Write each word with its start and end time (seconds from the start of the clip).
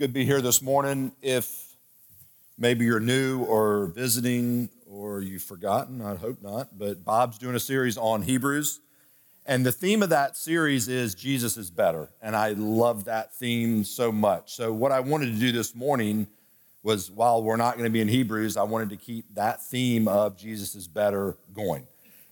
good 0.00 0.06
to 0.06 0.14
be 0.14 0.24
here 0.24 0.40
this 0.40 0.62
morning. 0.62 1.12
If 1.20 1.76
maybe 2.56 2.86
you're 2.86 3.00
new 3.00 3.44
or 3.44 3.88
visiting 3.88 4.70
or 4.90 5.20
you've 5.20 5.42
forgotten, 5.42 6.00
I 6.00 6.14
hope 6.14 6.40
not, 6.40 6.78
but 6.78 7.04
Bob's 7.04 7.36
doing 7.36 7.54
a 7.54 7.60
series 7.60 7.98
on 7.98 8.22
Hebrews. 8.22 8.80
And 9.44 9.66
the 9.66 9.72
theme 9.72 10.02
of 10.02 10.08
that 10.08 10.38
series 10.38 10.88
is 10.88 11.14
Jesus 11.14 11.58
is 11.58 11.70
better. 11.70 12.08
And 12.22 12.34
I 12.34 12.52
love 12.52 13.04
that 13.04 13.34
theme 13.34 13.84
so 13.84 14.10
much. 14.10 14.54
So, 14.54 14.72
what 14.72 14.90
I 14.90 15.00
wanted 15.00 15.34
to 15.34 15.38
do 15.38 15.52
this 15.52 15.74
morning 15.74 16.28
was 16.82 17.10
while 17.10 17.42
we're 17.42 17.56
not 17.56 17.74
going 17.74 17.84
to 17.84 17.92
be 17.92 18.00
in 18.00 18.08
Hebrews, 18.08 18.56
I 18.56 18.62
wanted 18.62 18.88
to 18.88 18.96
keep 18.96 19.26
that 19.34 19.62
theme 19.62 20.08
of 20.08 20.34
Jesus 20.34 20.74
is 20.74 20.88
better 20.88 21.36
going. 21.52 21.86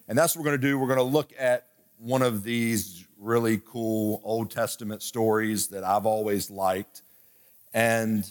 And 0.09 0.16
that's 0.16 0.35
what 0.35 0.43
we're 0.43 0.53
going 0.53 0.61
to 0.62 0.66
do. 0.66 0.79
We're 0.79 0.87
going 0.87 0.96
to 1.00 1.03
look 1.03 1.35
at 1.39 1.66
one 1.98 2.23
of 2.23 2.45
these 2.45 3.05
really 3.19 3.61
cool 3.62 4.23
Old 4.25 4.50
Testament 4.50 5.03
stories 5.03 5.69
that 5.69 5.85
I've 5.85 6.07
always 6.07 6.50
liked. 6.50 7.03
And 7.73 8.25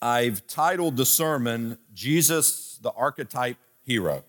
I've 0.00 0.46
titled 0.46 0.96
the 0.96 1.06
sermon, 1.06 1.78
Jesus, 1.94 2.78
the 2.82 2.92
Archetype 2.92 3.56
Hero. 3.84 4.24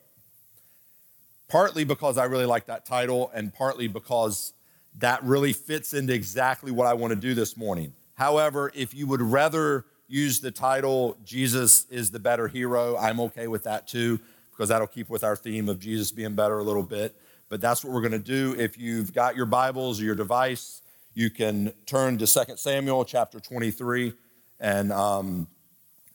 Partly 1.48 1.84
because 1.84 2.18
I 2.18 2.26
really 2.26 2.46
like 2.46 2.68
that 2.68 2.86
title, 2.86 3.32
and 3.34 3.54
partly 3.54 3.88
because 3.88 4.54
that 4.98 5.24
really 5.24 5.54
fits 5.54 5.94
into 5.94 6.14
exactly 6.14 6.72
what 6.72 6.88
I 6.88 6.94
want 6.94 7.12
to 7.12 7.16
do 7.16 7.34
this 7.34 7.56
morning. 7.58 7.94
However, 8.16 8.72
if 8.76 8.94
you 8.94 9.08
would 9.08 9.22
rather 9.22 9.86
use 10.08 10.40
the 10.40 10.52
title, 10.52 11.18
Jesus 11.24 11.86
is 11.90 12.12
the 12.12 12.20
better 12.20 12.48
hero, 12.48 12.98
I'm 12.98 13.20
okay 13.22 13.48
with 13.48 13.64
that 13.64 13.88
too, 13.88 14.20
because 14.52 14.70
that'll 14.70 14.88
keep 14.88 15.10
with 15.10 15.24
our 15.24 15.36
theme 15.36 15.70
of 15.70 15.80
Jesus 15.80 16.12
being 16.12 16.34
better 16.34 16.60
a 16.60 16.64
little 16.64 16.84
bit. 16.84 17.16
But 17.48 17.62
that's 17.62 17.84
what 17.84 17.94
we're 17.94 18.02
going 18.02 18.12
to 18.12 18.20
do. 18.20 18.56
If 18.60 18.78
you've 18.78 19.14
got 19.14 19.36
your 19.36 19.46
Bibles 19.46 20.02
or 20.02 20.04
your 20.04 20.16
device, 20.16 20.82
you 21.20 21.30
can 21.30 21.74
turn 21.86 22.18
to 22.18 22.26
2 22.26 22.56
Samuel 22.56 23.04
chapter 23.04 23.42
23, 23.42 24.14
and 24.62 24.94
um, 24.94 25.48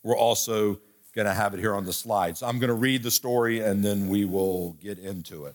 we're 0.02 0.16
also 0.16 0.80
going 1.14 1.26
to 1.26 1.34
have 1.34 1.52
it 1.52 1.60
here 1.60 1.74
on 1.74 1.84
the 1.84 1.92
slide. 1.92 2.38
So 2.38 2.46
I'm 2.46 2.58
going 2.58 2.68
to 2.68 2.74
read 2.74 3.02
the 3.02 3.10
story 3.10 3.60
and 3.60 3.84
then 3.84 4.08
we 4.08 4.24
will 4.24 4.78
get 4.82 4.98
into 4.98 5.44
it. 5.44 5.54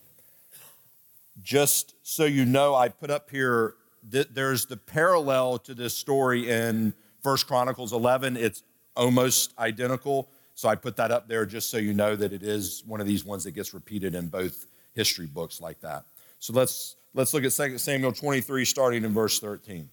Just 1.41 1.95
so 2.03 2.25
you 2.25 2.45
know, 2.45 2.75
I 2.75 2.89
put 2.89 3.09
up 3.09 3.31
here 3.31 3.73
that 4.11 4.36
there's 4.36 4.67
the 4.67 4.78
parallel 4.78 5.58
to 5.59 5.73
this 5.73 5.97
story 5.97 6.47
in 6.47 6.94
First 7.23 7.47
Chronicles 7.47 7.91
11. 7.91 8.38
It's 8.38 8.61
almost 8.95 9.58
identical. 9.58 10.30
So 10.53 10.69
I 10.69 10.75
put 10.75 10.95
that 10.97 11.09
up 11.09 11.28
there 11.28 11.47
just 11.47 11.72
so 11.72 11.78
you 11.78 11.95
know 11.95 12.16
that 12.16 12.34
it 12.34 12.44
is 12.44 12.84
one 12.86 13.02
of 13.02 13.08
these 13.08 13.25
ones 13.25 13.45
that 13.45 13.52
gets 13.52 13.73
repeated 13.73 14.13
in 14.13 14.28
both 14.28 14.67
history 14.94 15.25
books 15.25 15.59
like 15.59 15.81
that. 15.81 16.06
So 16.38 16.53
let's 16.53 16.97
Let's 17.16 17.34
look 17.34 17.44
at 17.44 17.52
2 17.52 17.80
Samuel 17.80 18.12
23, 18.12 18.66
starting 18.66 19.04
in 19.04 19.14
verse 19.14 19.40
13. 19.40 19.90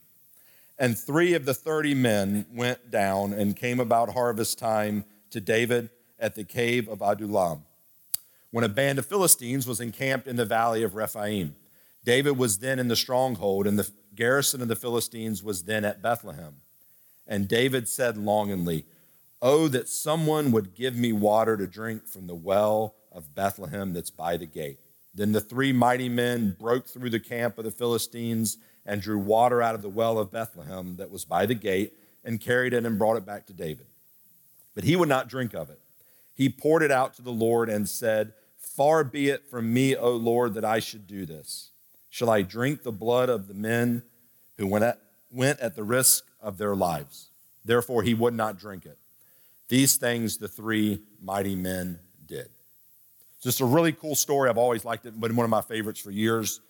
And 0.78 0.98
three 0.98 1.32
of 1.32 1.46
the 1.46 1.54
30 1.54 1.94
men 1.94 2.46
went 2.52 2.90
down 2.90 3.32
and 3.32 3.56
came 3.56 3.80
about 3.80 4.12
harvest 4.12 4.58
time 4.58 5.06
to 5.30 5.40
David 5.40 5.88
at 6.18 6.34
the 6.34 6.44
cave 6.44 6.88
of 6.88 7.00
Adullam, 7.00 7.62
when 8.50 8.64
a 8.64 8.68
band 8.68 8.98
of 8.98 9.06
Philistines 9.06 9.66
was 9.66 9.80
encamped 9.80 10.26
in 10.26 10.36
the 10.36 10.44
valley 10.44 10.82
of 10.82 10.94
Rephaim. 10.94 11.56
David 12.04 12.32
was 12.36 12.58
then 12.58 12.78
in 12.78 12.88
the 12.88 12.96
stronghold, 12.96 13.66
and 13.66 13.78
the 13.78 13.90
garrison 14.14 14.60
of 14.60 14.68
the 14.68 14.76
Philistines 14.76 15.42
was 15.42 15.64
then 15.64 15.86
at 15.86 16.02
Bethlehem. 16.02 16.56
And 17.26 17.48
David 17.48 17.88
said 17.88 18.18
longingly, 18.18 18.84
Oh, 19.40 19.68
that 19.68 19.88
someone 19.88 20.52
would 20.52 20.74
give 20.74 20.96
me 20.96 21.12
water 21.12 21.56
to 21.56 21.66
drink 21.66 22.06
from 22.06 22.26
the 22.26 22.34
well 22.34 22.94
of 23.10 23.34
Bethlehem 23.34 23.94
that's 23.94 24.10
by 24.10 24.36
the 24.36 24.46
gate. 24.46 24.80
Then 25.16 25.32
the 25.32 25.40
three 25.40 25.72
mighty 25.72 26.10
men 26.10 26.54
broke 26.60 26.86
through 26.86 27.10
the 27.10 27.18
camp 27.18 27.56
of 27.56 27.64
the 27.64 27.70
Philistines 27.70 28.58
and 28.84 29.00
drew 29.00 29.18
water 29.18 29.62
out 29.62 29.74
of 29.74 29.80
the 29.80 29.88
well 29.88 30.18
of 30.18 30.30
Bethlehem 30.30 30.96
that 30.96 31.10
was 31.10 31.24
by 31.24 31.46
the 31.46 31.54
gate 31.54 31.94
and 32.22 32.40
carried 32.40 32.74
it 32.74 32.84
and 32.84 32.98
brought 32.98 33.16
it 33.16 33.24
back 33.24 33.46
to 33.46 33.54
David. 33.54 33.86
But 34.74 34.84
he 34.84 34.94
would 34.94 35.08
not 35.08 35.28
drink 35.28 35.54
of 35.54 35.70
it. 35.70 35.80
He 36.34 36.50
poured 36.50 36.82
it 36.82 36.90
out 36.90 37.14
to 37.14 37.22
the 37.22 37.32
Lord 37.32 37.70
and 37.70 37.88
said, 37.88 38.34
Far 38.58 39.04
be 39.04 39.30
it 39.30 39.48
from 39.48 39.72
me, 39.72 39.96
O 39.96 40.10
Lord, 40.10 40.52
that 40.52 40.66
I 40.66 40.80
should 40.80 41.06
do 41.06 41.24
this. 41.24 41.70
Shall 42.10 42.28
I 42.28 42.42
drink 42.42 42.82
the 42.82 42.92
blood 42.92 43.30
of 43.30 43.48
the 43.48 43.54
men 43.54 44.02
who 44.58 44.66
went 44.66 44.84
at, 44.84 45.00
went 45.30 45.60
at 45.60 45.76
the 45.76 45.82
risk 45.82 46.24
of 46.42 46.58
their 46.58 46.76
lives? 46.76 47.28
Therefore, 47.64 48.02
he 48.02 48.12
would 48.12 48.34
not 48.34 48.58
drink 48.58 48.84
it. 48.84 48.98
These 49.68 49.96
things 49.96 50.36
the 50.36 50.46
three 50.46 51.02
mighty 51.22 51.56
men 51.56 52.00
did. 52.26 52.50
Just 53.46 53.60
a 53.60 53.64
really 53.64 53.92
cool 53.92 54.16
story. 54.16 54.50
I've 54.50 54.58
always 54.58 54.84
liked 54.84 55.06
it, 55.06 55.20
been 55.20 55.36
one 55.36 55.44
of 55.44 55.50
my 55.50 55.60
favorites 55.60 56.00
for 56.00 56.10
years. 56.10 56.60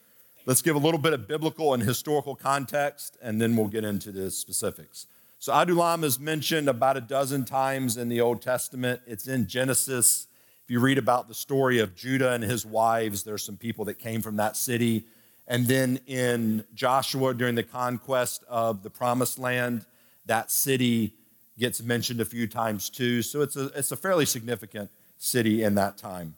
Let's 0.44 0.60
give 0.60 0.76
a 0.76 0.78
little 0.78 1.00
bit 1.00 1.14
of 1.14 1.26
biblical 1.26 1.72
and 1.72 1.82
historical 1.82 2.36
context, 2.36 3.16
and 3.22 3.40
then 3.40 3.56
we'll 3.56 3.68
get 3.68 3.82
into 3.82 4.12
the 4.12 4.30
specifics. 4.30 5.06
So, 5.38 5.54
Adullam 5.54 6.04
is 6.04 6.20
mentioned 6.20 6.68
about 6.68 6.98
a 6.98 7.00
dozen 7.00 7.46
times 7.46 7.96
in 7.96 8.10
the 8.10 8.20
Old 8.20 8.42
Testament. 8.42 9.00
It's 9.06 9.26
in 9.26 9.46
Genesis. 9.46 10.26
If 10.64 10.70
you 10.70 10.80
read 10.80 10.98
about 10.98 11.28
the 11.28 11.34
story 11.34 11.78
of 11.78 11.96
Judah 11.96 12.32
and 12.32 12.44
his 12.44 12.66
wives, 12.66 13.22
there's 13.22 13.42
some 13.42 13.56
people 13.56 13.86
that 13.86 13.98
came 13.98 14.20
from 14.20 14.36
that 14.36 14.54
city. 14.54 15.06
And 15.48 15.66
then 15.66 15.98
in 16.06 16.62
Joshua, 16.74 17.32
during 17.32 17.54
the 17.54 17.62
conquest 17.62 18.44
of 18.50 18.82
the 18.82 18.90
promised 18.90 19.38
land, 19.38 19.86
that 20.26 20.50
city 20.50 21.14
gets 21.58 21.82
mentioned 21.82 22.20
a 22.20 22.26
few 22.26 22.46
times 22.46 22.90
too. 22.90 23.22
So, 23.22 23.40
it's 23.40 23.56
a, 23.56 23.68
it's 23.68 23.92
a 23.92 23.96
fairly 23.96 24.26
significant 24.26 24.90
city 25.16 25.62
in 25.62 25.74
that 25.76 25.96
time. 25.96 26.34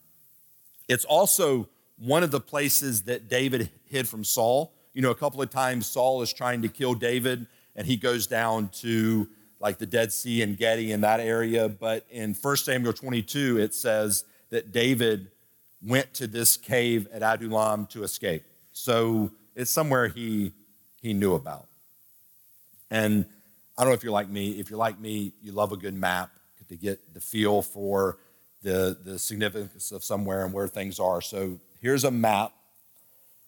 It's 0.88 1.04
also 1.04 1.68
one 1.98 2.22
of 2.22 2.30
the 2.30 2.40
places 2.40 3.02
that 3.02 3.28
David 3.28 3.70
hid 3.84 4.08
from 4.08 4.24
Saul. 4.24 4.72
You 4.94 5.02
know, 5.02 5.10
a 5.10 5.14
couple 5.14 5.42
of 5.42 5.50
times 5.50 5.86
Saul 5.86 6.22
is 6.22 6.32
trying 6.32 6.62
to 6.62 6.68
kill 6.68 6.94
David, 6.94 7.46
and 7.76 7.86
he 7.86 7.96
goes 7.96 8.26
down 8.26 8.68
to 8.80 9.28
like 9.60 9.78
the 9.78 9.86
Dead 9.86 10.12
Sea 10.12 10.42
En 10.42 10.54
Gedi 10.54 10.92
in 10.92 11.00
that 11.02 11.20
area. 11.20 11.68
But 11.68 12.06
in 12.10 12.34
1 12.34 12.56
Samuel 12.56 12.92
22, 12.92 13.58
it 13.58 13.74
says 13.74 14.24
that 14.50 14.72
David 14.72 15.30
went 15.82 16.14
to 16.14 16.26
this 16.26 16.56
cave 16.56 17.06
at 17.12 17.22
Adullam 17.22 17.86
to 17.86 18.02
escape. 18.02 18.44
So 18.72 19.30
it's 19.54 19.70
somewhere 19.70 20.08
he, 20.08 20.52
he 21.00 21.12
knew 21.12 21.34
about. 21.34 21.66
And 22.90 23.26
I 23.76 23.82
don't 23.82 23.90
know 23.90 23.94
if 23.94 24.02
you're 24.02 24.12
like 24.12 24.28
me. 24.28 24.52
If 24.52 24.70
you're 24.70 24.78
like 24.78 24.98
me, 24.98 25.32
you 25.42 25.52
love 25.52 25.72
a 25.72 25.76
good 25.76 25.94
map 25.94 26.30
to 26.68 26.76
get 26.76 27.14
the 27.14 27.20
feel 27.20 27.62
for 27.62 28.18
the, 28.62 28.96
the 29.04 29.18
significance 29.18 29.92
of 29.92 30.02
somewhere 30.04 30.44
and 30.44 30.52
where 30.52 30.68
things 30.68 30.98
are. 30.98 31.20
So 31.20 31.58
here's 31.80 32.04
a 32.04 32.10
map. 32.10 32.52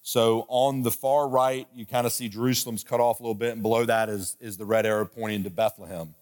So 0.03 0.47
on 0.48 0.82
the 0.82 0.91
far 0.91 1.28
right, 1.28 1.69
you 1.75 1.84
kind 1.84 2.06
of 2.06 2.12
see 2.12 2.28
Jerusalem's 2.28 2.84
cut 2.84 3.00
off 3.00 3.20
a 3.20 3.22
little 3.22 3.34
bit, 3.34 3.53
and 3.53 3.62
below 3.62 3.84
that 3.84 4.09
is, 4.09 4.37
is 4.41 4.56
the 4.56 4.65
red 4.65 4.87
arrow 4.87 5.04
pointing 5.04 5.44
to 5.44 5.50
Bethlehem. 5.50 6.15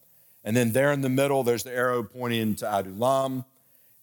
And 0.44 0.56
then 0.56 0.72
there 0.72 0.92
in 0.92 1.00
the 1.00 1.08
middle, 1.08 1.42
there's 1.42 1.64
the 1.64 1.72
arrow 1.72 2.02
pointing 2.02 2.56
to 2.56 2.66
Adullam. 2.66 3.44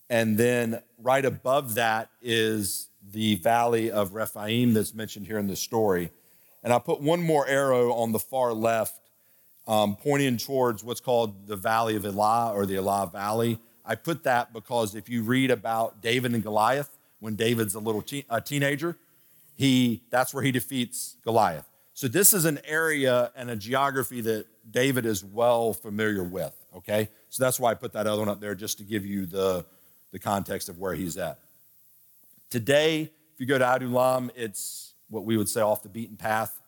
And 0.10 0.38
then 0.38 0.82
right 1.00 1.26
above 1.26 1.76
that 1.76 2.10
is 2.22 2.90
the 3.12 3.36
valley 3.36 3.92
of 3.92 4.14
Rephaim 4.14 4.74
that's 4.74 4.94
mentioned 4.94 5.26
here 5.26 5.40
in 5.40 5.48
the 5.48 5.56
story. 5.56 6.12
And 6.64 6.72
I 6.72 6.80
put 6.80 7.02
one 7.02 7.22
more 7.22 7.48
arrow 7.48 7.94
on 7.94 8.12
the 8.12 8.20
far 8.20 8.54
left, 8.54 9.00
um, 9.68 9.96
pointing 9.96 10.38
towards 10.38 10.84
what's 10.84 11.00
called 11.00 11.48
the 11.48 11.56
Valley 11.56 11.96
of 11.96 12.06
Elah 12.06 12.54
or 12.54 12.66
the 12.66 12.78
Elah 12.78 13.10
Valley. 13.12 13.60
I 13.86 13.96
put 13.96 14.24
that 14.24 14.52
because 14.54 14.96
if 14.96 15.10
you 15.10 15.24
read 15.24 15.52
about 15.52 16.02
David 16.02 16.34
and 16.34 16.42
Goliath, 16.42 16.90
when 17.20 17.36
David's 17.36 17.76
a 17.76 17.80
little 17.80 18.02
te- 18.02 18.26
a 18.30 18.42
teenager, 18.42 18.98
he 19.56 20.02
that's 20.10 20.34
where 20.34 20.44
he 20.44 20.52
defeats 20.52 21.18
Goliath. 21.24 21.68
So 21.94 22.08
this 22.08 22.34
is 22.34 22.46
an 22.46 22.60
area 22.66 23.32
and 23.36 23.50
a 23.50 23.56
geography 23.56 24.22
that 24.22 24.48
David 24.70 25.06
is 25.06 25.24
well 25.24 25.74
familiar 25.74 26.24
with. 26.24 26.54
Okay, 26.76 27.10
so 27.30 27.44
that's 27.44 27.60
why 27.60 27.72
I 27.72 27.74
put 27.74 27.94
that 27.94 28.06
other 28.08 28.20
one 28.20 28.30
up 28.30 28.42
there 28.42 28.56
just 28.56 28.78
to 28.80 28.84
give 28.84 29.06
you 29.06 29.26
the 29.26 29.66
the 30.12 30.20
context 30.20 30.70
of 30.70 30.80
where 30.80 30.94
he's 30.94 31.18
at. 31.18 31.40
Today, 32.50 33.12
if 33.34 33.40
you 33.40 33.46
go 33.46 33.58
to 33.58 33.76
Adullam, 33.76 34.32
it's 34.36 34.94
what 35.10 35.26
we 35.26 35.38
would 35.38 35.50
say 35.50 35.62
off 35.62 35.84
the 35.84 35.90
beaten 35.90 36.18
path. 36.18 36.62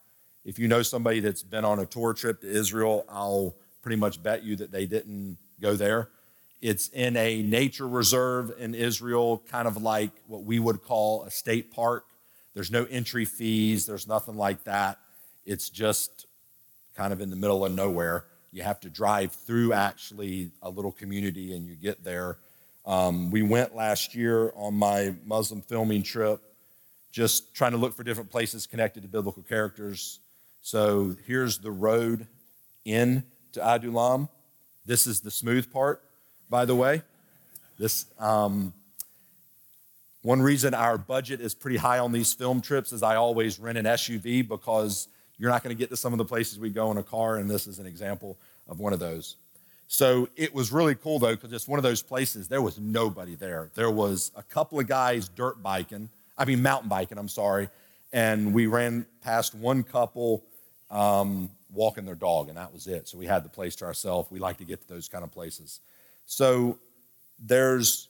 If 0.46 0.60
you 0.60 0.68
know 0.68 0.82
somebody 0.82 1.20
that's 1.20 1.44
been 1.44 1.66
on 1.66 1.80
a 1.80 1.86
tour 1.86 2.14
trip 2.14 2.42
to 2.42 2.48
Israel, 2.48 3.06
I'll 3.10 3.56
pretty 3.82 3.98
much 3.98 4.22
bet 4.22 4.44
you 4.44 4.56
that 4.58 4.72
they 4.72 4.86
didn't 4.86 5.38
go 5.62 5.76
there. 5.76 6.10
It's 6.62 6.88
in 6.90 7.16
a 7.18 7.44
nature 7.44 7.88
reserve 7.88 8.52
in 8.58 8.74
Israel, 8.74 9.44
kind 9.50 9.68
of 9.68 9.78
like 9.78 10.12
what 10.26 10.44
we 10.44 10.58
would 10.60 10.84
call 10.84 11.24
a 11.24 11.32
state 11.32 11.72
park. 11.72 12.06
There's 12.56 12.72
no 12.72 12.86
entry 12.86 13.26
fees, 13.26 13.86
there's 13.86 14.08
nothing 14.08 14.36
like 14.36 14.64
that. 14.64 14.98
It's 15.46 15.70
just 15.70 16.26
kind 16.96 17.14
of 17.14 17.22
in 17.22 17.30
the 17.30 17.36
middle 17.36 17.64
of 17.64 17.72
nowhere. 17.72 18.26
You 18.52 18.64
have 18.64 18.80
to 18.82 18.90
drive 18.90 19.34
through 19.34 19.74
actually 19.74 20.50
a 20.64 20.70
little 20.70 20.92
community 20.92 21.56
and 21.56 21.68
you 21.68 21.76
get 21.76 22.04
there. 22.04 22.40
Um, 22.88 23.30
we 23.30 23.44
went 23.44 23.76
last 23.76 24.16
year 24.16 24.52
on 24.56 24.74
my 24.74 25.14
Muslim 25.26 25.62
filming 25.62 26.02
trip, 26.02 26.42
just 27.12 27.54
trying 27.54 27.74
to 27.74 27.78
look 27.78 27.94
for 27.94 28.04
different 28.04 28.32
places 28.32 28.66
connected 28.66 29.04
to 29.04 29.10
biblical 29.10 29.44
characters. 29.44 30.20
So 30.62 31.16
here's 31.28 31.60
the 31.60 31.72
road 31.72 32.26
in 32.84 33.24
to 33.52 33.62
Adullam. 33.62 34.28
This 34.88 35.06
is 35.06 35.20
the 35.20 35.30
smooth 35.30 35.72
part 35.72 36.02
by 36.50 36.66
the 36.66 36.76
way. 36.76 37.02
This 37.78 38.06
um, 38.20 38.74
one 40.24 40.42
reason 40.42 40.74
our 40.74 40.98
budget 40.98 41.42
is 41.42 41.54
pretty 41.54 41.78
high 41.78 42.00
on 42.00 42.12
these 42.12 42.34
film 42.34 42.62
trips 42.62 42.92
is 42.92 43.04
I 43.04 43.16
always 43.16 43.60
rent 43.60 43.78
an 43.78 43.86
SUV 43.86 44.48
because 44.48 45.08
You're 45.38 45.52
not 45.52 45.64
going 45.64 45.76
to 45.76 45.80
get 45.80 45.90
to 45.92 45.98
some 45.98 46.14
of 46.14 46.18
the 46.18 46.26
places 46.26 46.58
we 46.60 46.70
go 46.70 46.90
in 46.92 46.98
a 46.98 47.04
car, 47.04 47.38
and 47.38 47.50
this 47.50 47.68
is 47.68 47.80
an 47.80 47.86
example 47.86 48.38
of 48.68 48.80
one 48.80 48.92
of 48.92 49.00
those. 49.00 49.36
So 49.88 50.28
it 50.36 50.54
was 50.54 50.72
really 50.72 50.96
cool 50.96 51.20
though, 51.20 51.36
because 51.36 51.54
it's 51.54 51.68
one 51.68 51.80
of 51.80 51.84
those 51.84 52.02
places, 52.02 52.48
there 52.48 52.62
was 52.62 52.78
nobody 52.80 53.36
there. 53.36 53.70
There 53.76 53.92
was 53.92 54.32
a 54.36 54.44
couple 54.44 54.80
of 54.80 54.88
guys 54.88 55.30
dirt 55.30 55.62
biking, 55.64 56.10
I 56.38 56.46
mean, 56.46 56.62
mountain 56.62 56.90
biking, 56.90 57.18
I'm 57.18 57.30
sorry. 57.30 57.70
And 58.12 58.54
we 58.54 58.68
ran 58.68 59.06
past 59.22 59.54
one 59.56 59.84
couple 59.84 60.44
um, 60.90 61.50
walking 61.74 62.06
their 62.06 62.16
dog, 62.16 62.50
and 62.50 62.58
that 62.58 62.74
was 62.74 62.88
it. 62.88 63.08
So 63.08 63.18
we 63.18 63.28
had 63.28 63.44
the 63.44 63.50
place 63.50 63.76
to 63.78 63.86
ourselves. 63.86 64.32
We 64.32 64.40
like 64.40 64.58
to 64.58 64.66
get 64.66 64.82
to 64.82 64.88
those 64.88 65.08
kind 65.08 65.24
of 65.24 65.32
places. 65.32 65.80
So 66.28 66.78
there's 67.40 68.10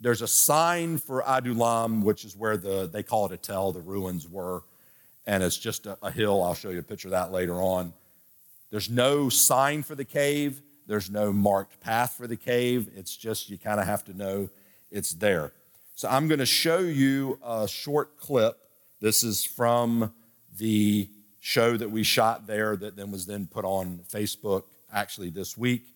there's 0.00 0.22
a 0.22 0.26
sign 0.26 0.96
for 0.96 1.22
Adullam, 1.26 2.00
which 2.00 2.24
is 2.24 2.34
where 2.34 2.56
the 2.56 2.88
they 2.90 3.02
call 3.02 3.26
it 3.26 3.32
a 3.32 3.36
tell, 3.36 3.72
the 3.72 3.80
ruins 3.80 4.26
were, 4.26 4.64
and 5.26 5.42
it's 5.42 5.58
just 5.58 5.86
a, 5.86 5.98
a 6.02 6.10
hill. 6.10 6.42
I'll 6.42 6.54
show 6.54 6.70
you 6.70 6.78
a 6.78 6.82
picture 6.82 7.08
of 7.08 7.12
that 7.12 7.30
later 7.30 7.60
on. 7.60 7.92
There's 8.70 8.90
no 8.90 9.28
sign 9.28 9.82
for 9.82 9.94
the 9.94 10.04
cave. 10.04 10.62
There's 10.86 11.10
no 11.10 11.30
marked 11.32 11.78
path 11.80 12.14
for 12.16 12.26
the 12.26 12.36
cave. 12.36 12.88
It's 12.96 13.14
just 13.14 13.50
you 13.50 13.58
kind 13.58 13.80
of 13.80 13.86
have 13.86 14.04
to 14.04 14.16
know 14.16 14.48
it's 14.90 15.12
there. 15.12 15.52
So 15.94 16.08
I'm 16.08 16.28
going 16.28 16.38
to 16.40 16.46
show 16.46 16.78
you 16.78 17.38
a 17.44 17.68
short 17.68 18.18
clip. 18.18 18.58
This 19.00 19.22
is 19.22 19.44
from 19.44 20.14
the 20.58 21.10
show 21.40 21.76
that 21.76 21.90
we 21.90 22.02
shot 22.02 22.46
there 22.46 22.76
that 22.76 22.96
then 22.96 23.10
was 23.10 23.26
then 23.26 23.46
put 23.46 23.64
on 23.64 24.00
Facebook 24.10 24.64
actually 24.92 25.30
this 25.30 25.56
week. 25.56 25.95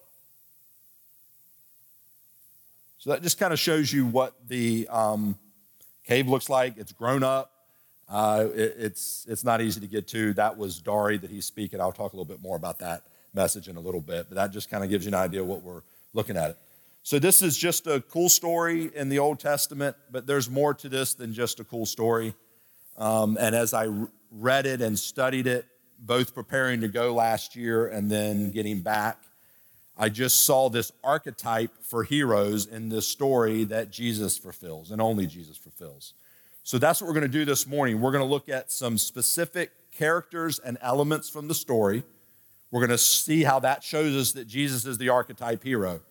So 3.01 3.09
that 3.09 3.23
just 3.23 3.39
kind 3.39 3.51
of 3.51 3.57
shows 3.57 3.91
you 3.91 4.05
what 4.05 4.35
the 4.47 4.87
um, 4.87 5.35
cave 6.05 6.27
looks 6.27 6.51
like. 6.51 6.77
It's 6.77 6.91
grown 6.91 7.23
up. 7.23 7.51
Uh, 8.07 8.45
it, 8.53 8.75
it's, 8.77 9.25
it's 9.27 9.43
not 9.43 9.59
easy 9.59 9.79
to 9.81 9.87
get 9.87 10.07
to. 10.09 10.33
That 10.33 10.55
was 10.55 10.79
Dari 10.79 11.17
that 11.17 11.31
he's 11.31 11.45
speaking. 11.45 11.81
I'll 11.81 11.91
talk 11.91 12.13
a 12.13 12.15
little 12.15 12.31
bit 12.31 12.43
more 12.43 12.55
about 12.55 12.77
that 12.77 13.01
message 13.33 13.67
in 13.67 13.75
a 13.75 13.79
little 13.79 14.01
bit, 14.01 14.27
but 14.29 14.35
that 14.35 14.51
just 14.51 14.69
kind 14.69 14.83
of 14.83 14.91
gives 14.91 15.05
you 15.05 15.09
an 15.09 15.15
idea 15.15 15.43
what 15.43 15.63
we're 15.63 15.81
looking 16.13 16.37
at. 16.37 16.59
So, 17.01 17.17
this 17.17 17.41
is 17.41 17.57
just 17.57 17.87
a 17.87 18.01
cool 18.01 18.29
story 18.29 18.91
in 18.95 19.09
the 19.09 19.17
Old 19.17 19.39
Testament, 19.39 19.95
but 20.11 20.27
there's 20.27 20.47
more 20.47 20.75
to 20.75 20.87
this 20.87 21.15
than 21.15 21.33
just 21.33 21.59
a 21.59 21.63
cool 21.63 21.87
story. 21.87 22.35
Um, 22.97 23.35
and 23.41 23.55
as 23.55 23.73
I 23.73 23.87
read 24.29 24.67
it 24.67 24.79
and 24.79 24.99
studied 24.99 25.47
it, 25.47 25.65
both 25.97 26.35
preparing 26.35 26.81
to 26.81 26.87
go 26.87 27.15
last 27.15 27.55
year 27.55 27.87
and 27.87 28.11
then 28.11 28.51
getting 28.51 28.81
back, 28.81 29.23
I 30.01 30.09
just 30.09 30.45
saw 30.47 30.67
this 30.67 30.91
archetype 31.03 31.71
for 31.83 32.03
heroes 32.03 32.65
in 32.65 32.89
this 32.89 33.07
story 33.07 33.65
that 33.65 33.91
Jesus 33.91 34.35
fulfills 34.35 34.89
and 34.89 34.99
only 34.99 35.27
Jesus 35.27 35.57
fulfills. 35.57 36.15
So 36.63 36.79
that's 36.79 36.99
what 36.99 37.07
we're 37.07 37.13
going 37.13 37.31
to 37.31 37.37
do 37.37 37.45
this 37.45 37.67
morning. 37.67 38.01
We're 38.01 38.11
going 38.11 38.23
to 38.23 38.29
look 38.29 38.49
at 38.49 38.71
some 38.71 38.97
specific 38.97 39.69
characters 39.91 40.57
and 40.57 40.79
elements 40.81 41.29
from 41.29 41.47
the 41.47 41.53
story. 41.53 42.01
We're 42.71 42.79
going 42.79 42.89
to 42.89 42.97
see 42.97 43.43
how 43.43 43.59
that 43.59 43.83
shows 43.83 44.15
us 44.15 44.31
that 44.31 44.47
Jesus 44.47 44.87
is 44.87 44.97
the 44.97 45.09
archetype 45.09 45.63
hero. 45.63 46.01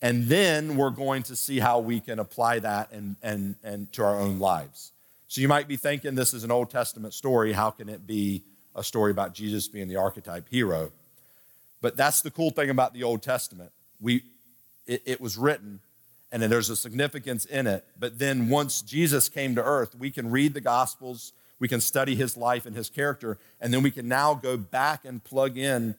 And 0.00 0.28
then 0.28 0.78
we're 0.78 0.88
going 0.88 1.22
to 1.24 1.36
see 1.36 1.58
how 1.58 1.80
we 1.80 2.00
can 2.00 2.18
apply 2.18 2.60
that 2.60 2.92
and, 2.92 3.16
and, 3.22 3.56
and 3.62 3.92
to 3.92 4.04
our 4.04 4.18
own 4.18 4.38
lives. 4.38 4.92
So 5.28 5.42
you 5.42 5.48
might 5.48 5.68
be 5.68 5.76
thinking 5.76 6.14
this 6.14 6.32
is 6.32 6.44
an 6.44 6.50
Old 6.50 6.70
Testament 6.70 7.12
story. 7.12 7.52
How 7.52 7.70
can 7.72 7.90
it 7.90 8.06
be 8.06 8.42
a 8.74 8.82
story 8.82 9.10
about 9.10 9.34
Jesus 9.34 9.68
being 9.68 9.86
the 9.86 9.96
archetype 9.96 10.48
hero? 10.48 10.92
But 11.82 11.98
that's 11.98 12.22
the 12.22 12.30
cool 12.30 12.50
thing 12.50 12.70
about 12.70 12.94
the 12.94 13.02
Old 13.02 13.22
Testament. 13.22 13.72
We, 14.00 14.22
it, 14.86 15.02
it 15.04 15.20
was 15.20 15.36
written 15.36 15.80
and 16.32 16.42
there's 16.42 16.70
a 16.70 16.76
significance 16.76 17.44
in 17.44 17.66
it. 17.66 17.84
But 17.98 18.18
then 18.18 18.48
once 18.48 18.80
Jesus 18.80 19.28
came 19.28 19.54
to 19.54 19.62
earth, 19.62 19.94
we 19.94 20.10
can 20.10 20.30
read 20.30 20.54
the 20.54 20.62
Gospels, 20.62 21.34
we 21.58 21.68
can 21.68 21.80
study 21.80 22.14
his 22.14 22.38
life 22.38 22.64
and 22.64 22.74
his 22.74 22.88
character, 22.88 23.38
and 23.60 23.72
then 23.72 23.82
we 23.82 23.90
can 23.90 24.08
now 24.08 24.32
go 24.32 24.56
back 24.56 25.04
and 25.04 25.22
plug 25.22 25.58
in 25.58 25.94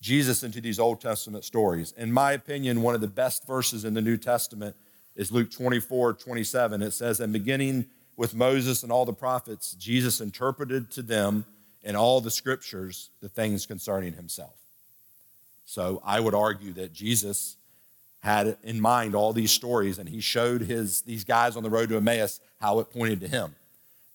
Jesus 0.00 0.44
into 0.44 0.60
these 0.60 0.78
Old 0.78 1.00
Testament 1.00 1.44
stories. 1.44 1.92
In 1.96 2.12
my 2.12 2.32
opinion, 2.32 2.80
one 2.80 2.94
of 2.94 3.00
the 3.00 3.08
best 3.08 3.44
verses 3.44 3.84
in 3.84 3.92
the 3.92 4.00
New 4.00 4.16
Testament 4.16 4.76
is 5.16 5.32
Luke 5.32 5.50
24, 5.50 6.14
27. 6.14 6.80
It 6.80 6.92
says, 6.92 7.18
And 7.18 7.32
beginning 7.32 7.86
with 8.16 8.34
Moses 8.34 8.84
and 8.84 8.92
all 8.92 9.04
the 9.04 9.12
prophets, 9.12 9.72
Jesus 9.72 10.20
interpreted 10.20 10.92
to 10.92 11.02
them 11.02 11.44
in 11.82 11.96
all 11.96 12.20
the 12.20 12.30
scriptures 12.30 13.10
the 13.20 13.28
things 13.28 13.66
concerning 13.66 14.14
himself. 14.14 14.59
So 15.70 16.02
I 16.04 16.18
would 16.18 16.34
argue 16.34 16.72
that 16.72 16.92
Jesus 16.92 17.56
had 18.24 18.56
in 18.64 18.80
mind 18.80 19.14
all 19.14 19.32
these 19.32 19.52
stories 19.52 20.00
and 20.00 20.08
he 20.08 20.20
showed 20.20 20.62
his 20.62 21.02
these 21.02 21.22
guys 21.22 21.56
on 21.56 21.62
the 21.62 21.70
road 21.70 21.90
to 21.90 21.96
Emmaus 21.96 22.40
how 22.60 22.80
it 22.80 22.90
pointed 22.90 23.20
to 23.20 23.28
him. 23.28 23.54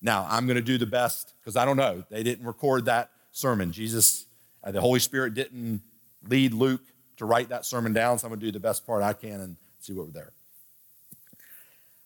Now, 0.02 0.26
I'm 0.28 0.44
going 0.44 0.56
to 0.56 0.62
do 0.62 0.76
the 0.76 0.84
best 0.84 1.32
because 1.40 1.56
I 1.56 1.64
don't 1.64 1.78
know. 1.78 2.04
They 2.10 2.22
didn't 2.22 2.44
record 2.44 2.84
that 2.84 3.10
sermon. 3.32 3.72
Jesus 3.72 4.26
uh, 4.62 4.70
the 4.70 4.82
Holy 4.82 5.00
Spirit 5.00 5.32
didn't 5.32 5.80
lead 6.28 6.52
Luke 6.52 6.82
to 7.16 7.24
write 7.24 7.48
that 7.48 7.64
sermon 7.64 7.94
down, 7.94 8.18
so 8.18 8.26
I'm 8.26 8.32
going 8.32 8.40
to 8.40 8.46
do 8.46 8.52
the 8.52 8.60
best 8.60 8.86
part 8.86 9.02
I 9.02 9.14
can 9.14 9.40
and 9.40 9.56
see 9.80 9.94
what 9.94 10.08
we're 10.08 10.12
there. 10.12 10.32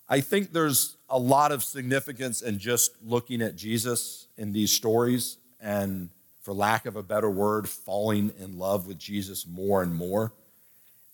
I 0.09 0.21
think 0.21 0.53
there's 0.53 0.97
a 1.09 1.19
lot 1.19 1.51
of 1.51 1.65
significance 1.65 2.41
in 2.41 2.61
just 2.61 2.93
looking 3.05 3.43
at 3.43 3.57
Jesus 3.57 4.29
in 4.37 4.53
these 4.53 4.71
stories 4.71 5.39
and, 5.61 6.11
for 6.41 6.55
lack 6.55 6.87
of 6.87 6.97
a 6.97 7.03
better 7.03 7.31
word, 7.31 7.69
falling 7.69 8.33
in 8.39 8.59
love 8.59 8.87
with 8.87 8.99
Jesus 8.99 9.47
more 9.47 9.83
and 9.83 9.95
more. 9.95 10.33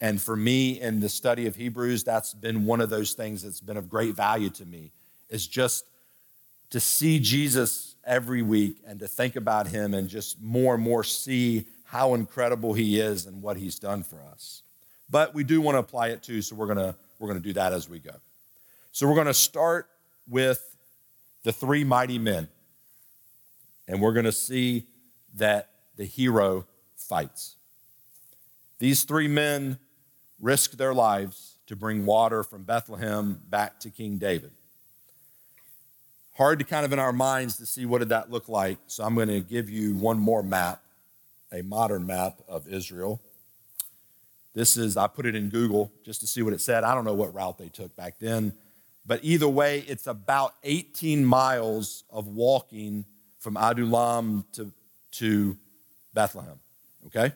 And 0.00 0.20
for 0.20 0.36
me, 0.36 0.80
in 0.80 1.00
the 1.00 1.08
study 1.08 1.46
of 1.46 1.56
Hebrews, 1.56 2.04
that's 2.04 2.34
been 2.34 2.66
one 2.66 2.80
of 2.80 2.90
those 2.90 3.14
things 3.14 3.42
that's 3.42 3.60
been 3.60 3.76
of 3.76 3.88
great 3.88 4.14
value 4.14 4.50
to 4.50 4.64
me, 4.66 4.92
is 5.28 5.46
just 5.46 5.84
to 6.70 6.80
see 6.80 7.18
Jesus 7.18 7.96
every 8.04 8.42
week 8.42 8.76
and 8.86 9.00
to 9.00 9.08
think 9.08 9.36
about 9.36 9.66
him 9.66 9.94
and 9.94 10.08
just 10.08 10.40
more 10.40 10.74
and 10.74 10.82
more 10.82 11.02
see 11.02 11.66
how 11.84 12.14
incredible 12.14 12.74
he 12.74 13.00
is 13.00 13.26
and 13.26 13.42
what 13.42 13.56
he's 13.56 13.78
done 13.78 14.02
for 14.02 14.20
us. 14.32 14.62
But 15.08 15.34
we 15.34 15.44
do 15.44 15.60
want 15.60 15.76
to 15.76 15.80
apply 15.80 16.08
it 16.08 16.22
too, 16.22 16.42
so 16.42 16.56
we're 16.56 16.66
going 16.66 16.78
to 16.78 16.94
we're 17.18 17.28
going 17.28 17.40
to 17.40 17.48
do 17.48 17.54
that 17.54 17.72
as 17.72 17.88
we 17.88 17.98
go. 17.98 18.10
So 18.92 19.06
we're 19.06 19.14
going 19.14 19.26
to 19.26 19.34
start 19.34 19.88
with 20.28 20.76
the 21.44 21.52
three 21.52 21.84
mighty 21.84 22.18
men. 22.18 22.48
And 23.88 24.00
we're 24.00 24.12
going 24.12 24.24
to 24.24 24.32
see 24.32 24.86
that 25.36 25.70
the 25.96 26.04
hero 26.04 26.66
fights. 26.96 27.56
These 28.78 29.04
three 29.04 29.28
men 29.28 29.78
risked 30.40 30.76
their 30.76 30.92
lives 30.92 31.56
to 31.66 31.76
bring 31.76 32.04
water 32.04 32.42
from 32.42 32.64
Bethlehem 32.64 33.40
back 33.48 33.80
to 33.80 33.90
King 33.90 34.18
David 34.18 34.52
hard 36.36 36.58
to 36.58 36.64
kind 36.64 36.84
of 36.84 36.92
in 36.92 36.98
our 36.98 37.12
minds 37.12 37.56
to 37.56 37.66
see 37.66 37.86
what 37.86 37.98
did 37.98 38.10
that 38.10 38.30
look 38.30 38.48
like. 38.48 38.78
So 38.86 39.04
I'm 39.04 39.14
going 39.14 39.28
to 39.28 39.40
give 39.40 39.70
you 39.70 39.96
one 39.96 40.18
more 40.18 40.42
map, 40.42 40.82
a 41.50 41.62
modern 41.62 42.06
map 42.06 42.40
of 42.46 42.68
Israel. 42.68 43.20
This 44.54 44.76
is, 44.76 44.96
I 44.96 45.06
put 45.06 45.26
it 45.26 45.34
in 45.34 45.48
Google 45.48 45.90
just 46.04 46.20
to 46.20 46.26
see 46.26 46.42
what 46.42 46.52
it 46.52 46.60
said. 46.60 46.84
I 46.84 46.94
don't 46.94 47.04
know 47.04 47.14
what 47.14 47.34
route 47.34 47.58
they 47.58 47.68
took 47.68 47.94
back 47.96 48.18
then. 48.18 48.52
But 49.06 49.20
either 49.22 49.48
way, 49.48 49.84
it's 49.86 50.06
about 50.06 50.54
18 50.64 51.24
miles 51.24 52.04
of 52.10 52.26
walking 52.26 53.06
from 53.38 53.56
Adullam 53.56 54.44
to, 54.52 54.72
to 55.18 55.56
Bethlehem. 56.14 56.58
Okay? 57.06 57.32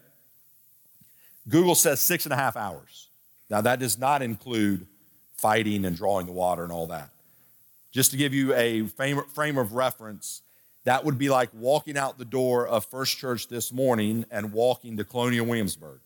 Google 1.48 1.74
says 1.74 2.00
six 2.00 2.24
and 2.26 2.32
a 2.32 2.36
half 2.36 2.56
hours. 2.56 3.08
Now, 3.48 3.60
that 3.62 3.78
does 3.78 3.98
not 3.98 4.22
include 4.22 4.86
fighting 5.36 5.84
and 5.84 5.96
drawing 5.96 6.26
the 6.26 6.32
water 6.32 6.62
and 6.62 6.72
all 6.72 6.86
that. 6.88 7.10
Just 7.92 8.12
to 8.12 8.16
give 8.16 8.32
you 8.32 8.54
a 8.54 8.86
frame 8.86 9.58
of 9.58 9.72
reference, 9.72 10.42
that 10.84 11.04
would 11.04 11.18
be 11.18 11.28
like 11.28 11.50
walking 11.52 11.98
out 11.98 12.18
the 12.18 12.24
door 12.24 12.66
of 12.66 12.84
First 12.84 13.18
Church 13.18 13.48
this 13.48 13.72
morning 13.72 14.24
and 14.30 14.52
walking 14.52 14.96
to 14.96 15.04
Colonial 15.04 15.46
Williamsburg 15.46 16.00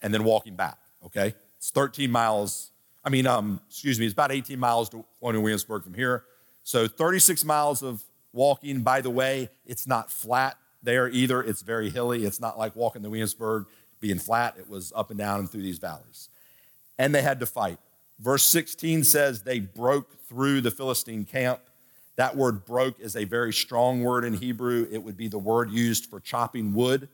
and 0.00 0.14
then 0.14 0.24
walking 0.24 0.56
back, 0.56 0.78
okay? 1.04 1.34
It's 1.58 1.70
13 1.70 2.10
miles. 2.10 2.70
I 3.04 3.10
mean, 3.10 3.26
um, 3.26 3.60
excuse 3.68 3.98
me, 3.98 4.06
it's 4.06 4.14
about 4.14 4.32
18 4.32 4.58
miles 4.58 4.88
to 4.90 5.04
Colonial 5.20 5.42
Williamsburg 5.42 5.84
from 5.84 5.94
here. 5.94 6.24
So 6.64 6.88
36 6.88 7.44
miles 7.44 7.82
of 7.82 8.02
walking. 8.32 8.82
By 8.82 9.00
the 9.00 9.10
way, 9.10 9.50
it's 9.66 9.86
not 9.86 10.10
flat 10.10 10.56
there 10.82 11.08
either. 11.08 11.42
It's 11.42 11.62
very 11.62 11.90
hilly. 11.90 12.24
It's 12.24 12.40
not 12.40 12.58
like 12.58 12.76
walking 12.76 13.02
to 13.02 13.10
Williamsburg 13.10 13.66
being 14.00 14.18
flat. 14.18 14.56
It 14.58 14.68
was 14.68 14.92
up 14.94 15.10
and 15.10 15.18
down 15.18 15.40
and 15.40 15.50
through 15.50 15.62
these 15.62 15.78
valleys. 15.78 16.28
And 16.98 17.14
they 17.14 17.22
had 17.22 17.40
to 17.40 17.46
fight. 17.46 17.78
Verse 18.18 18.44
16 18.44 19.04
says 19.04 19.42
they 19.42 19.60
broke 19.60 20.20
through 20.28 20.60
the 20.60 20.70
Philistine 20.70 21.24
camp. 21.24 21.60
That 22.16 22.36
word 22.36 22.64
broke 22.64 22.98
is 22.98 23.14
a 23.14 23.24
very 23.24 23.52
strong 23.52 24.02
word 24.02 24.24
in 24.24 24.34
Hebrew. 24.34 24.88
It 24.90 24.98
would 24.98 25.16
be 25.16 25.28
the 25.28 25.38
word 25.38 25.70
used 25.70 26.06
for 26.06 26.18
chopping 26.18 26.74
wood. 26.74 27.08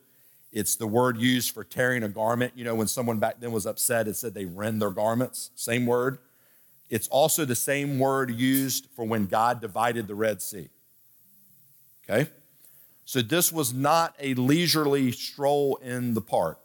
It's 0.51 0.77
the 0.77 0.87
word 0.87 1.19
used 1.19 1.53
for 1.53 1.65
tearing 1.65 2.05
a 2.05 2.09
garment. 2.09 2.53
You 2.55 2.65
know, 2.65 2.75
when 2.75 2.87
someone 2.87 3.19
back 3.19 3.41
then 3.41 3.53
was 3.53 3.67
upset, 3.67 4.09
it 4.09 4.17
said 4.17 4.33
they 4.33 4.47
rend 4.47 4.81
their 4.81 4.91
garments. 4.91 5.51
Same 5.57 5.85
word. 5.85 6.19
It's 6.89 7.09
also 7.09 7.45
the 7.45 7.55
same 7.55 7.99
word 7.99 8.31
used 8.31 8.87
for 8.95 9.05
when 9.05 9.27
God 9.27 9.61
divided 9.61 10.07
the 10.07 10.15
Red 10.15 10.41
Sea. 10.41 10.69
Okay? 12.09 12.31
So 13.05 13.21
this 13.21 13.53
was 13.53 13.73
not 13.75 14.15
a 14.19 14.35
leisurely 14.35 15.13
stroll 15.13 15.77
in 15.77 16.15
the 16.15 16.21
park. 16.21 16.59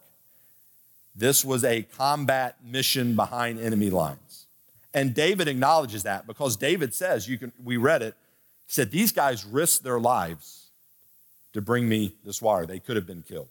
This 1.16 1.44
was 1.44 1.64
a 1.64 1.84
combat 1.84 2.58
mission 2.64 3.16
behind 3.16 3.60
enemy 3.60 3.90
lines. 3.90 4.46
And 4.94 5.14
David 5.14 5.48
acknowledges 5.48 6.04
that 6.04 6.26
because 6.26 6.56
David 6.56 6.94
says, 6.94 7.28
you 7.28 7.38
can 7.38 7.52
we 7.64 7.78
read 7.78 8.02
it, 8.02 8.16
said, 8.68 8.92
These 8.92 9.12
guys 9.12 9.46
risked 9.46 9.84
their 9.84 10.00
lives 10.00 10.68
to 11.54 11.62
bring 11.62 11.90
me 11.90 12.16
this 12.26 12.42
water. 12.42 12.66
They 12.66 12.80
could 12.80 12.96
have 12.96 13.06
been 13.06 13.22
killed. 13.22 13.50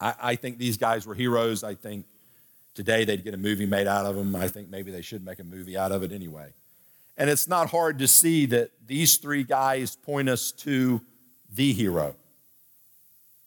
I, 0.00 0.14
I 0.20 0.36
think 0.36 0.58
these 0.58 0.76
guys 0.76 1.06
were 1.06 1.14
heroes. 1.14 1.62
I 1.62 1.74
think 1.74 2.06
today 2.74 3.04
they'd 3.04 3.24
get 3.24 3.34
a 3.34 3.38
movie 3.38 3.66
made 3.66 3.86
out 3.86 4.04
of 4.04 4.16
them. 4.16 4.34
I 4.34 4.48
think 4.48 4.68
maybe 4.68 4.90
they 4.90 5.02
should 5.02 5.24
make 5.24 5.38
a 5.38 5.44
movie 5.44 5.76
out 5.76 5.92
of 5.92 6.02
it 6.02 6.12
anyway. 6.12 6.52
And 7.22 7.30
it's 7.30 7.46
not 7.46 7.70
hard 7.70 8.00
to 8.00 8.08
see 8.08 8.46
that 8.46 8.72
these 8.84 9.16
three 9.16 9.44
guys 9.44 9.94
point 9.94 10.28
us 10.28 10.50
to 10.50 11.00
the 11.54 11.72
hero. 11.72 12.16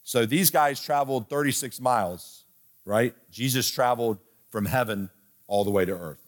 So 0.06 0.26
these 0.26 0.50
guys 0.50 0.80
traveled 0.80 1.28
36 1.28 1.82
miles, 1.82 2.46
right? 2.86 3.14
Jesus 3.30 3.70
traveled 3.70 4.20
from 4.50 4.64
heaven 4.64 5.10
all 5.48 5.66
the 5.66 5.72
way 5.72 5.84
to 5.84 5.92
earth. 5.92 6.22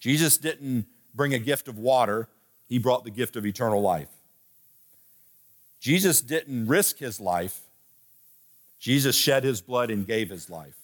Jesus 0.00 0.38
didn't 0.38 0.86
bring 1.14 1.34
a 1.34 1.38
gift 1.38 1.68
of 1.68 1.78
water, 1.78 2.30
he 2.70 2.78
brought 2.78 3.04
the 3.04 3.10
gift 3.10 3.36
of 3.36 3.44
eternal 3.44 3.82
life. 3.82 4.08
Jesus 5.78 6.22
didn't 6.22 6.68
risk 6.68 6.96
his 6.96 7.20
life, 7.20 7.60
Jesus 8.80 9.14
shed 9.14 9.44
his 9.44 9.60
blood 9.60 9.90
and 9.90 10.06
gave 10.06 10.30
his 10.30 10.48
life. 10.48 10.78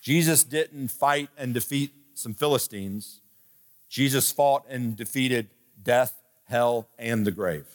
Jesus 0.00 0.42
didn't 0.42 0.88
fight 0.88 1.28
and 1.36 1.52
defeat 1.52 1.92
some 2.14 2.32
Philistines. 2.32 3.20
Jesus 3.88 4.32
fought 4.32 4.64
and 4.68 4.96
defeated 4.96 5.48
death, 5.82 6.14
hell, 6.44 6.88
and 6.98 7.26
the 7.26 7.30
grave. 7.30 7.66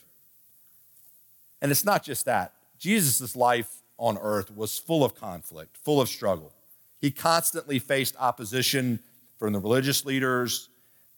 And 1.61 1.71
it's 1.71 1.85
not 1.85 2.03
just 2.03 2.25
that. 2.25 2.53
Jesus' 2.79 3.35
life 3.35 3.69
on 3.97 4.17
earth 4.17 4.55
was 4.55 4.79
full 4.79 5.03
of 5.03 5.15
conflict, 5.15 5.77
full 5.77 6.01
of 6.01 6.09
struggle. 6.09 6.51
He 6.99 7.11
constantly 7.11 7.79
faced 7.79 8.15
opposition 8.19 8.99
from 9.37 9.53
the 9.53 9.59
religious 9.59 10.05
leaders. 10.05 10.69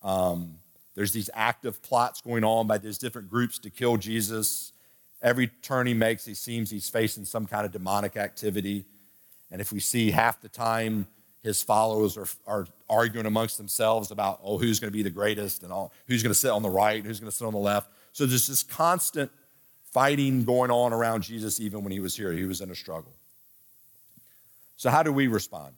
Um, 0.02 0.56
there's 0.96 1.12
these 1.12 1.30
active 1.34 1.82
plots 1.82 2.22
going 2.22 2.44
on 2.44 2.68
by 2.68 2.78
these 2.78 2.98
different 2.98 3.30
groups 3.30 3.58
to 3.60 3.70
kill 3.70 3.98
Jesus. 3.98 4.74
Every 5.22 5.48
turn 5.48 5.88
he 5.88 5.94
makes, 5.94 6.26
he 6.26 6.34
seems 6.34 6.70
he's 6.70 6.90
facing 6.90 7.26
some 7.26 7.48
kind 7.48 7.66
of 7.66 7.72
demonic 7.72 8.18
activity. 8.18 8.86
And 9.50 9.62
if 9.62 9.72
we 9.72 9.80
see 9.80 10.12
half 10.12 10.42
the 10.42 10.50
time 10.50 11.08
his 11.44 11.62
followers 11.62 12.18
are, 12.18 12.28
are 12.48 12.68
arguing 12.90 13.26
amongst 13.26 13.58
themselves 13.58 14.12
about, 14.12 14.40
oh, 14.44 14.58
who's 14.58 14.80
going 14.80 14.92
to 14.92 14.96
be 14.96 15.04
the 15.04 15.10
greatest 15.10 15.64
and 15.64 15.72
all, 15.72 15.94
who's 16.08 16.24
going 16.24 16.32
to 16.32 16.40
sit 16.40 16.52
on 16.52 16.62
the 16.62 16.70
right, 16.70 17.06
who's 17.06 17.20
going 17.20 17.30
to 17.30 17.36
sit 17.36 17.46
on 17.46 17.54
the 17.54 17.60
left. 17.60 17.92
So 18.14 18.26
there's 18.26 18.48
this 18.48 18.64
constant 18.64 19.32
fighting 19.92 20.44
going 20.44 20.72
on 20.72 20.94
around 20.94 21.24
Jesus 21.24 21.60
even 21.60 21.84
when 21.84 21.92
he 21.92 22.00
was 22.00 22.16
here. 22.16 22.32
He 22.32 22.46
was 22.46 22.62
in 22.62 22.72
a 22.72 22.76
struggle. 22.76 23.14
So, 24.76 24.90
how 24.90 25.04
do 25.04 25.14
we 25.14 25.28
respond? 25.28 25.76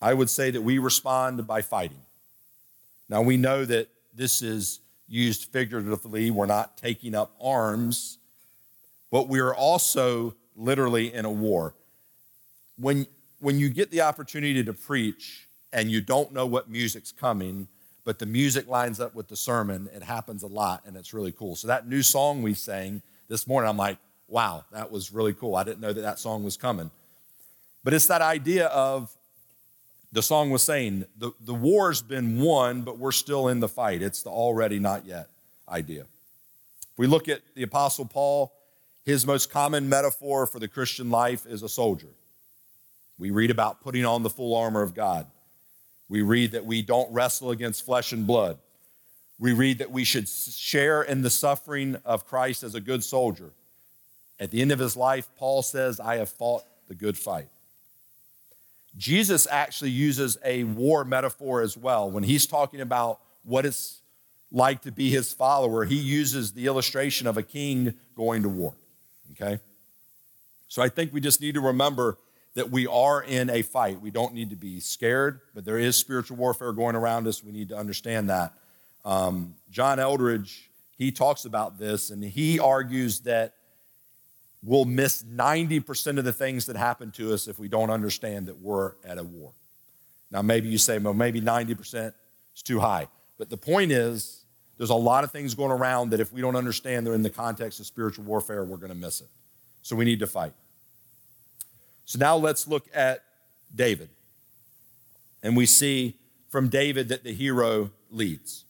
I 0.00 0.14
would 0.14 0.30
say 0.30 0.50
that 0.50 0.62
we 0.62 0.78
respond 0.78 1.46
by 1.46 1.60
fighting. 1.60 2.00
Now, 3.08 3.22
we 3.22 3.36
know 3.36 3.64
that 3.64 3.88
this 4.14 4.42
is 4.42 4.80
used 5.08 5.52
figuratively. 5.52 6.30
We're 6.30 6.46
not 6.46 6.76
taking 6.76 7.14
up 7.14 7.34
arms 7.40 8.18
but 9.10 9.28
we 9.28 9.40
are 9.40 9.54
also 9.54 10.34
literally 10.56 11.12
in 11.12 11.24
a 11.24 11.30
war. 11.30 11.74
When, 12.76 13.06
when 13.40 13.58
you 13.58 13.68
get 13.68 13.90
the 13.90 14.00
opportunity 14.00 14.62
to 14.64 14.72
preach 14.72 15.46
and 15.72 15.90
you 15.90 16.00
don't 16.00 16.32
know 16.32 16.46
what 16.46 16.70
music's 16.70 17.12
coming, 17.12 17.68
but 18.04 18.18
the 18.18 18.26
music 18.26 18.68
lines 18.68 19.00
up 19.00 19.14
with 19.14 19.28
the 19.28 19.36
sermon, 19.36 19.88
it 19.94 20.02
happens 20.02 20.42
a 20.42 20.46
lot 20.46 20.82
and 20.86 20.96
it's 20.96 21.12
really 21.12 21.32
cool. 21.32 21.56
So, 21.56 21.68
that 21.68 21.86
new 21.86 22.02
song 22.02 22.42
we 22.42 22.54
sang 22.54 23.02
this 23.28 23.46
morning, 23.46 23.68
I'm 23.68 23.76
like, 23.76 23.98
wow, 24.28 24.64
that 24.72 24.90
was 24.90 25.12
really 25.12 25.34
cool. 25.34 25.56
I 25.56 25.64
didn't 25.64 25.80
know 25.80 25.92
that 25.92 26.00
that 26.00 26.18
song 26.18 26.44
was 26.44 26.56
coming. 26.56 26.90
But 27.84 27.94
it's 27.94 28.06
that 28.06 28.22
idea 28.22 28.66
of 28.66 29.14
the 30.12 30.22
song 30.22 30.50
was 30.50 30.62
saying, 30.62 31.04
the, 31.18 31.32
the 31.40 31.54
war's 31.54 32.00
been 32.02 32.40
won, 32.40 32.82
but 32.82 32.98
we're 32.98 33.12
still 33.12 33.48
in 33.48 33.60
the 33.60 33.68
fight. 33.68 34.02
It's 34.02 34.22
the 34.22 34.30
already 34.30 34.78
not 34.78 35.04
yet 35.04 35.28
idea. 35.68 36.02
If 36.02 36.98
we 36.98 37.06
look 37.06 37.28
at 37.28 37.42
the 37.54 37.62
Apostle 37.62 38.06
Paul, 38.06 38.52
his 39.04 39.26
most 39.26 39.50
common 39.50 39.88
metaphor 39.88 40.46
for 40.46 40.58
the 40.58 40.68
Christian 40.68 41.10
life 41.10 41.46
is 41.46 41.62
a 41.62 41.68
soldier. 41.68 42.08
We 43.18 43.30
read 43.30 43.50
about 43.50 43.80
putting 43.80 44.04
on 44.04 44.22
the 44.22 44.30
full 44.30 44.54
armor 44.54 44.82
of 44.82 44.94
God. 44.94 45.26
We 46.08 46.22
read 46.22 46.52
that 46.52 46.64
we 46.64 46.82
don't 46.82 47.12
wrestle 47.12 47.50
against 47.50 47.84
flesh 47.84 48.12
and 48.12 48.26
blood. 48.26 48.58
We 49.38 49.52
read 49.52 49.78
that 49.78 49.90
we 49.90 50.04
should 50.04 50.28
share 50.28 51.02
in 51.02 51.22
the 51.22 51.30
suffering 51.30 51.96
of 52.04 52.26
Christ 52.26 52.62
as 52.62 52.74
a 52.74 52.80
good 52.80 53.04
soldier. 53.04 53.50
At 54.40 54.50
the 54.50 54.62
end 54.62 54.72
of 54.72 54.78
his 54.78 54.96
life, 54.96 55.28
Paul 55.36 55.62
says, 55.62 56.00
I 56.00 56.16
have 56.16 56.28
fought 56.28 56.64
the 56.86 56.94
good 56.94 57.18
fight. 57.18 57.48
Jesus 58.96 59.46
actually 59.50 59.90
uses 59.90 60.38
a 60.44 60.64
war 60.64 61.04
metaphor 61.04 61.60
as 61.60 61.76
well. 61.76 62.10
When 62.10 62.24
he's 62.24 62.46
talking 62.46 62.80
about 62.80 63.20
what 63.44 63.66
it's 63.66 64.00
like 64.50 64.82
to 64.82 64.92
be 64.92 65.10
his 65.10 65.32
follower, 65.32 65.84
he 65.84 65.96
uses 65.96 66.52
the 66.52 66.66
illustration 66.66 67.26
of 67.26 67.36
a 67.36 67.42
king 67.42 67.94
going 68.16 68.42
to 68.42 68.48
war 68.48 68.74
okay? 69.40 69.60
So 70.68 70.82
I 70.82 70.88
think 70.88 71.12
we 71.12 71.20
just 71.20 71.40
need 71.40 71.54
to 71.54 71.60
remember 71.60 72.18
that 72.58 72.72
we 72.72 72.88
are 72.88 73.22
in 73.22 73.50
a 73.50 73.62
fight. 73.62 74.00
We 74.00 74.10
don't 74.10 74.34
need 74.34 74.50
to 74.50 74.56
be 74.56 74.80
scared, 74.80 75.40
but 75.54 75.64
there 75.64 75.78
is 75.78 75.94
spiritual 75.94 76.36
warfare 76.36 76.72
going 76.72 76.96
around 76.96 77.28
us. 77.28 77.44
We 77.44 77.52
need 77.52 77.68
to 77.68 77.76
understand 77.76 78.30
that. 78.30 78.52
Um, 79.04 79.54
John 79.70 79.98
Eldredge, 79.98 80.68
he 80.96 81.12
talks 81.12 81.44
about 81.44 81.78
this, 81.78 82.10
and 82.10 82.20
he 82.20 82.58
argues 82.58 83.20
that 83.20 83.54
we'll 84.60 84.86
miss 84.86 85.22
90% 85.22 86.18
of 86.18 86.24
the 86.24 86.32
things 86.32 86.66
that 86.66 86.74
happen 86.74 87.12
to 87.12 87.32
us 87.32 87.46
if 87.46 87.60
we 87.60 87.68
don't 87.68 87.90
understand 87.90 88.46
that 88.46 88.58
we're 88.60 88.94
at 89.04 89.18
a 89.18 89.22
war. 89.22 89.52
Now, 90.32 90.42
maybe 90.42 90.68
you 90.68 90.78
say, 90.78 90.98
well, 90.98 91.14
maybe 91.14 91.40
90% 91.40 92.12
is 92.56 92.62
too 92.62 92.80
high. 92.80 93.06
But 93.38 93.50
the 93.50 93.56
point 93.56 93.92
is, 93.92 94.44
there's 94.78 94.90
a 94.90 94.96
lot 94.96 95.22
of 95.22 95.30
things 95.30 95.54
going 95.54 95.70
around 95.70 96.10
that 96.10 96.18
if 96.18 96.32
we 96.32 96.40
don't 96.40 96.56
understand 96.56 97.06
they're 97.06 97.14
in 97.14 97.22
the 97.22 97.30
context 97.30 97.78
of 97.78 97.86
spiritual 97.86 98.24
warfare, 98.24 98.64
we're 98.64 98.78
going 98.78 98.88
to 98.88 98.98
miss 98.98 99.20
it. 99.20 99.28
So 99.82 99.94
we 99.94 100.04
need 100.04 100.18
to 100.18 100.26
fight. 100.26 100.54
So 102.08 102.18
now 102.18 102.38
let's 102.38 102.66
look 102.66 102.86
at 102.94 103.22
David. 103.74 104.08
And 105.42 105.54
we 105.54 105.66
see 105.66 106.16
from 106.48 106.70
David 106.70 107.10
that 107.10 107.22
the 107.22 107.34
hero 107.34 107.90
leads. 108.10 108.64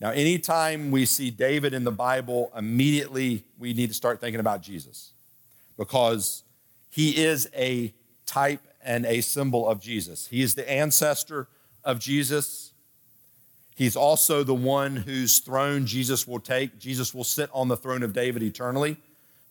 Now, 0.00 0.10
anytime 0.10 0.92
we 0.92 1.04
see 1.04 1.32
David 1.32 1.74
in 1.74 1.82
the 1.82 1.90
Bible, 1.90 2.52
immediately 2.56 3.42
we 3.58 3.72
need 3.74 3.88
to 3.88 3.94
start 3.94 4.20
thinking 4.20 4.38
about 4.38 4.62
Jesus 4.62 5.10
because 5.76 6.44
he 6.90 7.24
is 7.24 7.50
a 7.56 7.92
type 8.24 8.60
and 8.84 9.04
a 9.04 9.20
symbol 9.20 9.68
of 9.68 9.80
Jesus. 9.80 10.28
He 10.28 10.42
is 10.42 10.54
the 10.54 10.70
ancestor 10.70 11.48
of 11.82 11.98
Jesus. 11.98 12.72
He's 13.74 13.96
also 13.96 14.44
the 14.44 14.54
one 14.54 14.94
whose 14.94 15.40
throne 15.40 15.86
Jesus 15.86 16.28
will 16.28 16.38
take. 16.38 16.78
Jesus 16.78 17.12
will 17.12 17.24
sit 17.24 17.50
on 17.52 17.66
the 17.66 17.76
throne 17.76 18.04
of 18.04 18.12
David 18.12 18.44
eternally. 18.44 18.96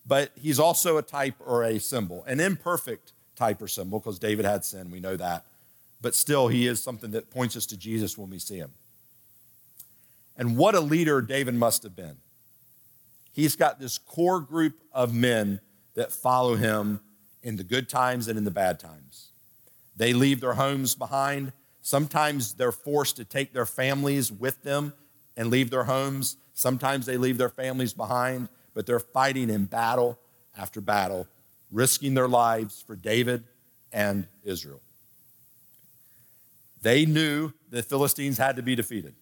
But 0.06 0.32
he's 0.40 0.58
also 0.58 0.96
a 0.96 1.02
type 1.02 1.36
or 1.44 1.62
a 1.62 1.78
symbol, 1.78 2.24
an 2.24 2.40
imperfect 2.40 3.12
type 3.36 3.62
or 3.62 3.68
symbol, 3.68 4.00
because 4.00 4.18
David 4.18 4.44
had 4.44 4.64
sin, 4.64 4.90
we 4.90 5.00
know 5.00 5.16
that. 5.16 5.44
But 6.00 6.14
still, 6.14 6.48
he 6.48 6.66
is 6.66 6.82
something 6.82 7.12
that 7.12 7.30
points 7.30 7.56
us 7.56 7.66
to 7.66 7.76
Jesus 7.76 8.18
when 8.18 8.30
we 8.30 8.38
see 8.38 8.56
him. 8.56 8.72
And 10.36 10.56
what 10.56 10.74
a 10.74 10.80
leader 10.80 11.20
David 11.20 11.54
must 11.54 11.82
have 11.84 11.94
been. 11.94 12.16
He's 13.32 13.54
got 13.54 13.78
this 13.78 13.98
core 13.98 14.40
group 14.40 14.74
of 14.92 15.14
men 15.14 15.60
that 15.94 16.12
follow 16.12 16.56
him 16.56 17.00
in 17.42 17.56
the 17.56 17.64
good 17.64 17.88
times 17.88 18.28
and 18.28 18.36
in 18.36 18.44
the 18.44 18.50
bad 18.50 18.80
times. 18.80 19.28
They 19.96 20.12
leave 20.12 20.40
their 20.40 20.54
homes 20.54 20.94
behind, 20.94 21.52
Sometimes 21.82 22.54
they're 22.54 22.72
forced 22.72 23.16
to 23.16 23.24
take 23.24 23.52
their 23.52 23.66
families 23.66 24.30
with 24.30 24.62
them 24.62 24.94
and 25.36 25.50
leave 25.50 25.70
their 25.70 25.84
homes. 25.84 26.36
Sometimes 26.54 27.06
they 27.06 27.16
leave 27.16 27.38
their 27.38 27.48
families 27.48 27.92
behind, 27.92 28.48
but 28.74 28.86
they're 28.86 29.00
fighting 29.00 29.50
in 29.50 29.64
battle 29.64 30.18
after 30.56 30.80
battle, 30.80 31.26
risking 31.70 32.14
their 32.14 32.28
lives 32.28 32.82
for 32.86 32.96
David 32.96 33.44
and 33.92 34.26
Israel. 34.44 34.80
They 36.82 37.06
knew 37.06 37.52
the 37.70 37.82
Philistines 37.82 38.38
had 38.38 38.56
to 38.56 38.62
be 38.62 38.74
defeated. 38.74 39.14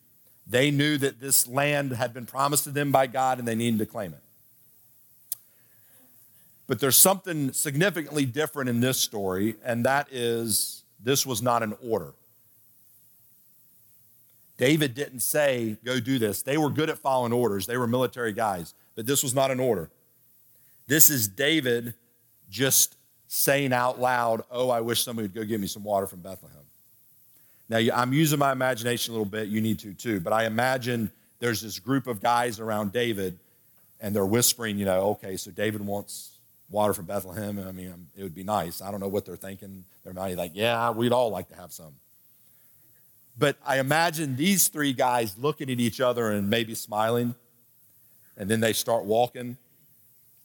They 0.46 0.70
knew 0.70 0.98
that 0.98 1.20
this 1.20 1.46
land 1.46 1.92
had 1.92 2.12
been 2.12 2.26
promised 2.26 2.64
to 2.64 2.70
them 2.70 2.90
by 2.90 3.06
God 3.06 3.38
and 3.38 3.46
they 3.46 3.54
needed 3.54 3.78
to 3.78 3.86
claim 3.86 4.12
it. 4.12 4.22
But 6.66 6.80
there's 6.80 6.96
something 6.96 7.52
significantly 7.52 8.24
different 8.24 8.70
in 8.70 8.80
this 8.80 8.96
story, 8.96 9.56
and 9.64 9.84
that 9.86 10.06
is 10.12 10.84
this 11.02 11.26
was 11.26 11.42
not 11.42 11.62
an 11.62 11.74
order. 11.84 12.12
David 14.56 14.94
didn't 14.94 15.20
say, 15.20 15.78
go 15.84 15.98
do 15.98 16.18
this. 16.18 16.42
They 16.42 16.58
were 16.58 16.70
good 16.70 16.90
at 16.90 16.98
following 16.98 17.32
orders, 17.32 17.66
they 17.66 17.76
were 17.76 17.86
military 17.86 18.32
guys, 18.32 18.74
but 19.00 19.06
this 19.06 19.22
was 19.22 19.34
not 19.34 19.50
an 19.50 19.60
order. 19.60 19.88
This 20.86 21.08
is 21.08 21.26
David 21.26 21.94
just 22.50 22.98
saying 23.28 23.72
out 23.72 23.98
loud, 23.98 24.42
Oh, 24.50 24.68
I 24.68 24.82
wish 24.82 25.02
somebody 25.02 25.26
would 25.26 25.34
go 25.34 25.42
get 25.42 25.58
me 25.58 25.68
some 25.68 25.82
water 25.82 26.06
from 26.06 26.20
Bethlehem. 26.20 26.60
Now, 27.70 27.78
I'm 27.94 28.12
using 28.12 28.38
my 28.38 28.52
imagination 28.52 29.12
a 29.12 29.16
little 29.16 29.24
bit. 29.24 29.48
You 29.48 29.62
need 29.62 29.78
to 29.78 29.94
too. 29.94 30.20
But 30.20 30.34
I 30.34 30.44
imagine 30.44 31.10
there's 31.38 31.62
this 31.62 31.78
group 31.78 32.08
of 32.08 32.20
guys 32.20 32.60
around 32.60 32.92
David, 32.92 33.38
and 34.02 34.14
they're 34.14 34.26
whispering, 34.26 34.76
you 34.76 34.84
know, 34.84 35.12
okay, 35.12 35.38
so 35.38 35.50
David 35.50 35.80
wants 35.80 36.32
water 36.68 36.92
from 36.92 37.06
Bethlehem. 37.06 37.58
I 37.66 37.72
mean, 37.72 37.92
um, 37.94 38.06
it 38.14 38.22
would 38.22 38.34
be 38.34 38.44
nice. 38.44 38.82
I 38.82 38.90
don't 38.90 39.00
know 39.00 39.08
what 39.08 39.24
they're 39.24 39.34
thinking. 39.34 39.86
They're 40.04 40.12
might 40.12 40.36
like, 40.36 40.52
yeah, 40.52 40.90
we'd 40.90 41.12
all 41.12 41.30
like 41.30 41.48
to 41.48 41.56
have 41.56 41.72
some. 41.72 41.94
But 43.38 43.56
I 43.64 43.78
imagine 43.78 44.36
these 44.36 44.68
three 44.68 44.92
guys 44.92 45.38
looking 45.38 45.70
at 45.70 45.80
each 45.80 46.02
other 46.02 46.30
and 46.30 46.50
maybe 46.50 46.74
smiling, 46.74 47.34
and 48.40 48.48
then 48.48 48.60
they 48.60 48.72
start 48.72 49.04
walking. 49.04 49.58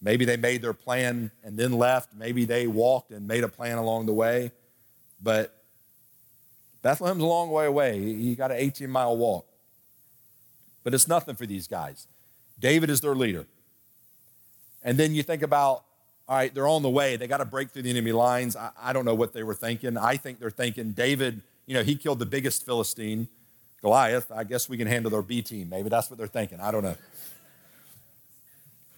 Maybe 0.01 0.25
they 0.25 0.35
made 0.35 0.61
their 0.61 0.73
plan 0.73 1.31
and 1.45 1.57
then 1.57 1.71
left. 1.71 2.09
Maybe 2.13 2.43
they 2.43 2.67
walked 2.67 3.11
and 3.11 3.25
made 3.25 3.45
a 3.45 3.47
plan 3.47 3.77
along 3.77 4.05
the 4.05 4.13
way. 4.13 4.51
But 5.23 5.55
Bethlehem's 6.83 7.23
a 7.23 7.25
long 7.25 7.49
way 7.51 7.65
away. 7.65 7.97
You 7.97 8.35
got 8.35 8.51
an 8.51 8.57
18 8.57 8.89
mile 8.89 9.15
walk. 9.15 9.47
But 10.83 10.93
it's 10.93 11.07
nothing 11.07 11.35
for 11.35 11.45
these 11.45 11.67
guys. 11.67 12.05
David 12.59 12.89
is 12.89 12.99
their 12.99 13.15
leader. 13.15 13.47
And 14.83 14.97
then 14.97 15.15
you 15.15 15.23
think 15.23 15.41
about 15.41 15.85
all 16.27 16.35
right, 16.35 16.53
they're 16.53 16.67
on 16.67 16.81
the 16.81 16.89
way. 16.89 17.17
They 17.17 17.27
got 17.27 17.37
to 17.37 17.45
break 17.45 17.69
through 17.69 17.83
the 17.83 17.91
enemy 17.91 18.11
lines. 18.11 18.55
I, 18.55 18.71
I, 18.81 18.93
don't 18.93 19.05
know 19.05 19.13
what 19.13 19.31
they 19.31 19.43
were 19.43 19.53
thinking. 19.53 19.95
I 19.95 20.17
think 20.17 20.39
they're 20.39 20.49
thinking 20.49 20.91
David, 20.93 21.43
you 21.67 21.75
know, 21.75 21.83
he 21.83 21.95
killed 21.95 22.17
the 22.17 22.25
biggest 22.25 22.65
Philistine, 22.65 23.27
Goliath. 23.79 24.31
I 24.31 24.43
guess 24.43 24.67
we 24.67 24.75
can 24.75 24.87
handle 24.87 25.11
their 25.11 25.21
B 25.21 25.43
team. 25.43 25.69
Maybe 25.69 25.87
that's 25.87 26.09
what 26.09 26.17
they're 26.17 26.25
thinking. 26.25 26.59
I 26.59 26.71
don't 26.71 26.83
know. 26.83 26.95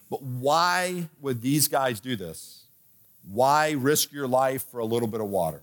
But 0.09 0.21
why 0.21 1.09
would 1.21 1.41
these 1.41 1.67
guys 1.67 1.99
do 1.99 2.15
this? 2.15 2.63
Why 3.29 3.71
risk 3.71 4.11
your 4.11 4.27
life 4.27 4.63
for 4.63 4.79
a 4.79 4.85
little 4.85 5.07
bit 5.07 5.19
of 5.19 5.27
water? 5.27 5.61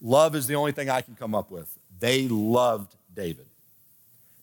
Love 0.00 0.34
is 0.34 0.46
the 0.46 0.54
only 0.54 0.72
thing 0.72 0.90
I 0.90 1.02
can 1.02 1.14
come 1.14 1.34
up 1.34 1.50
with. 1.50 1.78
They 2.00 2.26
loved 2.28 2.96
David. 3.14 3.46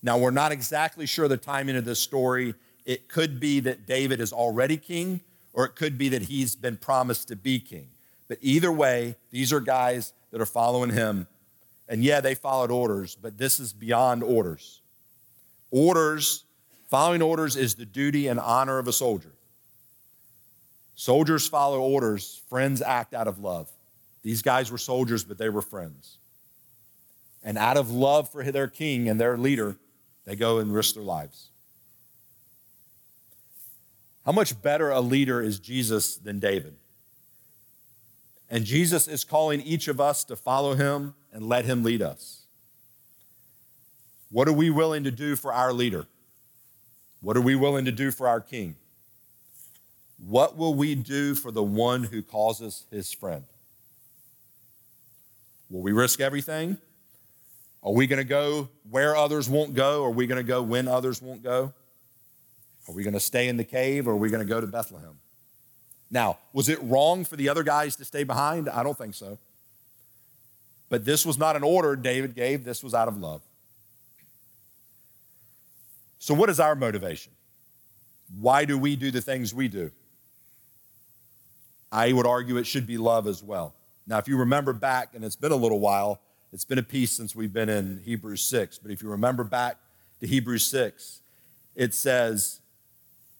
Now, 0.02 0.16
we're 0.16 0.30
not 0.30 0.52
exactly 0.52 1.04
sure 1.04 1.28
the 1.28 1.36
timing 1.36 1.76
of 1.76 1.84
this 1.84 2.00
story 2.00 2.54
it 2.86 3.08
could 3.08 3.38
be 3.38 3.60
that 3.60 3.86
David 3.86 4.20
is 4.20 4.32
already 4.32 4.76
king, 4.76 5.20
or 5.52 5.64
it 5.64 5.74
could 5.76 5.98
be 5.98 6.08
that 6.08 6.22
he's 6.22 6.56
been 6.56 6.76
promised 6.76 7.28
to 7.28 7.36
be 7.36 7.60
king. 7.60 7.88
But 8.26 8.38
either 8.40 8.72
way, 8.72 9.16
these 9.30 9.52
are 9.52 9.60
guys 9.60 10.12
that 10.30 10.40
are 10.40 10.46
following 10.46 10.90
him. 10.90 11.26
And 11.88 12.02
yeah, 12.02 12.20
they 12.20 12.34
followed 12.34 12.70
orders, 12.70 13.16
but 13.20 13.36
this 13.36 13.60
is 13.60 13.72
beyond 13.72 14.22
orders. 14.22 14.80
Orders, 15.70 16.44
following 16.90 17.22
orders 17.22 17.56
is 17.56 17.76
the 17.76 17.86
duty 17.86 18.26
and 18.26 18.38
honor 18.38 18.78
of 18.78 18.88
a 18.88 18.92
soldier. 18.92 19.32
Soldiers 20.96 21.48
follow 21.48 21.80
orders, 21.80 22.42
friends 22.50 22.82
act 22.82 23.14
out 23.14 23.26
of 23.28 23.38
love. 23.38 23.70
These 24.22 24.42
guys 24.42 24.70
were 24.70 24.76
soldiers, 24.76 25.24
but 25.24 25.38
they 25.38 25.48
were 25.48 25.62
friends. 25.62 26.18
And 27.42 27.56
out 27.56 27.78
of 27.78 27.90
love 27.90 28.28
for 28.28 28.42
their 28.44 28.68
king 28.68 29.08
and 29.08 29.18
their 29.18 29.38
leader, 29.38 29.76
they 30.26 30.36
go 30.36 30.58
and 30.58 30.74
risk 30.74 30.96
their 30.96 31.04
lives. 31.04 31.48
How 34.26 34.32
much 34.32 34.60
better 34.60 34.90
a 34.90 35.00
leader 35.00 35.40
is 35.40 35.58
Jesus 35.58 36.16
than 36.16 36.38
David? 36.38 36.76
And 38.50 38.64
Jesus 38.64 39.08
is 39.08 39.24
calling 39.24 39.62
each 39.62 39.88
of 39.88 40.00
us 40.00 40.24
to 40.24 40.36
follow 40.36 40.74
him 40.74 41.14
and 41.32 41.46
let 41.46 41.64
him 41.64 41.82
lead 41.82 42.02
us. 42.02 42.42
What 44.30 44.48
are 44.48 44.52
we 44.52 44.68
willing 44.68 45.04
to 45.04 45.10
do 45.10 45.34
for 45.36 45.52
our 45.52 45.72
leader? 45.72 46.06
What 47.20 47.36
are 47.36 47.40
we 47.40 47.54
willing 47.54 47.84
to 47.84 47.92
do 47.92 48.10
for 48.10 48.28
our 48.28 48.40
king? 48.40 48.76
What 50.18 50.56
will 50.56 50.74
we 50.74 50.94
do 50.94 51.34
for 51.34 51.50
the 51.50 51.62
one 51.62 52.04
who 52.04 52.22
calls 52.22 52.60
us 52.60 52.84
his 52.90 53.12
friend? 53.12 53.44
Will 55.70 55.82
we 55.82 55.92
risk 55.92 56.20
everything? 56.20 56.78
Are 57.82 57.92
we 57.92 58.06
going 58.06 58.18
to 58.18 58.24
go 58.24 58.68
where 58.90 59.16
others 59.16 59.48
won't 59.48 59.74
go? 59.74 60.04
Are 60.04 60.10
we 60.10 60.26
going 60.26 60.44
to 60.44 60.46
go 60.46 60.62
when 60.62 60.88
others 60.88 61.22
won't 61.22 61.42
go? 61.42 61.72
Are 62.88 62.94
we 62.94 63.02
going 63.02 63.14
to 63.14 63.20
stay 63.20 63.48
in 63.48 63.56
the 63.56 63.64
cave 63.64 64.08
or 64.08 64.12
are 64.12 64.16
we 64.16 64.28
going 64.30 64.46
to 64.46 64.48
go 64.48 64.60
to 64.60 64.66
Bethlehem? 64.66 65.18
Now, 66.10 66.38
was 66.52 66.68
it 66.68 66.78
wrong 66.82 67.24
for 67.24 67.36
the 67.36 67.48
other 67.48 67.62
guys 67.62 67.96
to 67.96 68.04
stay 68.04 68.24
behind? 68.24 68.68
I 68.68 68.82
don't 68.82 68.98
think 68.98 69.14
so. 69.14 69.38
But 70.88 71.04
this 71.04 71.24
was 71.24 71.38
not 71.38 71.56
an 71.56 71.62
order 71.62 71.94
David 71.94 72.34
gave, 72.34 72.64
this 72.64 72.82
was 72.82 72.94
out 72.94 73.06
of 73.06 73.16
love. 73.16 73.42
So, 76.20 76.34
what 76.34 76.50
is 76.50 76.60
our 76.60 76.76
motivation? 76.76 77.32
Why 78.38 78.64
do 78.66 78.78
we 78.78 78.94
do 78.94 79.10
the 79.10 79.22
things 79.22 79.52
we 79.52 79.68
do? 79.68 79.90
I 81.90 82.12
would 82.12 82.26
argue 82.26 82.58
it 82.58 82.66
should 82.66 82.86
be 82.86 82.98
love 82.98 83.26
as 83.26 83.42
well. 83.42 83.74
Now, 84.06 84.18
if 84.18 84.28
you 84.28 84.36
remember 84.36 84.72
back, 84.72 85.14
and 85.14 85.24
it's 85.24 85.34
been 85.34 85.50
a 85.50 85.56
little 85.56 85.80
while, 85.80 86.20
it's 86.52 86.64
been 86.64 86.78
a 86.78 86.84
piece 86.84 87.10
since 87.10 87.34
we've 87.34 87.52
been 87.52 87.70
in 87.70 88.02
Hebrews 88.04 88.42
6, 88.42 88.78
but 88.78 88.90
if 88.90 89.02
you 89.02 89.08
remember 89.08 89.44
back 89.44 89.78
to 90.20 90.26
Hebrews 90.26 90.64
6, 90.66 91.20
it 91.74 91.94
says, 91.94 92.60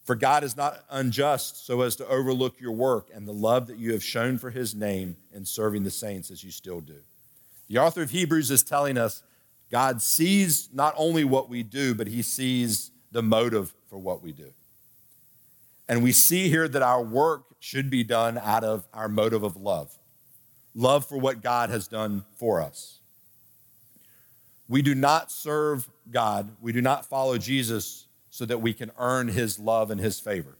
for 0.05 0.15
God 0.15 0.43
is 0.43 0.57
not 0.57 0.83
unjust 0.91 1.67
so 1.67 1.83
as 1.83 1.97
to 1.97 2.09
overlook 2.09 2.61
your 2.61 2.73
work 2.73 3.09
and 3.15 3.29
the 3.29 3.33
love 3.33 3.67
that 3.67 3.77
you 3.77 3.93
have 3.93 4.03
shown 4.03 4.39
for 4.39 4.51
his 4.51 4.75
name 4.75 5.17
in 5.33 5.45
serving 5.45 5.85
the 5.85 5.91
saints 5.91 6.31
as 6.31 6.43
you 6.43 6.51
still 6.51 6.81
do. 6.81 6.97
The 7.69 7.79
author 7.79 8.03
of 8.03 8.11
Hebrews 8.11 8.51
is 8.51 8.63
telling 8.63 8.97
us 8.97 9.23
God 9.71 10.03
sees 10.03 10.69
not 10.73 10.95
only 10.97 11.25
what 11.25 11.49
we 11.49 11.63
do, 11.63 11.95
but 11.95 12.09
he 12.09 12.23
sees 12.23 12.91
the 13.13 13.23
motive 13.23 13.75
for 13.89 13.99
what 13.99 14.23
we 14.23 14.33
do. 14.33 14.53
And 15.89 16.03
we 16.03 16.13
see 16.13 16.49
here 16.49 16.69
that 16.69 16.83
our 16.83 17.03
work 17.03 17.45
should 17.61 17.91
be 17.91 18.05
done 18.05 18.39
out 18.39 18.65
of 18.65 18.87
our 18.93 19.09
motive 19.09 19.43
of 19.43 19.57
love 19.57 19.97
love 20.73 21.05
for 21.05 21.19
what 21.19 21.43
God 21.43 21.69
has 21.69 21.89
done 21.89 22.25
for 22.37 22.61
us. 22.61 23.01
We 24.69 24.83
do 24.83 24.95
not 24.95 25.33
serve 25.33 25.91
God, 26.11 26.57
we 26.61 26.73
do 26.73 26.81
not 26.81 27.05
follow 27.05 27.39
Jesus 27.39 28.07
so 28.31 28.47
that 28.47 28.59
we 28.59 28.73
can 28.73 28.93
earn 28.97 29.27
his 29.29 29.59
love 29.59 29.91
and 29.91 30.01
his 30.01 30.21
favor. 30.21 30.57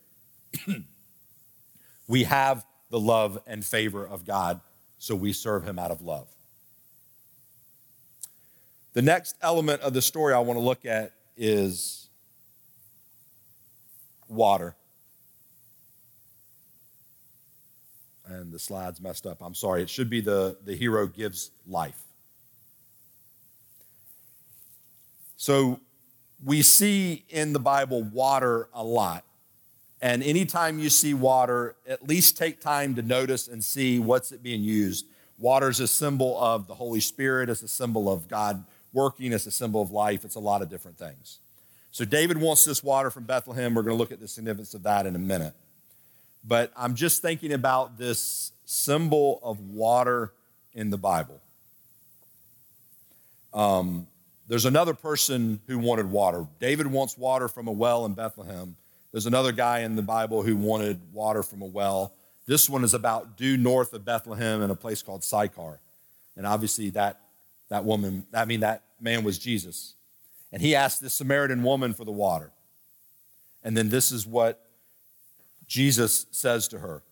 we 2.09 2.25
have 2.25 2.67
the 2.91 2.99
love 2.99 3.41
and 3.47 3.65
favor 3.65 4.05
of 4.05 4.25
God, 4.27 4.61
so 4.99 5.15
we 5.15 5.33
serve 5.33 5.67
him 5.67 5.79
out 5.79 5.93
of 5.93 6.03
love. 6.03 6.27
The 8.93 9.03
next 9.03 9.37
element 9.41 9.83
of 9.83 9.93
the 9.93 10.03
story 10.03 10.35
I 10.35 10.41
want 10.41 10.59
to 10.59 10.65
look 10.65 10.85
at 10.85 11.13
is 11.37 12.09
water. 14.29 14.75
And 18.27 18.53
the 18.53 18.59
slide's 18.59 19.01
messed 19.01 19.27
up. 19.27 19.39
I'm 19.43 19.55
sorry. 19.55 19.83
It 19.83 19.91
should 19.91 20.11
be 20.11 20.21
the, 20.21 20.57
the 20.65 20.75
hero 20.75 21.07
gives 21.07 21.51
life. 21.67 22.01
So 25.37 25.81
we 26.45 26.63
see 26.63 27.25
in 27.29 27.53
the 27.53 27.59
Bible 27.59 28.03
water 28.03 28.69
a 28.75 28.85
lot. 28.85 29.25
And 30.03 30.23
anytime 30.23 30.79
you 30.79 30.91
see 30.91 31.15
water, 31.15 31.77
at 31.87 32.09
least 32.09 32.37
take 32.37 32.61
time 32.61 32.95
to 32.97 33.03
notice 33.03 33.49
and 33.49 33.63
see 33.63 33.99
what's 33.99 34.33
it 34.33 34.43
being 34.43 34.63
used. 34.63 35.07
Water 35.39 35.69
is 35.69 35.81
a 35.81 35.89
symbol 35.89 36.41
of 36.41 36.67
the 36.67 36.75
Holy 36.75 37.01
Spirit, 37.01 37.49
it's 37.49 37.63
a 37.63 37.69
symbol 37.69 38.11
of 38.13 38.29
God 38.29 38.65
working, 38.93 39.33
it's 39.33 39.47
a 39.47 39.51
symbol 39.51 39.83
of 39.83 39.91
life, 39.91 40.25
it's 40.25 40.35
a 40.35 40.41
lot 40.41 40.63
of 40.63 40.69
different 40.69 40.99
things. 40.99 41.39
So 41.93 42.05
David 42.05 42.39
wants 42.39 42.65
this 42.65 42.85
water 42.85 43.11
from 43.11 43.25
Bethlehem. 43.25 43.75
We're 43.75 43.83
going 43.83 43.97
to 43.97 43.99
look 43.99 44.13
at 44.13 44.21
the 44.21 44.29
significance 44.29 44.75
of 44.75 44.85
that 44.85 45.07
in 45.07 45.17
a 45.17 45.19
minute. 45.19 45.55
But 46.45 46.73
I'm 46.77 46.95
just 46.95 47.21
thinking 47.21 47.53
about 47.53 47.99
this 47.99 48.53
symbol 48.65 49.41
of 49.43 49.61
water 49.61 50.33
in 50.73 50.91
the 50.91 50.97
Bible. 50.97 51.41
Um, 53.53 54.07
there's 54.49 54.65
another 54.65 54.95
person 54.95 55.61
who 55.67 55.79
wanted 55.79 56.11
water. 56.11 56.47
David 56.61 56.87
wants 56.87 57.19
water 57.19 57.49
from 57.49 57.69
a 57.69 57.73
well 57.73 58.05
in 58.07 58.15
Bethlehem. 58.15 58.77
There's 59.13 59.27
another 59.27 59.53
guy 59.53 59.81
in 59.81 59.97
the 59.97 60.03
Bible 60.03 60.43
who 60.43 60.57
wanted 60.57 61.01
water 61.13 61.43
from 61.43 61.63
a 61.63 61.67
well. 61.67 62.13
This 62.47 62.69
one 62.69 62.85
is 62.85 62.95
about 62.95 63.37
due 63.37 63.57
north 63.57 63.93
of 63.93 64.05
Bethlehem 64.05 64.63
in 64.63 64.71
a 64.71 64.77
place 64.77 65.03
called 65.03 65.25
Sychar. 65.25 65.81
And 66.37 66.47
obviously 66.47 66.91
that, 66.91 67.21
that 67.71 67.85
woman, 67.85 68.27
I 68.35 68.45
mean 68.45 68.61
that 68.61 68.83
man 69.01 69.25
was 69.25 69.39
Jesus. 69.39 69.95
And 70.53 70.61
he 70.61 70.75
asked 70.75 71.01
this 71.01 71.15
Samaritan 71.15 71.63
woman 71.63 71.95
for 71.95 72.05
the 72.05 72.13
water. 72.13 72.53
And 73.63 73.77
then 73.77 73.89
this 73.89 74.13
is 74.13 74.27
what 74.27 74.67
Jesus 75.67 76.27
says 76.31 76.69
to 76.69 76.81
her. 76.81 77.03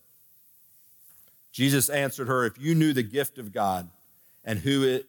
Jesus 1.52 1.88
answered 1.88 2.28
her, 2.28 2.44
If 2.44 2.58
you 2.58 2.74
knew 2.74 2.92
the 2.92 3.02
gift 3.02 3.38
of 3.38 3.52
God 3.52 3.88
and 4.44 4.58
who 4.58 4.84
it 4.84 5.06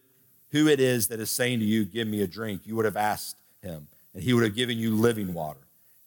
who 0.51 0.67
it 0.67 0.79
is 0.79 1.09
that 1.09 1.19
is 1.19 1.29
saying 1.29 1.59
to 1.59 1.65
you, 1.65 1.85
Give 1.85 2.07
me 2.07 2.21
a 2.21 2.27
drink, 2.27 2.61
you 2.65 2.75
would 2.75 2.85
have 2.85 2.97
asked 2.97 3.37
him, 3.61 3.87
and 4.13 4.23
he 4.23 4.33
would 4.33 4.43
have 4.43 4.55
given 4.55 4.77
you 4.77 4.95
living 4.95 5.33
water. 5.33 5.59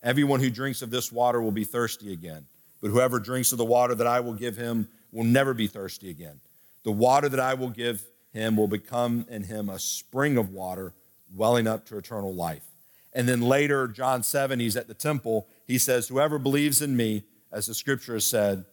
Everyone 0.03 0.41
who 0.41 0.51
drinks 0.51 0.83
of 0.83 0.91
this 0.91 1.13
water 1.13 1.41
will 1.41 1.53
be 1.53 1.65
thirsty 1.65 2.13
again, 2.13 2.47
but 2.81 2.91
whoever 2.91 3.21
drinks 3.21 3.53
of 3.53 3.59
the 3.59 3.65
water 3.65 3.95
that 3.95 4.07
I 4.07 4.21
will 4.21 4.35
give 4.35 4.57
him 4.57 4.89
will 5.13 5.25
never 5.25 5.55
be 5.55 5.67
thirsty 5.67 6.11
again. 6.11 6.41
The 6.83 6.91
water 6.91 7.29
that 7.29 7.39
I 7.39 7.55
will 7.55 7.71
give 7.71 8.03
him 8.33 8.57
will 8.57 8.69
become 8.69 9.27
in 9.29 9.45
him 9.45 9.69
a 9.69 9.79
spring 9.79 10.37
of 10.37 10.51
water 10.51 10.93
welling 11.35 11.67
up 11.67 11.87
to 11.87 11.99
eternal 11.99 12.35
life. 12.35 12.65
And 13.13 13.29
then 13.29 13.43
later, 13.43 13.89
John 13.89 14.23
7, 14.23 14.59
he's 14.59 14.77
at 14.77 14.89
the 14.89 14.95
temple. 14.95 15.47
He 15.67 15.79
says, 15.79 16.09
Whoever 16.09 16.39
believes 16.39 16.81
in 16.81 16.97
me, 16.97 17.25
as 17.51 17.67
the 17.67 17.75
scripture 17.75 18.15
has 18.15 18.25
said, 18.25 18.65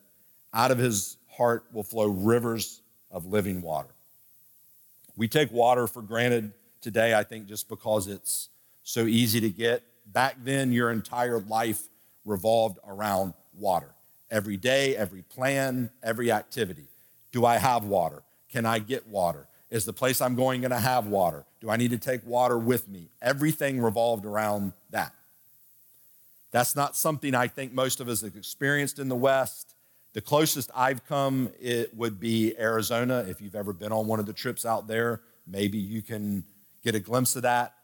out 0.53 0.71
of 0.71 0.77
his 0.77 1.17
heart 1.29 1.65
will 1.73 1.83
flow 1.83 2.07
rivers 2.07 2.81
of 3.11 3.25
living 3.25 3.61
water. 3.61 3.89
We 5.17 5.27
take 5.27 5.51
water 5.51 5.87
for 5.87 6.01
granted 6.01 6.53
today, 6.81 7.13
I 7.13 7.23
think, 7.23 7.47
just 7.47 7.67
because 7.67 8.07
it's 8.07 8.49
so 8.83 9.01
easy 9.05 9.41
to 9.41 9.49
get. 9.49 9.83
Back 10.05 10.37
then, 10.43 10.71
your 10.71 10.91
entire 10.91 11.39
life 11.41 11.83
revolved 12.23 12.79
around 12.87 13.33
water. 13.53 13.91
Every 14.31 14.57
day, 14.57 14.95
every 14.95 15.23
plan, 15.23 15.89
every 16.01 16.31
activity. 16.31 16.87
Do 17.31 17.45
I 17.45 17.57
have 17.57 17.83
water? 17.83 18.23
Can 18.51 18.65
I 18.65 18.79
get 18.79 19.07
water? 19.07 19.47
Is 19.69 19.85
the 19.85 19.93
place 19.93 20.19
I'm 20.19 20.35
going 20.35 20.61
going 20.61 20.71
to 20.71 20.79
have 20.79 21.05
water? 21.07 21.45
Do 21.61 21.69
I 21.69 21.77
need 21.77 21.91
to 21.91 21.97
take 21.97 22.25
water 22.25 22.57
with 22.57 22.87
me? 22.87 23.09
Everything 23.21 23.79
revolved 23.79 24.25
around 24.25 24.73
that. 24.89 25.13
That's 26.51 26.75
not 26.75 26.95
something 26.95 27.35
I 27.35 27.47
think 27.47 27.73
most 27.73 27.99
of 27.99 28.07
us 28.07 28.21
have 28.21 28.35
experienced 28.35 28.97
in 28.97 29.07
the 29.07 29.15
West. 29.15 29.75
The 30.13 30.21
closest 30.21 30.71
I've 30.75 31.05
come 31.05 31.49
it 31.59 31.95
would 31.95 32.19
be 32.19 32.57
Arizona. 32.57 33.25
If 33.29 33.41
you've 33.41 33.55
ever 33.55 33.73
been 33.73 33.91
on 33.91 34.07
one 34.07 34.19
of 34.19 34.25
the 34.25 34.33
trips 34.33 34.65
out 34.65 34.87
there, 34.87 35.21
maybe 35.45 35.77
you 35.77 36.01
can 36.01 36.43
get 36.83 36.95
a 36.95 36.99
glimpse 36.99 37.35
of 37.35 37.43
that. 37.43 37.75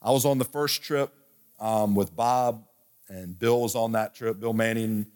I 0.00 0.10
was 0.10 0.24
on 0.24 0.38
the 0.38 0.44
first 0.44 0.82
trip 0.82 1.12
um, 1.60 1.94
with 1.94 2.16
Bob, 2.16 2.64
and 3.08 3.38
Bill 3.38 3.60
was 3.60 3.76
on 3.76 3.92
that 3.92 4.16
trip. 4.16 4.40
Bill 4.40 4.52
Manning, 4.52 5.06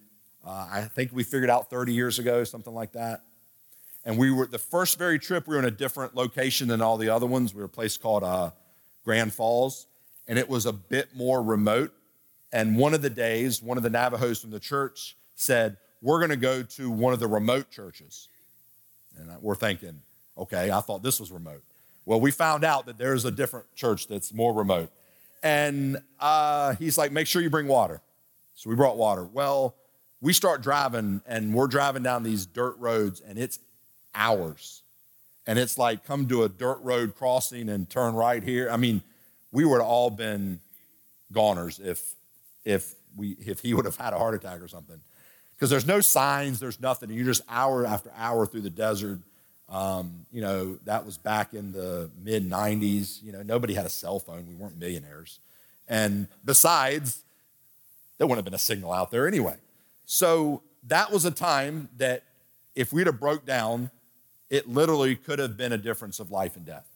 uh, 0.46 0.68
I 0.70 0.82
think 0.82 1.10
we 1.12 1.24
figured 1.24 1.50
out 1.50 1.68
30 1.68 1.92
years 1.92 2.20
ago, 2.20 2.44
something 2.44 2.72
like 2.72 2.92
that. 2.92 3.22
And 4.06 4.16
we 4.16 4.30
were 4.30 4.46
the 4.46 4.58
first 4.58 4.98
very 4.98 5.18
trip. 5.18 5.48
We 5.48 5.56
were 5.56 5.58
in 5.58 5.64
a 5.66 5.70
different 5.70 6.14
location 6.14 6.68
than 6.68 6.80
all 6.80 6.96
the 6.96 7.08
other 7.08 7.26
ones. 7.26 7.52
We 7.52 7.58
were 7.58 7.66
a 7.66 7.68
place 7.68 7.98
called 7.98 8.22
uh, 8.22 8.52
Grand 9.04 9.34
Falls, 9.34 9.86
and 10.28 10.38
it 10.38 10.48
was 10.48 10.64
a 10.64 10.72
bit 10.72 11.08
more 11.16 11.42
remote. 11.42 11.92
And 12.52 12.78
one 12.78 12.94
of 12.94 13.02
the 13.02 13.10
days, 13.10 13.60
one 13.60 13.76
of 13.76 13.82
the 13.82 13.90
Navajos 13.90 14.40
from 14.40 14.52
the 14.52 14.60
church 14.60 15.16
said, 15.34 15.76
"We're 16.00 16.20
going 16.20 16.30
to 16.30 16.36
go 16.36 16.62
to 16.62 16.88
one 16.88 17.12
of 17.14 17.18
the 17.18 17.26
remote 17.26 17.68
churches." 17.70 18.28
And 19.18 19.28
we're 19.42 19.56
thinking, 19.56 20.00
"Okay, 20.38 20.70
I 20.70 20.80
thought 20.80 21.02
this 21.02 21.18
was 21.18 21.32
remote." 21.32 21.64
Well, 22.04 22.20
we 22.20 22.30
found 22.30 22.62
out 22.62 22.86
that 22.86 22.98
there's 22.98 23.24
a 23.24 23.32
different 23.32 23.66
church 23.74 24.06
that's 24.06 24.32
more 24.32 24.54
remote. 24.54 24.92
And 25.42 26.00
uh, 26.20 26.76
he's 26.76 26.96
like, 26.96 27.10
"Make 27.10 27.26
sure 27.26 27.42
you 27.42 27.50
bring 27.50 27.66
water." 27.66 28.00
So 28.54 28.70
we 28.70 28.76
brought 28.76 28.96
water. 28.96 29.24
Well, 29.24 29.74
we 30.20 30.32
start 30.32 30.62
driving, 30.62 31.22
and 31.26 31.52
we're 31.52 31.66
driving 31.66 32.04
down 32.04 32.22
these 32.22 32.46
dirt 32.46 32.76
roads, 32.78 33.20
and 33.20 33.36
it's 33.36 33.58
hours. 34.16 34.82
And 35.46 35.58
it's 35.58 35.78
like 35.78 36.04
come 36.04 36.26
to 36.28 36.42
a 36.42 36.48
dirt 36.48 36.80
road 36.82 37.14
crossing 37.14 37.68
and 37.68 37.88
turn 37.88 38.14
right 38.14 38.42
here. 38.42 38.68
I 38.70 38.76
mean, 38.76 39.02
we 39.52 39.64
would 39.64 39.80
have 39.80 39.86
all 39.86 40.10
been 40.10 40.60
goners 41.32 41.78
if 41.78 42.14
if 42.64 42.94
we 43.16 43.36
if 43.46 43.60
he 43.60 43.74
would 43.74 43.84
have 43.84 43.96
had 43.96 44.12
a 44.12 44.18
heart 44.18 44.34
attack 44.34 44.60
or 44.60 44.68
something. 44.68 45.00
Because 45.54 45.70
there's 45.70 45.86
no 45.86 46.00
signs, 46.00 46.60
there's 46.60 46.80
nothing. 46.80 47.10
You're 47.10 47.24
just 47.24 47.42
hour 47.48 47.86
after 47.86 48.10
hour 48.16 48.44
through 48.46 48.62
the 48.62 48.70
desert. 48.70 49.20
Um, 49.68 50.26
you 50.30 50.42
know, 50.42 50.78
that 50.84 51.06
was 51.06 51.16
back 51.16 51.54
in 51.54 51.72
the 51.72 52.10
mid 52.22 52.48
90s. 52.48 53.22
You 53.22 53.32
know, 53.32 53.42
nobody 53.42 53.74
had 53.74 53.86
a 53.86 53.90
cell 53.90 54.18
phone. 54.18 54.46
We 54.48 54.54
weren't 54.54 54.78
millionaires. 54.78 55.40
And 55.88 56.28
besides, 56.44 57.22
there 58.18 58.26
wouldn't 58.26 58.38
have 58.38 58.44
been 58.44 58.54
a 58.54 58.58
signal 58.58 58.92
out 58.92 59.10
there 59.10 59.26
anyway. 59.26 59.56
So 60.04 60.62
that 60.88 61.10
was 61.10 61.24
a 61.24 61.30
time 61.30 61.88
that 61.96 62.22
if 62.74 62.92
we'd 62.92 63.06
have 63.06 63.18
broke 63.18 63.46
down 63.46 63.90
it 64.50 64.68
literally 64.68 65.16
could 65.16 65.38
have 65.38 65.56
been 65.56 65.72
a 65.72 65.78
difference 65.78 66.20
of 66.20 66.30
life 66.30 66.56
and 66.56 66.64
death. 66.64 66.86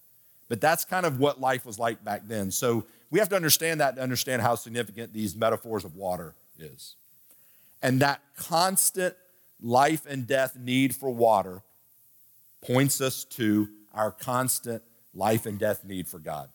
But 0.48 0.60
that's 0.60 0.84
kind 0.84 1.06
of 1.06 1.18
what 1.18 1.40
life 1.40 1.64
was 1.64 1.78
like 1.78 2.04
back 2.04 2.22
then. 2.26 2.50
So 2.50 2.86
we 3.10 3.18
have 3.18 3.28
to 3.30 3.36
understand 3.36 3.80
that 3.80 3.96
to 3.96 4.02
understand 4.02 4.42
how 4.42 4.54
significant 4.54 5.12
these 5.12 5.36
metaphors 5.36 5.84
of 5.84 5.96
water 5.96 6.34
is. 6.58 6.96
And 7.82 8.00
that 8.00 8.20
constant 8.36 9.14
life 9.60 10.06
and 10.08 10.26
death 10.26 10.56
need 10.56 10.94
for 10.94 11.10
water 11.10 11.62
points 12.62 13.00
us 13.00 13.24
to 13.24 13.68
our 13.94 14.10
constant 14.10 14.82
life 15.14 15.46
and 15.46 15.58
death 15.58 15.84
need 15.84 16.06
for 16.06 16.18
God. 16.18 16.48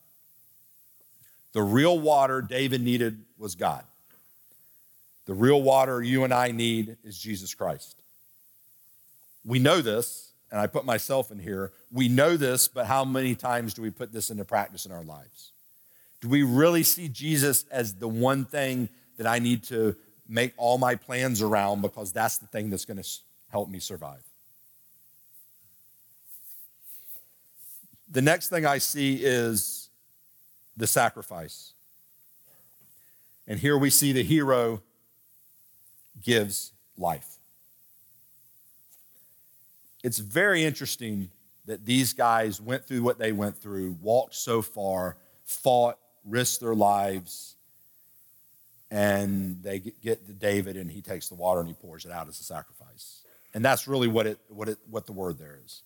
The 1.54 1.64
real 1.64 1.98
water 1.98 2.42
David 2.42 2.82
needed 2.82 3.24
was 3.38 3.56
God. 3.56 3.84
The 5.26 5.34
real 5.34 5.62
water 5.62 6.02
you 6.02 6.24
and 6.24 6.34
I 6.34 6.52
need 6.52 6.98
is 7.04 7.18
Jesus 7.18 7.54
Christ. 7.54 7.96
We 9.44 9.60
know 9.60 9.82
this 9.82 10.25
and 10.52 10.60
I 10.60 10.68
put 10.68 10.86
myself 10.86 11.32
in 11.32 11.40
here, 11.40 11.72
we 11.92 12.08
know 12.08 12.38
this, 12.38 12.68
but 12.68 12.86
how 12.86 13.04
many 13.04 13.36
times 13.36 13.74
do 13.74 13.82
we 13.82 13.90
put 13.90 14.14
this 14.14 14.30
into 14.30 14.46
practice 14.46 14.86
in 14.86 14.92
our 14.92 15.04
lives? 15.04 15.52
Do 16.22 16.30
we 16.30 16.44
really 16.44 16.84
see 16.84 17.10
Jesus 17.10 17.66
as 17.72 17.96
the 17.96 18.08
one 18.08 18.46
thing 18.46 18.90
that 19.18 19.28
I 19.28 19.40
need 19.40 19.64
to 19.66 19.96
make 20.28 20.54
all 20.58 20.78
my 20.78 20.96
plans 20.96 21.42
around 21.42 21.82
because 21.82 22.12
that's 22.12 22.38
the 22.38 22.48
thing 22.48 22.70
that's 22.70 22.86
going 22.86 23.02
to 23.02 23.10
help 23.50 23.70
me 23.70 23.80
survive? 23.80 24.24
The 28.10 28.22
next 28.22 28.50
thing 28.50 28.66
I 28.66 28.78
see 28.78 29.16
is 29.22 29.90
the 30.78 30.88
sacrifice. 30.88 31.74
And 33.48 33.60
here 33.60 33.78
we 33.78 33.90
see 33.90 34.12
the 34.12 34.24
hero 34.24 34.82
gives 36.22 36.72
life. 36.98 37.35
It's 40.06 40.20
very 40.20 40.64
interesting 40.64 41.32
that 41.66 41.84
these 41.84 42.14
guys 42.14 42.62
went 42.62 42.86
through 42.86 43.02
what 43.02 43.18
they 43.18 43.32
went 43.32 43.58
through, 43.58 43.98
walked 44.04 44.36
so 44.36 44.62
far, 44.62 45.18
fought, 45.46 45.98
risked 46.24 46.60
their 46.60 46.76
lives, 46.76 47.56
and 48.92 49.64
they 49.64 49.80
get 49.80 50.28
to 50.28 50.34
David 50.34 50.78
and 50.78 50.92
he 50.92 51.02
takes 51.02 51.28
the 51.28 51.34
water 51.34 51.60
and 51.60 51.68
he 51.68 51.74
pours 51.74 52.06
it 52.06 52.12
out 52.12 52.28
as 52.28 52.40
a 52.40 52.44
sacrifice. 52.44 53.24
And 53.56 53.66
that's 53.66 53.88
really 53.88 54.08
what 54.08 54.28
it 54.28 54.38
what 54.48 54.70
it 54.70 54.78
what 54.92 55.08
the 55.08 55.12
word 55.12 55.40
there 55.40 55.58
is. 55.66 55.82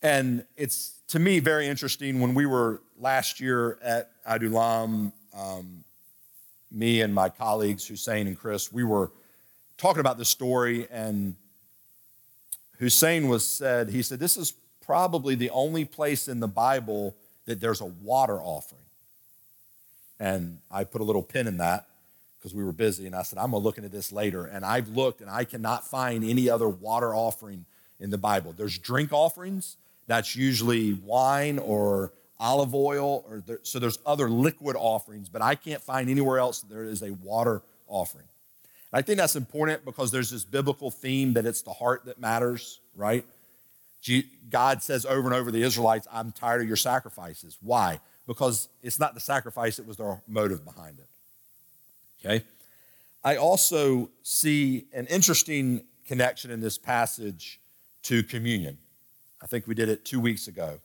And 0.00 0.44
it's 0.56 1.00
to 1.08 1.18
me 1.18 1.40
very 1.40 1.66
interesting 1.66 2.20
when 2.20 2.32
we 2.32 2.46
were 2.46 2.80
last 2.96 3.40
year 3.40 3.76
at 3.82 4.12
Adullam, 4.24 5.12
um, 5.36 5.82
me 6.70 7.00
and 7.00 7.12
my 7.12 7.28
colleagues 7.28 7.88
Hussein 7.88 8.28
and 8.28 8.38
Chris, 8.38 8.72
we 8.72 8.84
were 8.84 9.10
talking 9.78 9.98
about 9.98 10.16
this 10.16 10.28
story 10.28 10.86
and 10.92 11.34
Hussein 12.78 13.28
was 13.28 13.46
said, 13.46 13.90
he 13.90 14.02
said, 14.02 14.18
this 14.18 14.36
is 14.36 14.54
probably 14.84 15.34
the 15.34 15.50
only 15.50 15.84
place 15.84 16.28
in 16.28 16.40
the 16.40 16.48
Bible 16.48 17.14
that 17.46 17.60
there's 17.60 17.80
a 17.80 17.86
water 17.86 18.40
offering. 18.40 18.82
And 20.20 20.58
I 20.70 20.84
put 20.84 21.00
a 21.00 21.04
little 21.04 21.22
pin 21.22 21.46
in 21.46 21.58
that 21.58 21.86
because 22.38 22.54
we 22.54 22.64
were 22.64 22.72
busy. 22.72 23.06
And 23.06 23.14
I 23.14 23.22
said, 23.22 23.38
I'm 23.38 23.50
going 23.50 23.62
to 23.62 23.64
look 23.64 23.78
into 23.78 23.88
this 23.88 24.12
later. 24.12 24.46
And 24.46 24.64
I've 24.64 24.88
looked 24.88 25.20
and 25.20 25.30
I 25.30 25.44
cannot 25.44 25.86
find 25.86 26.24
any 26.24 26.48
other 26.48 26.68
water 26.68 27.14
offering 27.14 27.64
in 28.00 28.10
the 28.10 28.18
Bible. 28.18 28.54
There's 28.56 28.78
drink 28.78 29.12
offerings, 29.12 29.76
that's 30.06 30.34
usually 30.34 30.94
wine 30.94 31.58
or 31.58 32.12
olive 32.40 32.74
oil. 32.74 33.24
Or 33.28 33.42
there, 33.46 33.60
so 33.62 33.78
there's 33.78 33.98
other 34.06 34.28
liquid 34.28 34.76
offerings, 34.78 35.28
but 35.28 35.42
I 35.42 35.54
can't 35.54 35.82
find 35.82 36.08
anywhere 36.08 36.38
else 36.38 36.60
there 36.62 36.84
is 36.84 37.02
a 37.02 37.12
water 37.12 37.62
offering. 37.88 38.26
I 38.92 39.02
think 39.02 39.18
that's 39.18 39.36
important 39.36 39.84
because 39.84 40.10
there's 40.10 40.30
this 40.30 40.44
biblical 40.44 40.90
theme 40.90 41.34
that 41.34 41.44
it's 41.44 41.62
the 41.62 41.72
heart 41.72 42.06
that 42.06 42.18
matters, 42.18 42.80
right? 42.94 43.24
God 44.48 44.82
says 44.82 45.04
over 45.04 45.28
and 45.28 45.34
over 45.34 45.46
to 45.46 45.52
the 45.52 45.62
Israelites, 45.62 46.06
I'm 46.10 46.32
tired 46.32 46.62
of 46.62 46.68
your 46.68 46.76
sacrifices. 46.76 47.58
Why? 47.60 48.00
Because 48.26 48.68
it's 48.82 48.98
not 48.98 49.14
the 49.14 49.20
sacrifice, 49.20 49.78
it 49.78 49.86
was 49.86 49.96
their 49.96 50.22
motive 50.26 50.64
behind 50.64 50.98
it. 50.98 51.06
Okay? 52.24 52.44
I 53.24 53.36
also 53.36 54.08
see 54.22 54.86
an 54.94 55.06
interesting 55.06 55.84
connection 56.06 56.50
in 56.50 56.60
this 56.60 56.78
passage 56.78 57.60
to 58.04 58.22
communion. 58.22 58.78
I 59.42 59.46
think 59.46 59.66
we 59.66 59.74
did 59.74 59.88
it 59.88 60.04
two 60.04 60.20
weeks 60.20 60.48
ago. 60.48 60.80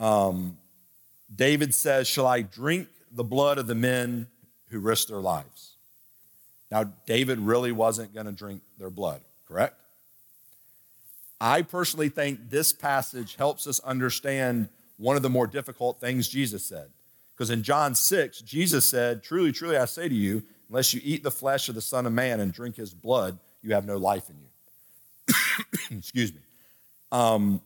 Um, 0.00 0.56
David 1.34 1.74
says, 1.74 2.06
Shall 2.06 2.26
I 2.26 2.42
drink 2.42 2.88
the 3.12 3.24
blood 3.24 3.58
of 3.58 3.66
the 3.66 3.74
men 3.74 4.26
who 4.70 4.78
risked 4.78 5.08
their 5.08 5.18
lives? 5.18 5.75
Now, 6.70 6.84
David 7.06 7.38
really 7.38 7.72
wasn't 7.72 8.12
going 8.14 8.26
to 8.26 8.32
drink 8.32 8.62
their 8.78 8.90
blood, 8.90 9.20
correct? 9.46 9.80
I 11.40 11.62
personally 11.62 12.08
think 12.08 12.50
this 12.50 12.72
passage 12.72 13.36
helps 13.36 13.66
us 13.66 13.78
understand 13.80 14.68
one 14.96 15.16
of 15.16 15.22
the 15.22 15.30
more 15.30 15.46
difficult 15.46 16.00
things 16.00 16.28
Jesus 16.28 16.64
said. 16.64 16.88
Because 17.34 17.50
in 17.50 17.62
John 17.62 17.94
6, 17.94 18.40
Jesus 18.40 18.86
said, 18.86 19.22
Truly, 19.22 19.52
truly, 19.52 19.76
I 19.76 19.84
say 19.84 20.08
to 20.08 20.14
you, 20.14 20.42
unless 20.68 20.94
you 20.94 21.00
eat 21.04 21.22
the 21.22 21.30
flesh 21.30 21.68
of 21.68 21.74
the 21.74 21.82
Son 21.82 22.06
of 22.06 22.12
Man 22.12 22.40
and 22.40 22.52
drink 22.52 22.76
his 22.76 22.94
blood, 22.94 23.38
you 23.62 23.74
have 23.74 23.84
no 23.84 23.98
life 23.98 24.30
in 24.30 24.36
you. 24.36 25.34
Excuse 25.98 26.32
me. 26.32 26.40
Um, 27.12 27.60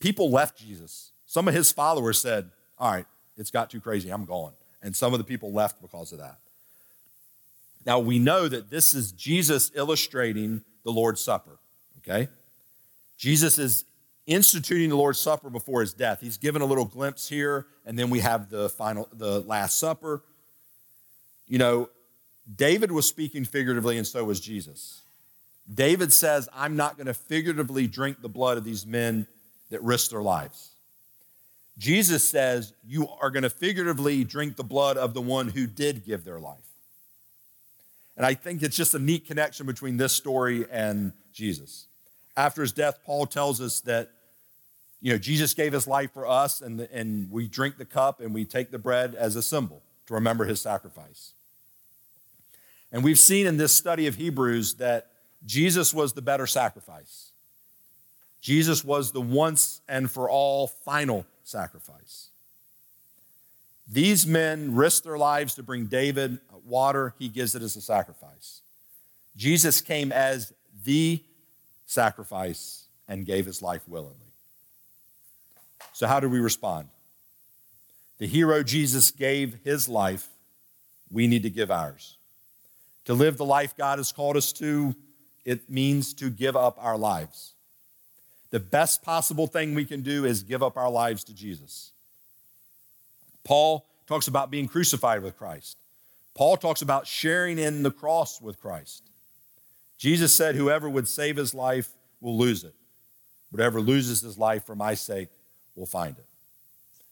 people 0.00 0.30
left 0.30 0.58
Jesus. 0.58 1.12
Some 1.24 1.48
of 1.48 1.54
his 1.54 1.72
followers 1.72 2.20
said, 2.20 2.50
All 2.78 2.92
right, 2.92 3.06
it's 3.38 3.50
got 3.50 3.70
too 3.70 3.80
crazy, 3.80 4.10
I'm 4.10 4.26
going. 4.26 4.52
And 4.82 4.94
some 4.94 5.14
of 5.14 5.18
the 5.18 5.24
people 5.24 5.50
left 5.50 5.80
because 5.80 6.12
of 6.12 6.18
that. 6.18 6.38
Now 7.86 8.00
we 8.00 8.18
know 8.18 8.48
that 8.48 8.68
this 8.68 8.94
is 8.94 9.12
Jesus 9.12 9.70
illustrating 9.74 10.62
the 10.84 10.90
Lord's 10.90 11.20
Supper, 11.22 11.58
okay? 11.98 12.28
Jesus 13.16 13.58
is 13.58 13.84
instituting 14.26 14.90
the 14.90 14.96
Lord's 14.96 15.20
Supper 15.20 15.48
before 15.48 15.80
his 15.80 15.94
death. 15.94 16.20
He's 16.20 16.36
given 16.36 16.60
a 16.62 16.66
little 16.66 16.84
glimpse 16.84 17.28
here, 17.28 17.66
and 17.84 17.96
then 17.96 18.10
we 18.10 18.18
have 18.20 18.50
the 18.50 18.68
final, 18.68 19.08
the 19.12 19.40
Last 19.40 19.78
Supper. 19.78 20.22
You 21.46 21.58
know, 21.58 21.88
David 22.54 22.90
was 22.90 23.06
speaking 23.06 23.44
figuratively, 23.44 23.98
and 23.98 24.06
so 24.06 24.24
was 24.24 24.40
Jesus. 24.40 25.02
David 25.72 26.12
says, 26.12 26.48
I'm 26.52 26.76
not 26.76 26.96
going 26.96 27.06
to 27.06 27.14
figuratively 27.14 27.86
drink 27.86 28.20
the 28.20 28.28
blood 28.28 28.58
of 28.58 28.64
these 28.64 28.84
men 28.84 29.26
that 29.70 29.82
risked 29.82 30.10
their 30.10 30.22
lives. 30.22 30.70
Jesus 31.78 32.24
says, 32.24 32.72
You 32.84 33.08
are 33.20 33.30
going 33.30 33.42
to 33.42 33.50
figuratively 33.50 34.24
drink 34.24 34.56
the 34.56 34.64
blood 34.64 34.96
of 34.96 35.14
the 35.14 35.20
one 35.20 35.48
who 35.48 35.66
did 35.66 36.04
give 36.04 36.24
their 36.24 36.40
life. 36.40 36.58
And 38.16 38.24
I 38.24 38.34
think 38.34 38.62
it's 38.62 38.76
just 38.76 38.94
a 38.94 38.98
neat 38.98 39.26
connection 39.26 39.66
between 39.66 39.96
this 39.96 40.12
story 40.12 40.64
and 40.70 41.12
Jesus. 41.32 41.88
After 42.36 42.62
his 42.62 42.72
death, 42.72 43.00
Paul 43.04 43.26
tells 43.26 43.60
us 43.60 43.80
that 43.80 44.10
you 45.00 45.12
know, 45.12 45.18
Jesus 45.18 45.54
gave 45.54 45.72
his 45.72 45.86
life 45.86 46.12
for 46.12 46.26
us, 46.26 46.62
and, 46.62 46.80
and 46.80 47.30
we 47.30 47.46
drink 47.46 47.76
the 47.76 47.84
cup 47.84 48.20
and 48.20 48.34
we 48.34 48.44
take 48.44 48.70
the 48.70 48.78
bread 48.78 49.14
as 49.14 49.36
a 49.36 49.42
symbol 49.42 49.82
to 50.06 50.14
remember 50.14 50.44
his 50.44 50.60
sacrifice. 50.60 51.32
And 52.90 53.04
we've 53.04 53.18
seen 53.18 53.46
in 53.46 53.56
this 53.56 53.72
study 53.72 54.06
of 54.06 54.14
Hebrews 54.14 54.74
that 54.74 55.08
Jesus 55.44 55.92
was 55.92 56.14
the 56.14 56.22
better 56.22 56.46
sacrifice. 56.46 57.30
Jesus 58.40 58.84
was 58.84 59.12
the 59.12 59.20
once 59.20 59.80
and 59.88 60.10
for 60.10 60.30
all 60.30 60.66
final 60.66 61.26
sacrifice. 61.44 62.30
These 63.86 64.26
men 64.26 64.74
risked 64.74 65.04
their 65.04 65.18
lives 65.18 65.54
to 65.54 65.62
bring 65.62 65.86
David 65.86 66.40
water, 66.64 67.14
he 67.18 67.28
gives 67.28 67.54
it 67.54 67.62
as 67.62 67.76
a 67.76 67.80
sacrifice. 67.80 68.62
Jesus 69.36 69.80
came 69.80 70.10
as 70.10 70.52
the 70.84 71.22
sacrifice 71.86 72.86
and 73.08 73.24
gave 73.24 73.46
his 73.46 73.62
life 73.62 73.82
willingly. 73.88 74.16
So, 75.92 76.06
how 76.06 76.20
do 76.20 76.28
we 76.28 76.40
respond? 76.40 76.88
The 78.18 78.26
hero 78.26 78.62
Jesus 78.62 79.10
gave 79.10 79.58
his 79.62 79.88
life, 79.88 80.28
we 81.10 81.26
need 81.26 81.42
to 81.44 81.50
give 81.50 81.70
ours. 81.70 82.16
To 83.04 83.14
live 83.14 83.36
the 83.36 83.44
life 83.44 83.76
God 83.76 83.98
has 83.98 84.10
called 84.10 84.36
us 84.36 84.52
to, 84.54 84.94
it 85.44 85.70
means 85.70 86.12
to 86.14 86.28
give 86.28 86.56
up 86.56 86.76
our 86.80 86.98
lives. 86.98 87.52
The 88.50 88.58
best 88.58 89.02
possible 89.02 89.46
thing 89.46 89.74
we 89.74 89.84
can 89.84 90.02
do 90.02 90.24
is 90.24 90.42
give 90.42 90.62
up 90.62 90.76
our 90.76 90.90
lives 90.90 91.22
to 91.24 91.34
Jesus. 91.34 91.92
Paul 93.46 93.86
talks 94.06 94.26
about 94.26 94.50
being 94.50 94.66
crucified 94.66 95.22
with 95.22 95.38
Christ. 95.38 95.78
Paul 96.34 96.56
talks 96.56 96.82
about 96.82 97.06
sharing 97.06 97.58
in 97.58 97.82
the 97.82 97.90
cross 97.90 98.42
with 98.42 98.60
Christ. 98.60 99.04
Jesus 99.98 100.34
said, 100.34 100.56
Whoever 100.56 100.90
would 100.90 101.06
save 101.06 101.36
his 101.36 101.54
life 101.54 101.88
will 102.20 102.36
lose 102.36 102.64
it. 102.64 102.74
Whatever 103.50 103.80
loses 103.80 104.20
his 104.20 104.36
life 104.36 104.64
for 104.64 104.74
my 104.74 104.94
sake 104.94 105.28
will 105.76 105.86
find 105.86 106.18
it. 106.18 106.26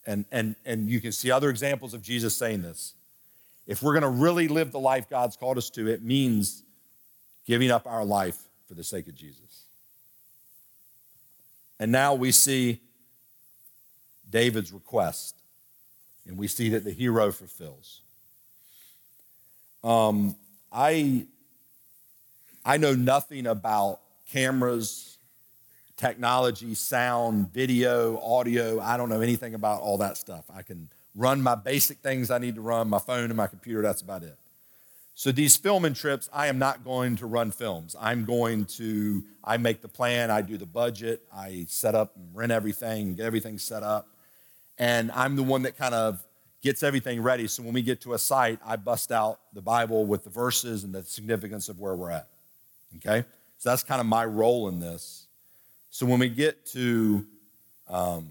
And, 0.06 0.24
and, 0.32 0.56
and 0.66 0.90
you 0.90 1.00
can 1.00 1.12
see 1.12 1.30
other 1.30 1.48
examples 1.48 1.94
of 1.94 2.02
Jesus 2.02 2.36
saying 2.36 2.62
this. 2.62 2.94
If 3.66 3.82
we're 3.82 3.98
going 3.98 4.02
to 4.02 4.08
really 4.20 4.48
live 4.48 4.72
the 4.72 4.80
life 4.80 5.08
God's 5.08 5.36
called 5.36 5.56
us 5.56 5.70
to, 5.70 5.88
it 5.88 6.02
means 6.02 6.64
giving 7.46 7.70
up 7.70 7.86
our 7.86 8.04
life 8.04 8.38
for 8.66 8.74
the 8.74 8.84
sake 8.84 9.06
of 9.06 9.14
Jesus. 9.14 9.66
And 11.78 11.92
now 11.92 12.14
we 12.14 12.32
see 12.32 12.80
David's 14.28 14.72
request, 14.72 15.36
and 16.26 16.38
we 16.38 16.46
see 16.46 16.70
that 16.70 16.84
the 16.84 16.90
hero 16.90 17.30
fulfills. 17.32 18.00
Um, 19.82 20.34
I, 20.72 21.26
I 22.64 22.78
know 22.78 22.94
nothing 22.94 23.46
about 23.46 24.00
cameras, 24.30 25.18
technology, 25.96 26.74
sound, 26.74 27.52
video, 27.52 28.18
audio. 28.20 28.80
I 28.80 28.96
don't 28.96 29.08
know 29.08 29.20
anything 29.20 29.54
about 29.54 29.82
all 29.82 29.98
that 29.98 30.16
stuff. 30.16 30.44
I 30.54 30.62
can 30.62 30.88
run 31.14 31.42
my 31.42 31.54
basic 31.54 31.98
things 31.98 32.30
I 32.30 32.38
need 32.38 32.56
to 32.56 32.60
run, 32.60 32.88
my 32.88 32.98
phone 32.98 33.24
and 33.24 33.36
my 33.36 33.46
computer, 33.46 33.82
that's 33.82 34.02
about 34.02 34.22
it. 34.22 34.36
So 35.16 35.30
these 35.30 35.56
filming 35.56 35.94
trips, 35.94 36.28
I 36.32 36.48
am 36.48 36.58
not 36.58 36.82
going 36.82 37.14
to 37.16 37.26
run 37.26 37.52
films. 37.52 37.94
I'm 38.00 38.24
going 38.24 38.64
to, 38.64 39.22
I 39.44 39.58
make 39.58 39.80
the 39.80 39.88
plan, 39.88 40.28
I 40.28 40.42
do 40.42 40.56
the 40.56 40.66
budget, 40.66 41.22
I 41.32 41.66
set 41.68 41.94
up 41.94 42.16
and 42.16 42.34
rent 42.34 42.50
everything, 42.50 43.14
get 43.14 43.26
everything 43.26 43.58
set 43.58 43.84
up. 43.84 44.08
And 44.78 45.10
I'm 45.12 45.36
the 45.36 45.42
one 45.42 45.62
that 45.62 45.76
kind 45.76 45.94
of 45.94 46.24
gets 46.62 46.82
everything 46.82 47.22
ready. 47.22 47.46
So 47.46 47.62
when 47.62 47.74
we 47.74 47.82
get 47.82 48.00
to 48.02 48.14
a 48.14 48.18
site, 48.18 48.58
I 48.64 48.76
bust 48.76 49.12
out 49.12 49.38
the 49.52 49.60
Bible 49.60 50.06
with 50.06 50.24
the 50.24 50.30
verses 50.30 50.84
and 50.84 50.94
the 50.94 51.02
significance 51.02 51.68
of 51.68 51.78
where 51.78 51.94
we're 51.94 52.10
at. 52.10 52.28
Okay? 52.96 53.24
So 53.58 53.70
that's 53.70 53.82
kind 53.82 54.00
of 54.00 54.06
my 54.06 54.24
role 54.24 54.68
in 54.68 54.80
this. 54.80 55.26
So 55.90 56.06
when 56.06 56.18
we 56.18 56.28
get 56.28 56.66
to 56.66 57.26
um, 57.88 58.28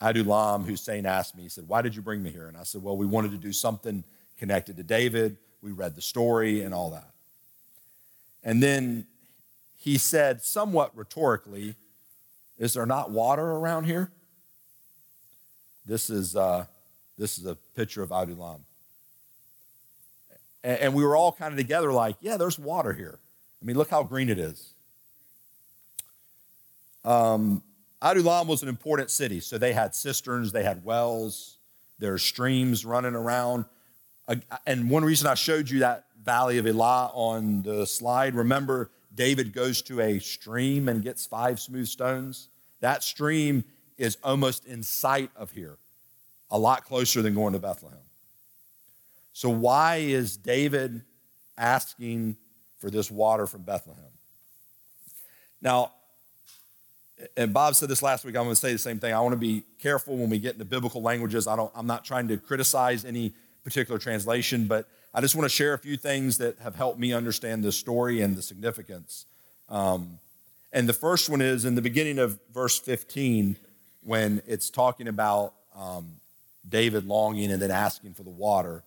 Adullam, 0.00 0.64
Hussein 0.64 1.04
asked 1.04 1.36
me, 1.36 1.42
he 1.42 1.48
said, 1.48 1.68
Why 1.68 1.82
did 1.82 1.94
you 1.94 2.02
bring 2.02 2.22
me 2.22 2.30
here? 2.30 2.48
And 2.48 2.56
I 2.56 2.62
said, 2.62 2.82
Well, 2.82 2.96
we 2.96 3.06
wanted 3.06 3.32
to 3.32 3.36
do 3.38 3.52
something 3.52 4.04
connected 4.38 4.76
to 4.76 4.82
David 4.82 5.36
we 5.64 5.72
read 5.72 5.96
the 5.96 6.02
story 6.02 6.60
and 6.60 6.74
all 6.74 6.90
that. 6.90 7.08
And 8.44 8.62
then 8.62 9.06
he 9.78 9.96
said, 9.96 10.42
somewhat 10.42 10.94
rhetorically, 10.94 11.74
Is 12.58 12.74
there 12.74 12.86
not 12.86 13.10
water 13.10 13.42
around 13.42 13.84
here? 13.84 14.10
This 15.84 16.10
is, 16.10 16.36
uh, 16.36 16.66
this 17.18 17.38
is 17.38 17.46
a 17.46 17.54
picture 17.76 18.02
of 18.02 18.10
Adullam. 18.10 18.64
And, 20.62 20.78
and 20.80 20.94
we 20.94 21.04
were 21.04 21.16
all 21.16 21.32
kind 21.32 21.52
of 21.52 21.58
together, 21.58 21.92
like, 21.92 22.16
Yeah, 22.20 22.36
there's 22.36 22.58
water 22.58 22.92
here. 22.92 23.18
I 23.60 23.64
mean, 23.64 23.76
look 23.76 23.90
how 23.90 24.02
green 24.02 24.28
it 24.28 24.38
is. 24.38 24.72
Um, 27.04 27.62
Adullam 28.02 28.48
was 28.48 28.62
an 28.62 28.68
important 28.68 29.10
city, 29.10 29.40
so 29.40 29.58
they 29.58 29.72
had 29.72 29.94
cisterns, 29.94 30.52
they 30.52 30.62
had 30.62 30.84
wells, 30.84 31.58
there 31.98 32.12
are 32.14 32.18
streams 32.18 32.84
running 32.84 33.14
around 33.14 33.66
and 34.66 34.90
one 34.90 35.04
reason 35.04 35.26
I 35.26 35.34
showed 35.34 35.68
you 35.68 35.80
that 35.80 36.06
valley 36.22 36.58
of 36.58 36.66
Elah 36.66 37.10
on 37.12 37.62
the 37.62 37.86
slide, 37.86 38.34
remember 38.34 38.90
David 39.14 39.52
goes 39.52 39.82
to 39.82 40.00
a 40.00 40.18
stream 40.18 40.88
and 40.88 41.02
gets 41.02 41.26
five 41.26 41.60
smooth 41.60 41.86
stones? 41.86 42.48
That 42.80 43.02
stream 43.02 43.64
is 43.98 44.18
almost 44.22 44.66
in 44.66 44.82
sight 44.82 45.30
of 45.36 45.52
here, 45.52 45.76
a 46.50 46.58
lot 46.58 46.84
closer 46.84 47.22
than 47.22 47.34
going 47.34 47.52
to 47.52 47.58
Bethlehem. 47.58 47.98
So, 49.32 49.48
why 49.48 49.96
is 49.96 50.36
David 50.36 51.02
asking 51.56 52.36
for 52.78 52.90
this 52.90 53.10
water 53.10 53.46
from 53.46 53.62
Bethlehem? 53.62 54.04
Now, 55.60 55.92
and 57.36 57.52
Bob 57.52 57.74
said 57.74 57.88
this 57.88 58.02
last 58.02 58.24
week, 58.24 58.36
I'm 58.36 58.44
going 58.44 58.54
to 58.54 58.60
say 58.60 58.72
the 58.72 58.78
same 58.78 58.98
thing. 58.98 59.14
I 59.14 59.20
want 59.20 59.32
to 59.32 59.38
be 59.38 59.64
careful 59.80 60.16
when 60.16 60.30
we 60.30 60.38
get 60.38 60.54
into 60.54 60.64
biblical 60.64 61.00
languages. 61.00 61.46
I 61.46 61.56
don't, 61.56 61.72
I'm 61.74 61.86
not 61.86 62.04
trying 62.04 62.28
to 62.28 62.36
criticize 62.36 63.04
any 63.04 63.32
particular 63.62 63.98
translation, 63.98 64.66
but 64.66 64.88
I 65.14 65.20
just 65.20 65.34
want 65.34 65.44
to 65.44 65.48
share 65.48 65.74
a 65.74 65.78
few 65.78 65.96
things 65.96 66.38
that 66.38 66.58
have 66.58 66.74
helped 66.74 66.98
me 66.98 67.12
understand 67.12 67.64
this 67.64 67.76
story 67.76 68.20
and 68.20 68.36
the 68.36 68.42
significance. 68.42 69.26
Um, 69.68 70.18
and 70.72 70.88
the 70.88 70.92
first 70.92 71.30
one 71.30 71.40
is 71.40 71.64
in 71.64 71.76
the 71.76 71.82
beginning 71.82 72.18
of 72.18 72.38
verse 72.52 72.78
15, 72.78 73.56
when 74.04 74.42
it's 74.46 74.70
talking 74.70 75.08
about 75.08 75.54
um, 75.74 76.12
David 76.68 77.06
longing 77.06 77.50
and 77.50 77.60
then 77.60 77.70
asking 77.70 78.14
for 78.14 78.22
the 78.22 78.30
water. 78.30 78.84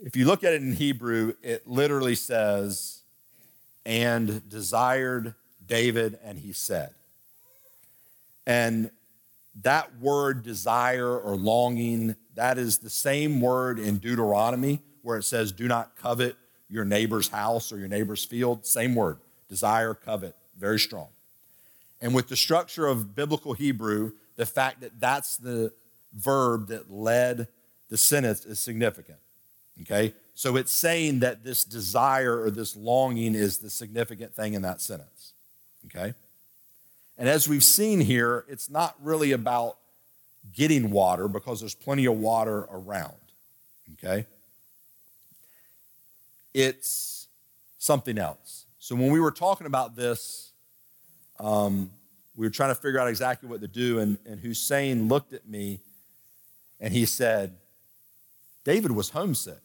If 0.00 0.16
you 0.16 0.26
look 0.26 0.44
at 0.44 0.52
it 0.52 0.62
in 0.62 0.74
Hebrew, 0.74 1.34
it 1.42 1.66
literally 1.66 2.14
says, 2.14 3.02
and 3.84 4.48
desired 4.48 5.34
David, 5.66 6.18
and 6.22 6.38
he 6.38 6.52
said. 6.52 6.90
And 8.46 8.90
that 9.62 9.98
word 9.98 10.42
desire 10.42 11.18
or 11.18 11.36
longing, 11.36 12.14
that 12.34 12.58
is 12.58 12.78
the 12.78 12.90
same 12.90 13.40
word 13.40 13.78
in 13.78 13.98
Deuteronomy 13.98 14.82
where 15.02 15.16
it 15.16 15.24
says, 15.24 15.52
do 15.52 15.66
not 15.66 15.96
covet 15.96 16.36
your 16.68 16.84
neighbor's 16.84 17.28
house 17.28 17.72
or 17.72 17.78
your 17.78 17.88
neighbor's 17.88 18.24
field. 18.24 18.66
Same 18.66 18.94
word, 18.94 19.18
desire, 19.48 19.94
covet, 19.94 20.36
very 20.56 20.78
strong. 20.78 21.08
And 22.00 22.14
with 22.14 22.28
the 22.28 22.36
structure 22.36 22.86
of 22.86 23.14
biblical 23.14 23.54
Hebrew, 23.54 24.12
the 24.36 24.46
fact 24.46 24.80
that 24.82 25.00
that's 25.00 25.36
the 25.36 25.72
verb 26.14 26.68
that 26.68 26.90
led 26.90 27.48
the 27.88 27.96
sentence 27.96 28.44
is 28.44 28.60
significant. 28.60 29.18
Okay? 29.82 30.12
So 30.34 30.56
it's 30.56 30.72
saying 30.72 31.20
that 31.20 31.42
this 31.42 31.64
desire 31.64 32.40
or 32.40 32.50
this 32.50 32.76
longing 32.76 33.34
is 33.34 33.58
the 33.58 33.70
significant 33.70 34.34
thing 34.34 34.54
in 34.54 34.62
that 34.62 34.80
sentence. 34.80 35.32
Okay? 35.86 36.14
And 37.16 37.28
as 37.28 37.48
we've 37.48 37.64
seen 37.64 38.00
here, 38.00 38.44
it's 38.48 38.70
not 38.70 38.94
really 39.02 39.32
about 39.32 39.78
getting 40.54 40.90
water 40.90 41.26
because 41.26 41.60
there's 41.60 41.74
plenty 41.74 42.06
of 42.06 42.16
water 42.18 42.68
around. 42.70 43.14
Okay? 43.94 44.26
It's 46.54 47.26
something 47.78 48.18
else. 48.18 48.66
So 48.78 48.94
when 48.94 49.10
we 49.10 49.20
were 49.20 49.30
talking 49.30 49.66
about 49.66 49.96
this, 49.96 50.47
um, 51.40 51.90
we 52.36 52.46
were 52.46 52.50
trying 52.50 52.70
to 52.70 52.80
figure 52.80 53.00
out 53.00 53.08
exactly 53.08 53.48
what 53.48 53.60
to 53.60 53.68
do, 53.68 53.98
and, 53.98 54.18
and 54.24 54.40
Hussein 54.40 55.08
looked 55.08 55.32
at 55.32 55.48
me 55.48 55.80
and 56.80 56.92
he 56.92 57.04
said, 57.04 57.56
David 58.64 58.92
was 58.92 59.10
homesick. 59.10 59.60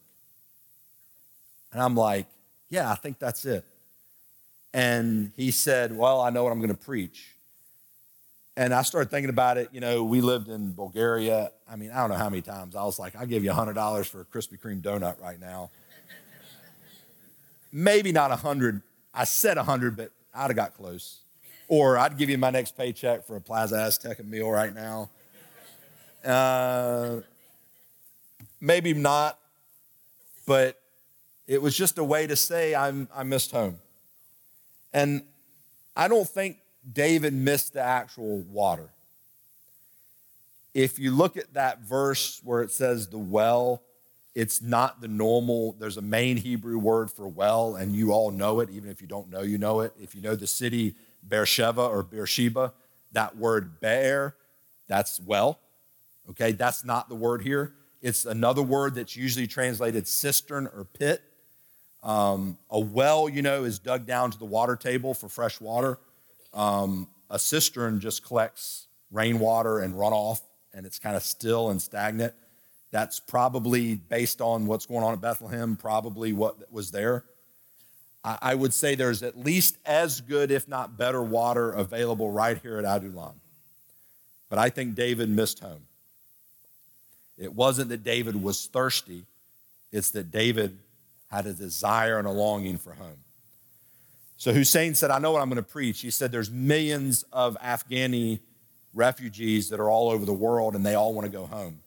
And 1.72 1.82
I'm 1.82 1.94
like, 1.94 2.26
yeah, 2.68 2.90
I 2.90 2.94
think 2.94 3.18
that's 3.18 3.44
it. 3.44 3.64
And 4.72 5.30
he 5.36 5.52
said, 5.52 5.96
Well, 5.96 6.20
I 6.20 6.30
know 6.30 6.42
what 6.42 6.52
I'm 6.52 6.58
going 6.58 6.70
to 6.70 6.74
preach. 6.74 7.36
And 8.56 8.74
I 8.74 8.82
started 8.82 9.10
thinking 9.10 9.30
about 9.30 9.56
it. 9.56 9.68
You 9.72 9.80
know, 9.80 10.04
we 10.04 10.20
lived 10.20 10.48
in 10.48 10.72
Bulgaria. 10.72 11.50
I 11.68 11.76
mean, 11.76 11.90
I 11.90 12.00
don't 12.00 12.10
know 12.10 12.16
how 12.16 12.28
many 12.28 12.42
times 12.42 12.76
I 12.76 12.84
was 12.84 12.98
like, 12.98 13.16
I'll 13.16 13.26
give 13.26 13.44
you 13.44 13.50
$100 13.50 14.06
for 14.06 14.20
a 14.20 14.24
Krispy 14.24 14.60
Kreme 14.60 14.80
donut 14.80 15.20
right 15.20 15.40
now. 15.40 15.70
Maybe 17.72 18.12
not 18.12 18.30
100. 18.30 18.82
I 19.12 19.24
said 19.24 19.56
100, 19.56 19.96
but 19.96 20.10
I'd 20.32 20.48
have 20.48 20.56
got 20.56 20.74
close. 20.74 21.23
Or 21.68 21.96
I'd 21.98 22.16
give 22.18 22.28
you 22.28 22.38
my 22.38 22.50
next 22.50 22.76
paycheck 22.76 23.24
for 23.26 23.36
a 23.36 23.40
Plaza 23.40 23.76
Azteca 23.76 24.24
meal 24.24 24.50
right 24.50 24.74
now. 24.74 25.10
Uh, 26.24 27.20
maybe 28.60 28.94
not, 28.94 29.38
but 30.46 30.80
it 31.46 31.60
was 31.60 31.76
just 31.76 31.98
a 31.98 32.04
way 32.04 32.26
to 32.26 32.36
say 32.36 32.74
I'm, 32.74 33.08
I 33.14 33.22
missed 33.22 33.50
home. 33.50 33.78
And 34.92 35.22
I 35.96 36.08
don't 36.08 36.28
think 36.28 36.58
David 36.90 37.32
missed 37.32 37.74
the 37.74 37.80
actual 37.80 38.40
water. 38.42 38.88
If 40.72 40.98
you 40.98 41.12
look 41.12 41.36
at 41.36 41.54
that 41.54 41.80
verse 41.80 42.40
where 42.42 42.62
it 42.62 42.70
says 42.70 43.08
the 43.08 43.18
well, 43.18 43.82
it's 44.34 44.60
not 44.60 45.00
the 45.00 45.08
normal, 45.08 45.76
there's 45.78 45.96
a 45.96 46.02
main 46.02 46.36
Hebrew 46.36 46.78
word 46.78 47.10
for 47.10 47.28
well, 47.28 47.76
and 47.76 47.94
you 47.94 48.12
all 48.12 48.32
know 48.32 48.60
it, 48.60 48.70
even 48.70 48.90
if 48.90 49.00
you 49.00 49.06
don't 49.06 49.30
know, 49.30 49.42
you 49.42 49.58
know 49.58 49.80
it. 49.80 49.92
If 50.00 50.14
you 50.14 50.20
know 50.20 50.34
the 50.34 50.48
city 50.48 50.94
Beersheba 51.26 51.82
or 51.82 52.02
Beersheba, 52.02 52.72
that 53.12 53.36
word 53.36 53.80
bear, 53.80 54.36
that's 54.88 55.20
well. 55.20 55.60
Okay, 56.30 56.52
that's 56.52 56.84
not 56.84 57.08
the 57.08 57.14
word 57.14 57.42
here. 57.42 57.74
It's 58.00 58.26
another 58.26 58.62
word 58.62 58.94
that's 58.94 59.16
usually 59.16 59.46
translated 59.46 60.06
cistern 60.06 60.66
or 60.66 60.84
pit. 60.84 61.22
Um, 62.02 62.58
a 62.70 62.78
well, 62.78 63.28
you 63.28 63.40
know, 63.40 63.64
is 63.64 63.78
dug 63.78 64.06
down 64.06 64.30
to 64.30 64.38
the 64.38 64.44
water 64.44 64.76
table 64.76 65.14
for 65.14 65.28
fresh 65.28 65.60
water. 65.60 65.98
Um, 66.52 67.08
a 67.30 67.38
cistern 67.38 68.00
just 68.00 68.24
collects 68.24 68.88
rainwater 69.10 69.78
and 69.78 69.94
runoff, 69.94 70.40
and 70.74 70.84
it's 70.84 70.98
kind 70.98 71.16
of 71.16 71.22
still 71.22 71.70
and 71.70 71.80
stagnant. 71.80 72.34
That's 72.90 73.20
probably 73.20 73.96
based 73.96 74.40
on 74.40 74.66
what's 74.66 74.86
going 74.86 75.02
on 75.02 75.14
at 75.14 75.20
Bethlehem, 75.20 75.76
probably 75.76 76.32
what 76.32 76.70
was 76.70 76.90
there. 76.90 77.24
I, 78.24 78.54
would 78.54 78.72
say 78.72 78.94
there's 78.94 79.22
at 79.22 79.38
least 79.38 79.76
as 79.84 80.22
good, 80.22 80.50
if 80.50 80.66
not 80.66 80.96
better, 80.96 81.22
water 81.22 81.70
available 81.72 82.30
right 82.30 82.56
here 82.56 82.78
at 82.78 82.84
Adullam. 82.84 83.34
But 84.48 84.58
I 84.58 84.70
think 84.70 84.94
David 84.94 85.28
missed 85.28 85.60
home. 85.60 85.82
It 87.36 87.52
wasn't 87.52 87.90
that 87.90 88.02
David 88.02 88.42
was 88.42 88.66
thirsty, 88.66 89.24
it's 89.92 90.10
that 90.12 90.30
David 90.30 90.78
had 91.30 91.46
a 91.46 91.52
desire 91.52 92.18
and 92.18 92.26
a 92.26 92.30
longing 92.30 92.78
for 92.78 92.94
home. 92.94 93.18
So 94.36 94.52
Hussein 94.52 94.94
said, 94.94 95.10
I 95.10 95.18
know 95.18 95.32
what 95.32 95.42
I'm 95.42 95.48
going 95.48 95.62
to 95.62 95.68
preach. 95.68 96.00
He 96.00 96.10
said, 96.10 96.32
There's 96.32 96.50
millions 96.50 97.24
of 97.32 97.56
Afghani 97.62 98.40
refugees 98.94 99.68
that 99.70 99.80
are 99.80 99.90
all 99.90 100.10
over 100.10 100.24
the 100.24 100.32
world 100.32 100.74
and 100.74 100.86
they 100.86 100.94
all 100.94 101.12
want 101.12 101.26
to 101.26 101.32
go 101.32 101.46
home. 101.46 101.80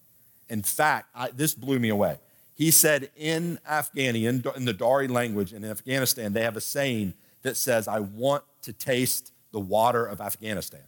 In 0.49 0.61
fact, 0.61 1.09
I, 1.15 1.29
this 1.29 1.53
blew 1.53 1.79
me 1.79 1.89
away. 1.89 2.19
He 2.57 2.71
said, 2.71 3.11
In 3.15 3.59
Afghani, 3.69 4.27
in, 4.27 4.43
in 4.55 4.65
the 4.65 4.73
Dari 4.73 5.07
language 5.07 5.53
in 5.53 5.63
Afghanistan, 5.63 6.33
they 6.33 6.41
have 6.41 6.57
a 6.57 6.61
saying 6.61 7.13
that 7.43 7.55
says, 7.55 7.87
I 7.87 7.99
want 7.99 8.43
to 8.63 8.73
taste 8.73 9.31
the 9.51 9.59
water 9.59 10.05
of 10.05 10.19
Afghanistan. 10.19 10.81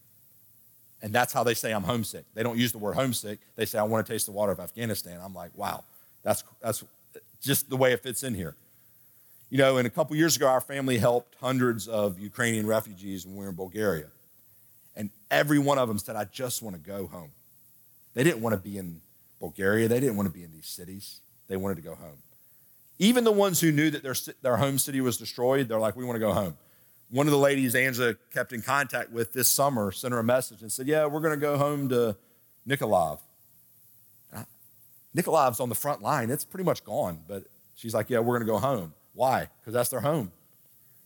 And 1.01 1.13
that's 1.13 1.31
how 1.31 1.43
they 1.43 1.53
say 1.53 1.71
I'm 1.71 1.83
homesick. 1.83 2.25
They 2.33 2.41
don't 2.43 2.57
use 2.57 2.71
the 2.71 2.79
word 2.79 2.95
homesick. 2.95 3.39
They 3.55 3.65
say 3.65 3.77
I 3.77 3.83
want 3.83 4.05
to 4.05 4.11
taste 4.11 4.25
the 4.25 4.31
water 4.31 4.51
of 4.51 4.59
Afghanistan. 4.59 5.19
I'm 5.23 5.33
like, 5.33 5.51
wow, 5.55 5.83
that's, 6.23 6.43
that's 6.59 6.83
just 7.39 7.69
the 7.69 7.77
way 7.77 7.93
it 7.93 8.01
fits 8.01 8.23
in 8.23 8.33
here. 8.33 8.55
You 9.51 9.59
know, 9.59 9.77
and 9.77 9.85
a 9.85 9.91
couple 9.91 10.15
years 10.15 10.35
ago, 10.35 10.47
our 10.47 10.61
family 10.61 10.97
helped 10.97 11.35
hundreds 11.39 11.87
of 11.87 12.19
Ukrainian 12.19 12.65
refugees 12.65 13.25
when 13.25 13.35
we 13.35 13.43
were 13.43 13.49
in 13.49 13.55
Bulgaria. 13.55 14.07
And 14.95 15.11
every 15.29 15.59
one 15.59 15.77
of 15.77 15.87
them 15.87 15.99
said, 15.99 16.15
I 16.15 16.25
just 16.25 16.63
want 16.63 16.75
to 16.75 16.81
go 16.81 17.07
home. 17.07 17.31
They 18.15 18.23
didn't 18.23 18.41
want 18.41 18.53
to 18.53 18.59
be 18.59 18.77
in 18.77 19.01
Bulgaria. 19.39 19.87
They 19.87 19.99
didn't 19.99 20.17
want 20.17 20.27
to 20.27 20.33
be 20.33 20.43
in 20.43 20.51
these 20.51 20.67
cities. 20.67 21.21
They 21.49 21.57
wanted 21.57 21.75
to 21.75 21.81
go 21.81 21.95
home. 21.95 22.17
Even 22.99 23.25
the 23.25 23.31
ones 23.31 23.59
who 23.59 23.71
knew 23.71 23.89
that 23.89 24.03
their, 24.03 24.15
their 24.41 24.57
home 24.57 24.77
city 24.77 25.01
was 25.01 25.17
destroyed, 25.17 25.67
they're 25.67 25.79
like, 25.79 25.97
we 25.97 26.05
want 26.05 26.15
to 26.15 26.19
go 26.19 26.31
home. 26.31 26.57
One 27.09 27.25
of 27.27 27.31
the 27.31 27.39
ladies 27.39 27.75
Angela 27.75 28.13
kept 28.31 28.53
in 28.53 28.61
contact 28.61 29.11
with 29.11 29.33
this 29.33 29.49
summer 29.49 29.91
sent 29.91 30.13
her 30.13 30.19
a 30.19 30.23
message 30.23 30.61
and 30.61 30.71
said, 30.71 30.87
Yeah, 30.87 31.07
we're 31.07 31.21
going 31.21 31.33
to 31.33 31.41
go 31.41 31.57
home 31.57 31.89
to 31.89 32.15
Nikolaev. 32.67 33.19
Nikolaev's 35.17 35.59
on 35.59 35.69
the 35.69 35.75
front 35.75 36.03
line. 36.03 36.29
It's 36.29 36.45
pretty 36.45 36.65
much 36.65 36.83
gone. 36.83 37.23
But 37.27 37.45
she's 37.73 37.95
like, 37.95 38.11
Yeah, 38.11 38.19
we're 38.19 38.37
going 38.37 38.45
to 38.45 38.51
go 38.51 38.59
home. 38.59 38.93
Why? 39.13 39.49
Because 39.59 39.73
that's 39.73 39.89
their 39.89 40.01
home. 40.01 40.31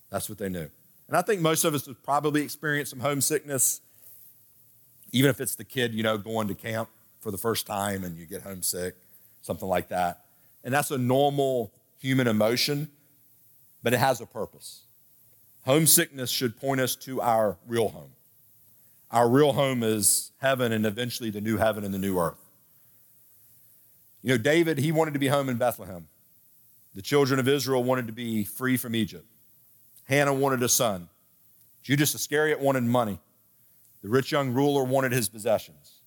That's 0.10 0.28
what 0.28 0.38
they 0.38 0.50
knew. 0.50 0.70
And 1.08 1.16
I 1.16 1.22
think 1.22 1.42
most 1.42 1.64
of 1.64 1.74
us 1.74 1.86
have 1.86 2.04
probably 2.04 2.42
experienced 2.42 2.90
some 2.90 3.00
homesickness, 3.00 3.80
even 5.14 5.30
if 5.30 5.40
it's 5.40 5.56
the 5.56 5.64
kid, 5.64 5.94
you 5.94 6.04
know, 6.04 6.18
going 6.18 6.50
to 6.50 6.56
camp 6.56 6.90
for 7.22 7.32
the 7.32 7.38
first 7.38 7.66
time 7.66 8.04
and 8.04 8.18
you 8.18 8.26
get 8.26 8.42
homesick, 8.42 8.96
something 9.42 9.68
like 9.68 9.88
that. 9.88 10.23
And 10.64 10.74
that's 10.74 10.92
a 10.92 10.98
normal 10.98 11.74
human 12.00 12.28
emotion, 12.28 12.90
but 13.82 13.94
it 13.94 14.00
has 14.00 14.22
a 14.22 14.26
purpose. 14.26 14.84
Homesickness 15.66 16.30
should 16.30 16.60
point 16.60 16.82
us 16.82 16.96
to 16.98 17.22
our 17.22 17.58
real 17.68 17.90
home. 17.90 18.12
Our 19.12 19.30
real 19.30 19.54
home 19.54 19.84
is 19.84 20.32
heaven 20.40 20.72
and 20.72 20.86
eventually 20.86 21.30
the 21.30 21.42
new 21.42 21.58
heaven 21.58 21.84
and 21.84 21.94
the 21.94 22.00
new 22.00 22.18
earth. 22.18 22.44
You 24.22 24.30
know, 24.30 24.38
David, 24.38 24.78
he 24.78 24.92
wanted 24.92 25.14
to 25.14 25.20
be 25.20 25.28
home 25.28 25.50
in 25.50 25.58
Bethlehem. 25.58 26.08
The 26.96 27.02
children 27.02 27.40
of 27.40 27.48
Israel 27.48 27.84
wanted 27.84 28.08
to 28.08 28.14
be 28.14 28.44
free 28.44 28.78
from 28.78 28.96
Egypt. 28.96 29.26
Hannah 30.06 30.34
wanted 30.34 30.64
a 30.64 30.70
son. 30.70 31.10
Judas 31.82 32.16
Iscariot 32.16 32.60
wanted 32.60 32.84
money. 32.84 33.20
The 34.02 34.10
rich 34.10 34.32
young 34.32 34.54
ruler 34.54 34.84
wanted 34.84 35.12
his 35.12 35.30
possessions. 35.30 36.00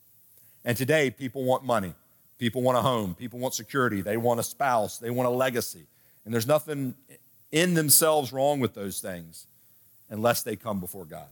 And 0.64 0.77
today, 0.77 1.11
people 1.11 1.45
want 1.45 1.64
money. 1.64 1.95
People 2.38 2.62
want 2.62 2.77
a 2.79 2.83
home. 2.83 3.14
People 3.14 3.38
want 3.38 3.55
security. 3.55 4.01
They 4.01 4.16
want 4.16 4.40
a 4.40 4.42
spouse. 4.42 4.99
They 4.99 5.11
want 5.11 5.27
a 5.27 5.31
legacy. 5.31 5.87
And 6.25 6.35
there's 6.35 6.46
nothing 6.46 6.94
in 7.53 7.75
themselves 7.75 8.33
wrong 8.33 8.61
with 8.61 8.75
those 8.75 9.01
things 9.01 9.46
unless 10.11 10.42
they 10.42 10.57
come 10.57 10.81
before 10.81 11.05
God. 11.05 11.29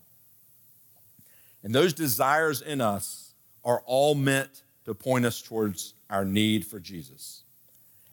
And 1.63 1.75
those 1.75 1.93
desires 1.93 2.63
in 2.63 2.81
us 2.81 3.33
are 3.65 3.83
all 3.87 4.15
meant 4.15 4.63
to 4.85 4.95
point 4.95 5.25
us 5.25 5.41
towards 5.41 5.95
our 6.11 6.25
need 6.25 6.67
for 6.67 6.79
Jesus. 6.79 7.43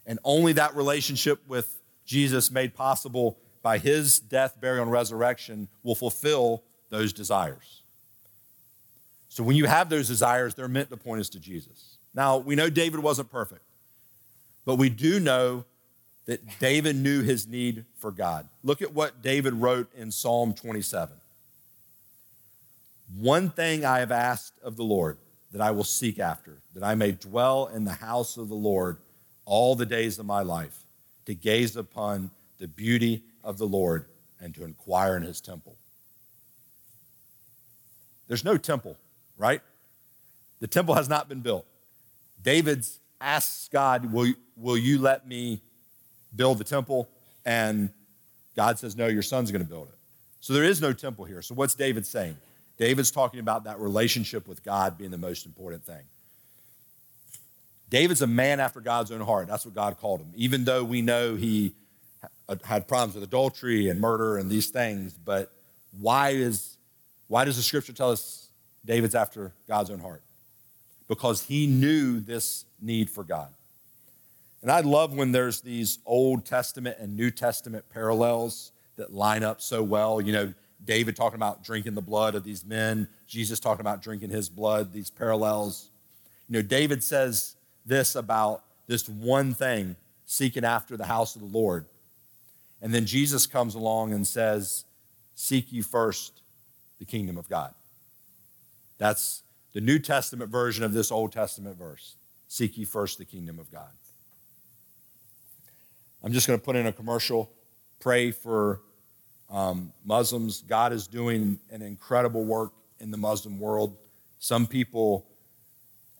And 0.06 0.18
only 0.24 0.52
that 0.54 0.74
relationship 0.74 1.40
with 1.46 1.78
Jesus, 2.04 2.50
made 2.50 2.74
possible 2.74 3.38
by 3.62 3.78
his 3.78 4.18
death, 4.18 4.60
burial, 4.60 4.82
and 4.82 4.90
resurrection, 4.90 5.68
will 5.82 5.94
fulfill 5.94 6.62
those 6.90 7.12
desires. 7.12 7.82
So 9.28 9.42
when 9.42 9.56
you 9.56 9.66
have 9.66 9.88
those 9.88 10.08
desires, 10.08 10.54
they're 10.54 10.68
meant 10.68 10.90
to 10.90 10.96
point 10.96 11.20
us 11.20 11.28
to 11.30 11.40
Jesus. 11.40 11.98
Now, 12.14 12.36
we 12.38 12.54
know 12.54 12.68
David 12.68 13.00
wasn't 13.00 13.30
perfect, 13.30 13.62
but 14.64 14.76
we 14.76 14.88
do 14.88 15.18
know 15.18 15.64
that 16.26 16.58
David 16.58 16.96
knew 16.96 17.22
his 17.22 17.46
need 17.46 17.84
for 17.96 18.10
God. 18.10 18.48
Look 18.62 18.82
at 18.82 18.92
what 18.92 19.22
David 19.22 19.54
wrote 19.54 19.92
in 19.94 20.10
Psalm 20.10 20.54
27. 20.54 21.16
One 23.16 23.50
thing 23.50 23.84
I 23.84 23.98
have 23.98 24.12
asked 24.12 24.54
of 24.62 24.76
the 24.76 24.84
Lord 24.84 25.18
that 25.52 25.60
I 25.60 25.70
will 25.70 25.84
seek 25.84 26.18
after, 26.18 26.58
that 26.74 26.82
I 26.82 26.94
may 26.94 27.12
dwell 27.12 27.66
in 27.66 27.84
the 27.84 27.92
house 27.92 28.36
of 28.36 28.48
the 28.48 28.54
Lord 28.54 28.98
all 29.44 29.74
the 29.74 29.86
days 29.86 30.18
of 30.18 30.26
my 30.26 30.42
life, 30.42 30.78
to 31.26 31.34
gaze 31.34 31.76
upon 31.76 32.30
the 32.58 32.68
beauty 32.68 33.22
of 33.44 33.58
the 33.58 33.66
Lord 33.66 34.06
and 34.40 34.54
to 34.54 34.64
inquire 34.64 35.16
in 35.16 35.22
his 35.22 35.40
temple. 35.40 35.76
There's 38.28 38.44
no 38.44 38.56
temple, 38.56 38.96
right? 39.36 39.60
The 40.60 40.66
temple 40.66 40.94
has 40.94 41.08
not 41.08 41.28
been 41.28 41.40
built. 41.40 41.66
David's 42.42 43.00
asks 43.20 43.68
God, 43.68 44.12
will, 44.12 44.32
will 44.56 44.76
you 44.76 44.98
let 44.98 45.26
me 45.26 45.60
build 46.34 46.58
the 46.58 46.64
temple? 46.64 47.08
And 47.44 47.90
God 48.56 48.78
says, 48.78 48.96
No, 48.96 49.06
your 49.06 49.22
son's 49.22 49.50
going 49.50 49.62
to 49.62 49.68
build 49.68 49.88
it. 49.88 49.94
So 50.40 50.52
there 50.52 50.64
is 50.64 50.80
no 50.80 50.92
temple 50.92 51.24
here. 51.24 51.42
So 51.42 51.54
what's 51.54 51.74
David 51.74 52.06
saying? 52.06 52.36
David's 52.76 53.10
talking 53.10 53.38
about 53.38 53.64
that 53.64 53.78
relationship 53.78 54.48
with 54.48 54.64
God 54.64 54.98
being 54.98 55.10
the 55.10 55.18
most 55.18 55.46
important 55.46 55.84
thing. 55.84 56.02
David's 57.88 58.22
a 58.22 58.26
man 58.26 58.58
after 58.58 58.80
God's 58.80 59.12
own 59.12 59.20
heart. 59.20 59.46
That's 59.46 59.64
what 59.64 59.74
God 59.74 59.98
called 59.98 60.20
him. 60.20 60.32
Even 60.34 60.64
though 60.64 60.82
we 60.82 61.02
know 61.02 61.36
he 61.36 61.74
had 62.64 62.88
problems 62.88 63.14
with 63.14 63.22
adultery 63.22 63.88
and 63.88 64.00
murder 64.00 64.38
and 64.38 64.50
these 64.50 64.70
things, 64.70 65.12
but 65.12 65.52
why 66.00 66.30
is 66.30 66.76
why 67.28 67.44
does 67.44 67.56
the 67.56 67.62
scripture 67.62 67.92
tell 67.92 68.10
us 68.10 68.48
David's 68.84 69.14
after 69.14 69.52
God's 69.68 69.90
own 69.90 70.00
heart? 70.00 70.22
Because 71.12 71.42
he 71.42 71.66
knew 71.66 72.20
this 72.20 72.64
need 72.80 73.10
for 73.10 73.22
God. 73.22 73.50
And 74.62 74.70
I 74.70 74.80
love 74.80 75.14
when 75.14 75.30
there's 75.30 75.60
these 75.60 75.98
Old 76.06 76.46
Testament 76.46 76.96
and 76.98 77.14
New 77.14 77.30
Testament 77.30 77.84
parallels 77.90 78.72
that 78.96 79.12
line 79.12 79.42
up 79.42 79.60
so 79.60 79.82
well. 79.82 80.22
You 80.22 80.32
know, 80.32 80.54
David 80.82 81.14
talking 81.14 81.36
about 81.36 81.62
drinking 81.62 81.92
the 81.92 82.00
blood 82.00 82.34
of 82.34 82.44
these 82.44 82.64
men, 82.64 83.08
Jesus 83.26 83.60
talking 83.60 83.82
about 83.82 84.00
drinking 84.00 84.30
his 84.30 84.48
blood, 84.48 84.90
these 84.90 85.10
parallels. 85.10 85.90
You 86.48 86.54
know, 86.54 86.62
David 86.62 87.04
says 87.04 87.56
this 87.84 88.14
about 88.14 88.64
this 88.86 89.06
one 89.06 89.52
thing, 89.52 89.96
seeking 90.24 90.64
after 90.64 90.96
the 90.96 91.04
house 91.04 91.36
of 91.36 91.42
the 91.42 91.58
Lord. 91.58 91.84
And 92.80 92.94
then 92.94 93.04
Jesus 93.04 93.46
comes 93.46 93.74
along 93.74 94.14
and 94.14 94.26
says, 94.26 94.86
Seek 95.34 95.72
you 95.72 95.82
first 95.82 96.40
the 96.98 97.04
kingdom 97.04 97.36
of 97.36 97.50
God. 97.50 97.74
That's 98.96 99.42
the 99.72 99.80
New 99.80 99.98
Testament 99.98 100.50
version 100.50 100.84
of 100.84 100.92
this 100.92 101.10
Old 101.10 101.32
Testament 101.32 101.76
verse 101.76 102.16
Seek 102.48 102.76
ye 102.76 102.84
first 102.84 103.16
the 103.16 103.24
kingdom 103.24 103.58
of 103.58 103.70
God. 103.70 103.88
I'm 106.22 106.32
just 106.32 106.46
going 106.46 106.58
to 106.58 106.64
put 106.64 106.76
in 106.76 106.86
a 106.86 106.92
commercial. 106.92 107.50
Pray 107.98 108.30
for 108.30 108.82
um, 109.50 109.92
Muslims. 110.04 110.62
God 110.62 110.92
is 110.92 111.06
doing 111.06 111.58
an 111.70 111.80
incredible 111.80 112.44
work 112.44 112.72
in 113.00 113.10
the 113.10 113.16
Muslim 113.16 113.58
world. 113.58 113.96
Some 114.38 114.66
people 114.66 115.26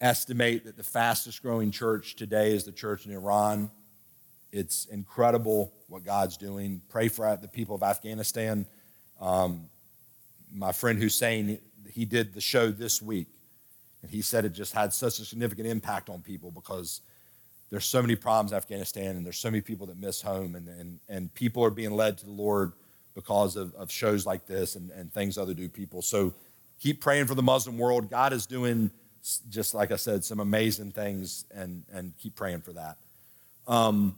estimate 0.00 0.64
that 0.64 0.76
the 0.76 0.82
fastest 0.82 1.42
growing 1.42 1.70
church 1.70 2.16
today 2.16 2.54
is 2.54 2.64
the 2.64 2.72
church 2.72 3.06
in 3.06 3.12
Iran. 3.12 3.70
It's 4.50 4.86
incredible 4.86 5.72
what 5.88 6.04
God's 6.04 6.36
doing. 6.36 6.82
Pray 6.88 7.08
for 7.08 7.36
the 7.40 7.48
people 7.48 7.74
of 7.74 7.82
Afghanistan. 7.82 8.66
Um, 9.20 9.68
my 10.52 10.72
friend 10.72 10.98
Hussein, 10.98 11.58
he 11.90 12.04
did 12.04 12.34
the 12.34 12.40
show 12.40 12.70
this 12.70 13.00
week, 13.00 13.28
and 14.02 14.10
he 14.10 14.20
said 14.20 14.44
it 14.44 14.52
just 14.52 14.72
had 14.72 14.92
such 14.92 15.18
a 15.20 15.24
significant 15.24 15.68
impact 15.68 16.10
on 16.10 16.20
people 16.20 16.50
because 16.50 17.00
there's 17.70 17.86
so 17.86 18.02
many 18.02 18.16
problems 18.16 18.52
in 18.52 18.58
Afghanistan, 18.58 19.16
and 19.16 19.24
there's 19.24 19.38
so 19.38 19.50
many 19.50 19.62
people 19.62 19.86
that 19.86 19.98
miss 19.98 20.20
home, 20.20 20.56
and, 20.56 20.68
and, 20.68 21.00
and 21.08 21.32
people 21.34 21.64
are 21.64 21.70
being 21.70 21.92
led 21.92 22.18
to 22.18 22.26
the 22.26 22.32
Lord 22.32 22.72
because 23.14 23.56
of, 23.56 23.74
of 23.76 23.90
shows 23.90 24.26
like 24.26 24.46
this 24.46 24.76
and, 24.76 24.90
and 24.90 25.12
things 25.12 25.38
other 25.38 25.54
do 25.54 25.68
people. 25.68 26.02
So 26.02 26.34
keep 26.80 27.00
praying 27.00 27.26
for 27.26 27.34
the 27.34 27.42
Muslim 27.42 27.78
world. 27.78 28.10
God 28.10 28.34
is 28.34 28.44
doing, 28.44 28.90
just 29.48 29.72
like 29.72 29.90
I 29.90 29.96
said, 29.96 30.22
some 30.22 30.40
amazing 30.40 30.90
things, 30.90 31.46
and, 31.54 31.84
and 31.92 32.12
keep 32.18 32.34
praying 32.34 32.60
for 32.60 32.72
that. 32.72 32.98
Um, 33.66 34.16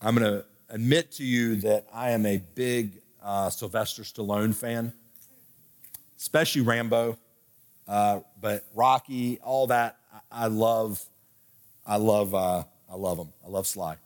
I'm 0.00 0.14
going 0.14 0.30
to 0.30 0.44
admit 0.68 1.10
to 1.12 1.24
you 1.24 1.56
that 1.56 1.86
I 1.92 2.10
am 2.10 2.26
a 2.26 2.36
big 2.54 2.92
uh, 3.20 3.50
Sylvester 3.50 4.02
Stallone 4.02 4.54
fan, 4.54 4.92
especially 6.16 6.60
Rambo, 6.60 7.18
uh, 7.88 8.20
but 8.40 8.64
Rocky, 8.74 9.40
all 9.42 9.68
that. 9.68 9.96
I, 10.30 10.44
I 10.44 10.46
love. 10.46 11.02
I 11.86 11.96
love. 11.96 12.34
Uh, 12.34 12.64
I 12.90 12.96
love 12.96 13.16
them. 13.16 13.32
I 13.44 13.48
love 13.48 13.66
Sly. 13.66 13.96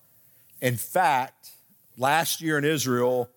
In 0.61 0.76
fact, 0.76 1.51
last 1.99 2.41
year 2.41 2.59
in 2.59 2.64
Israel, 2.64 3.28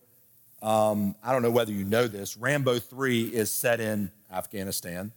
um, 0.61 1.15
I 1.23 1.31
don't 1.31 1.41
know 1.41 1.51
whether 1.51 1.71
you 1.71 1.83
know 1.83 2.07
this. 2.07 2.37
Rambo 2.37 2.79
Three 2.79 3.23
is 3.23 3.51
set 3.51 3.79
in 3.79 4.11
Afghanistan, 4.31 5.11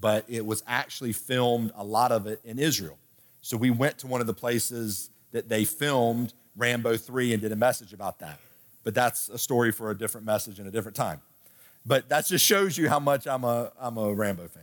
but 0.00 0.24
it 0.28 0.44
was 0.44 0.62
actually 0.66 1.12
filmed 1.12 1.72
a 1.76 1.84
lot 1.84 2.12
of 2.12 2.26
it 2.26 2.40
in 2.44 2.58
Israel. 2.58 2.98
So 3.40 3.56
we 3.56 3.70
went 3.70 3.98
to 3.98 4.06
one 4.06 4.20
of 4.20 4.26
the 4.26 4.34
places 4.34 5.10
that 5.32 5.48
they 5.48 5.64
filmed 5.64 6.32
Rambo 6.56 6.96
3 6.96 7.32
and 7.32 7.42
did 7.42 7.52
a 7.52 7.56
message 7.56 7.92
about 7.92 8.18
that. 8.18 8.40
But 8.84 8.94
that's 8.94 9.28
a 9.28 9.38
story 9.38 9.70
for 9.72 9.90
a 9.90 9.96
different 9.96 10.26
message 10.26 10.58
and 10.58 10.66
a 10.66 10.70
different 10.70 10.96
time. 10.96 11.20
But 11.86 12.08
that 12.08 12.26
just 12.26 12.44
shows 12.44 12.76
you 12.76 12.88
how 12.88 12.98
much 12.98 13.26
I'm 13.26 13.44
a, 13.44 13.70
I'm 13.78 13.96
a 13.96 14.12
Rambo 14.12 14.48
fan. 14.48 14.62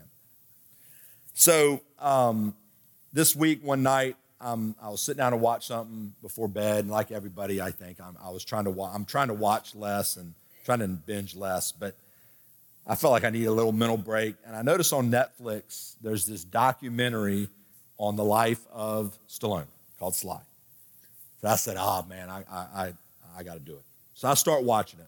So 1.33 1.81
um, 1.99 2.53
this 3.13 3.35
week, 3.35 3.63
one 3.63 3.81
night, 3.81 4.17
um, 4.41 4.75
I 4.81 4.89
was 4.89 5.01
sitting 5.01 5.19
down 5.19 5.31
to 5.31 5.37
watch 5.37 5.67
something 5.67 6.13
before 6.21 6.49
bed, 6.49 6.81
and 6.81 6.91
like 6.91 7.11
everybody, 7.11 7.61
I 7.61 7.71
think 7.71 8.01
I'm, 8.01 8.17
I 8.21 8.29
was 8.29 8.43
trying 8.43 8.65
to 8.65 8.71
wa- 8.71 8.91
I'm 8.93 9.05
trying 9.05 9.29
to 9.29 9.33
watch 9.33 9.73
less 9.73 10.17
and 10.17 10.33
trying 10.65 10.79
to 10.79 10.87
binge 10.87 11.33
less, 11.33 11.71
but 11.71 11.95
I 12.85 12.95
felt 12.95 13.11
like 13.11 13.23
I 13.23 13.29
need 13.29 13.45
a 13.45 13.51
little 13.51 13.71
mental 13.71 13.97
break. 13.97 14.35
And 14.45 14.53
I 14.53 14.61
noticed 14.61 14.91
on 14.91 15.09
Netflix 15.09 15.95
there's 16.01 16.25
this 16.25 16.43
documentary 16.43 17.47
on 17.97 18.17
the 18.17 18.23
life 18.23 18.59
of 18.71 19.17
Stallone 19.29 19.67
called 19.97 20.15
Sly. 20.15 20.41
So 21.41 21.47
I 21.47 21.55
said, 21.55 21.77
oh 21.79 22.05
man, 22.09 22.29
I, 22.29 22.43
I, 22.51 22.57
I, 22.57 22.93
I 23.37 23.43
got 23.43 23.53
to 23.53 23.59
do 23.59 23.73
it. 23.73 23.83
So 24.13 24.27
I 24.27 24.33
start 24.33 24.63
watching 24.63 24.99
it. 24.99 25.07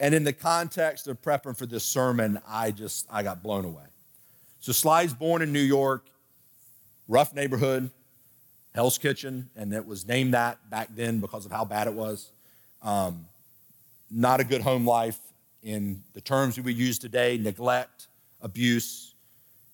And 0.00 0.14
in 0.14 0.24
the 0.24 0.32
context 0.32 1.06
of 1.06 1.20
prepping 1.20 1.56
for 1.56 1.66
this 1.66 1.84
sermon, 1.84 2.40
I 2.48 2.70
just, 2.70 3.06
I 3.10 3.22
got 3.22 3.42
blown 3.42 3.66
away. 3.66 3.84
So 4.58 4.72
Sly's 4.72 5.12
born 5.12 5.42
in 5.42 5.52
New 5.52 5.60
York, 5.60 6.06
rough 7.06 7.34
neighborhood, 7.34 7.90
Hell's 8.74 8.96
Kitchen, 8.96 9.50
and 9.54 9.72
it 9.74 9.86
was 9.86 10.08
named 10.08 10.32
that 10.32 10.70
back 10.70 10.88
then 10.94 11.20
because 11.20 11.44
of 11.44 11.52
how 11.52 11.66
bad 11.66 11.86
it 11.86 11.92
was. 11.92 12.32
Um, 12.82 13.26
not 14.10 14.40
a 14.40 14.44
good 14.44 14.62
home 14.62 14.86
life 14.86 15.18
in 15.62 16.02
the 16.14 16.20
terms 16.20 16.56
we 16.56 16.62
would 16.62 16.76
use 16.76 16.98
today 16.98 17.36
neglect, 17.36 18.08
abuse, 18.40 19.14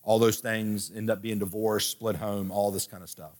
all 0.03 0.19
those 0.19 0.39
things, 0.39 0.91
end 0.95 1.09
up 1.09 1.23
being 1.23 1.39
divorced, 1.39 1.91
split 1.91 2.17
home, 2.17 2.51
all 2.51 2.73
this 2.73 2.87
kind 2.87 3.03
of 3.03 3.09
stuff. 3.09 3.37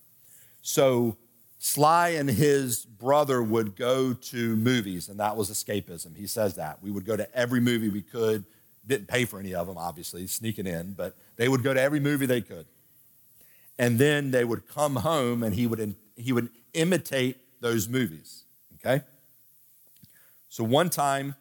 So 0.61 1.17
Sly 1.59 2.09
and 2.09 2.29
his 2.29 2.85
brother 2.85 3.41
would 3.41 3.75
go 3.75 4.13
to 4.13 4.55
movies, 4.55 5.09
and 5.09 5.19
that 5.19 5.35
was 5.35 5.49
escapism. 5.49 6.15
He 6.15 6.27
says 6.27 6.55
that. 6.55 6.81
We 6.83 6.91
would 6.91 7.05
go 7.05 7.17
to 7.17 7.33
every 7.35 7.59
movie 7.59 7.89
we 7.89 8.01
could. 8.01 8.45
Didn't 8.85 9.07
pay 9.07 9.25
for 9.25 9.39
any 9.39 9.53
of 9.53 9.67
them, 9.67 9.77
obviously, 9.77 10.27
sneaking 10.27 10.67
in, 10.67 10.93
but 10.93 11.15
they 11.35 11.49
would 11.49 11.63
go 11.63 11.73
to 11.73 11.81
every 11.81 11.99
movie 11.99 12.25
they 12.25 12.41
could. 12.41 12.65
And 13.79 13.99
then 13.99 14.31
they 14.31 14.45
would 14.45 14.67
come 14.67 14.97
home 14.97 15.43
and 15.43 15.53
he 15.53 15.67
would, 15.67 15.95
he 16.15 16.31
would 16.31 16.49
imitate 16.73 17.37
those 17.59 17.87
movies, 17.87 18.43
okay? 18.75 19.03
So 20.49 20.63
one 20.63 20.89
time 20.89 21.35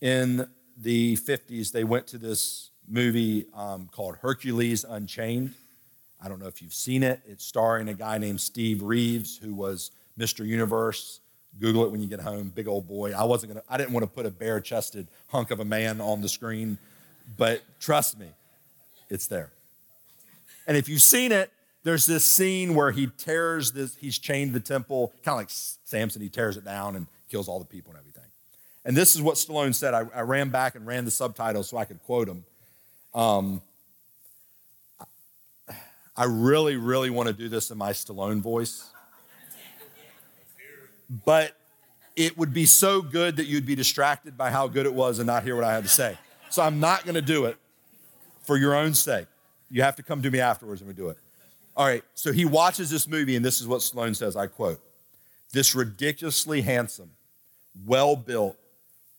in 0.00 0.48
the 0.76 1.16
50s, 1.16 1.72
they 1.72 1.84
went 1.84 2.06
to 2.08 2.18
this 2.18 2.70
movie 2.88 3.46
um, 3.54 3.88
called 3.90 4.16
Hercules 4.16 4.84
Unchained. 4.84 5.54
I 6.22 6.28
don't 6.28 6.38
know 6.38 6.46
if 6.46 6.60
you've 6.60 6.74
seen 6.74 7.02
it. 7.02 7.20
It's 7.26 7.44
starring 7.44 7.88
a 7.88 7.94
guy 7.94 8.18
named 8.18 8.40
Steve 8.40 8.82
Reeves, 8.82 9.38
who 9.38 9.54
was 9.54 9.90
Mr. 10.18 10.46
Universe. 10.46 11.20
Google 11.58 11.84
it 11.84 11.90
when 11.90 12.00
you 12.00 12.06
get 12.06 12.20
home. 12.20 12.52
Big 12.54 12.68
old 12.68 12.86
boy. 12.86 13.12
I 13.12 13.24
wasn't 13.24 13.52
gonna. 13.52 13.64
I 13.68 13.76
didn't 13.76 13.92
want 13.92 14.04
to 14.04 14.10
put 14.10 14.26
a 14.26 14.30
bare-chested 14.30 15.08
hunk 15.28 15.50
of 15.50 15.60
a 15.60 15.64
man 15.64 16.00
on 16.00 16.20
the 16.20 16.28
screen, 16.28 16.78
but 17.36 17.62
trust 17.80 18.18
me, 18.18 18.28
it's 19.08 19.26
there. 19.26 19.50
And 20.66 20.76
if 20.76 20.88
you've 20.88 21.02
seen 21.02 21.32
it, 21.32 21.50
there's 21.82 22.06
this 22.06 22.24
scene 22.24 22.74
where 22.74 22.92
he 22.92 23.08
tears 23.18 23.72
this. 23.72 23.96
He's 23.96 24.18
chained 24.18 24.52
the 24.52 24.60
temple, 24.60 25.12
kind 25.24 25.34
of 25.34 25.38
like 25.38 25.48
Samson. 25.50 26.22
He 26.22 26.28
tears 26.28 26.56
it 26.56 26.64
down 26.64 26.94
and 26.94 27.06
kills 27.28 27.48
all 27.48 27.58
the 27.58 27.64
people 27.64 27.90
and 27.90 27.98
everything. 27.98 28.30
And 28.84 28.96
this 28.96 29.14
is 29.14 29.22
what 29.22 29.36
Stallone 29.36 29.74
said. 29.74 29.94
I, 29.94 30.06
I 30.14 30.20
ran 30.20 30.50
back 30.50 30.74
and 30.74 30.86
ran 30.86 31.04
the 31.04 31.10
subtitles 31.10 31.68
so 31.68 31.76
I 31.76 31.84
could 31.84 32.02
quote 32.04 32.28
him. 32.28 32.44
Um, 33.14 33.62
I 36.20 36.24
really, 36.24 36.76
really 36.76 37.08
want 37.08 37.28
to 37.28 37.32
do 37.32 37.48
this 37.48 37.70
in 37.70 37.78
my 37.78 37.92
Stallone 37.92 38.42
voice. 38.42 38.90
But 41.24 41.56
it 42.14 42.36
would 42.36 42.52
be 42.52 42.66
so 42.66 43.00
good 43.00 43.36
that 43.36 43.46
you'd 43.46 43.64
be 43.64 43.74
distracted 43.74 44.36
by 44.36 44.50
how 44.50 44.68
good 44.68 44.84
it 44.84 44.92
was 44.92 45.18
and 45.18 45.26
not 45.26 45.44
hear 45.44 45.56
what 45.56 45.64
I 45.64 45.72
had 45.72 45.82
to 45.84 45.88
say. 45.88 46.18
So 46.50 46.60
I'm 46.60 46.78
not 46.78 47.04
going 47.04 47.14
to 47.14 47.22
do 47.22 47.46
it 47.46 47.56
for 48.42 48.58
your 48.58 48.74
own 48.74 48.92
sake. 48.92 49.28
You 49.70 49.80
have 49.80 49.96
to 49.96 50.02
come 50.02 50.20
to 50.20 50.30
me 50.30 50.40
afterwards 50.40 50.82
and 50.82 50.88
we 50.88 50.92
do 50.92 51.08
it. 51.08 51.16
All 51.74 51.86
right, 51.86 52.04
so 52.14 52.32
he 52.32 52.44
watches 52.44 52.90
this 52.90 53.08
movie, 53.08 53.34
and 53.34 53.42
this 53.42 53.58
is 53.58 53.66
what 53.66 53.80
Stallone 53.80 54.14
says 54.14 54.36
I 54.36 54.46
quote, 54.46 54.78
this 55.54 55.74
ridiculously 55.74 56.60
handsome, 56.60 57.12
well 57.86 58.14
built, 58.14 58.58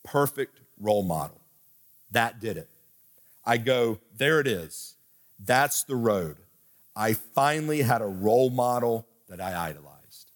perfect 0.03 0.59
role 0.79 1.01
model. 1.01 1.41
That 2.11 2.39
did 2.39 2.57
it. 2.57 2.69
I 3.43 3.57
go, 3.57 3.97
there 4.15 4.39
it 4.39 4.45
is. 4.45 4.93
That's 5.43 5.81
the 5.81 5.95
road. 5.95 6.37
I 7.01 7.13
finally 7.13 7.81
had 7.81 8.03
a 8.03 8.05
role 8.05 8.51
model 8.51 9.07
that 9.27 9.41
I 9.41 9.69
idolized. 9.69 10.29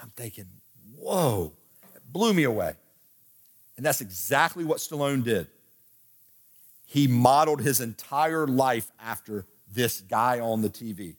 I'm 0.00 0.10
thinking, 0.10 0.44
whoa, 0.96 1.54
it 1.96 2.02
blew 2.06 2.32
me 2.32 2.44
away. 2.44 2.74
And 3.76 3.84
that's 3.84 4.00
exactly 4.00 4.62
what 4.62 4.78
Stallone 4.78 5.24
did. 5.24 5.48
He 6.86 7.08
modeled 7.08 7.62
his 7.62 7.80
entire 7.80 8.46
life 8.46 8.92
after 9.00 9.44
this 9.72 10.02
guy 10.02 10.38
on 10.38 10.62
the 10.62 10.70
TV. 10.70 11.16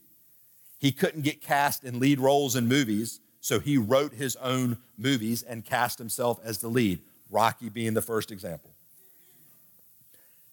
He 0.79 0.93
couldn't 0.93 1.23
get 1.23 1.41
cast 1.41 1.83
in 1.83 1.99
lead 1.99 2.17
roles 2.17 2.55
in 2.55 2.69
movies, 2.69 3.19
so 3.41 3.59
he 3.59 3.77
wrote 3.77 4.13
his 4.13 4.37
own 4.37 4.77
movies 4.97 5.43
and 5.43 5.65
cast 5.65 5.97
himself 5.97 6.39
as 6.41 6.59
the 6.59 6.69
lead, 6.69 6.99
Rocky 7.29 7.67
being 7.67 7.95
the 7.95 8.01
first 8.01 8.31
example. 8.31 8.71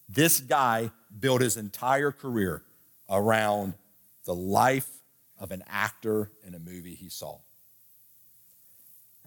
This 0.08 0.40
guy 0.40 0.90
built 1.20 1.42
his 1.42 1.56
entire 1.56 2.10
career 2.10 2.64
around 3.08 3.74
the 4.24 4.34
life 4.34 4.88
of 5.38 5.50
an 5.50 5.62
actor 5.68 6.30
in 6.46 6.54
a 6.54 6.58
movie 6.58 6.94
he 6.94 7.08
saw. 7.08 7.38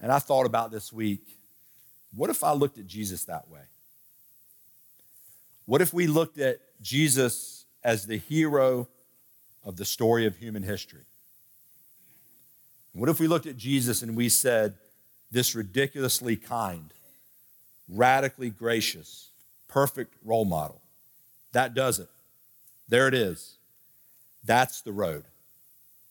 And 0.00 0.12
I 0.12 0.18
thought 0.18 0.46
about 0.46 0.70
this 0.70 0.92
week 0.92 1.38
what 2.14 2.30
if 2.30 2.44
I 2.44 2.52
looked 2.52 2.78
at 2.78 2.86
Jesus 2.86 3.24
that 3.24 3.48
way? 3.48 3.62
What 5.64 5.80
if 5.80 5.94
we 5.94 6.06
looked 6.06 6.38
at 6.38 6.58
Jesus 6.82 7.64
as 7.82 8.06
the 8.06 8.18
hero 8.18 8.88
of 9.64 9.76
the 9.76 9.84
story 9.84 10.26
of 10.26 10.36
human 10.36 10.62
history? 10.62 11.06
What 12.92 13.08
if 13.08 13.18
we 13.18 13.26
looked 13.26 13.46
at 13.46 13.56
Jesus 13.56 14.02
and 14.02 14.16
we 14.16 14.28
said, 14.28 14.74
this 15.30 15.54
ridiculously 15.54 16.36
kind, 16.36 16.92
radically 17.88 18.50
gracious, 18.50 19.30
perfect 19.68 20.14
role 20.22 20.44
model? 20.44 20.82
That 21.52 21.72
does 21.72 21.98
it. 21.98 22.08
There 22.88 23.08
it 23.08 23.14
is. 23.14 23.56
That's 24.44 24.80
the 24.82 24.92
road. 24.92 25.24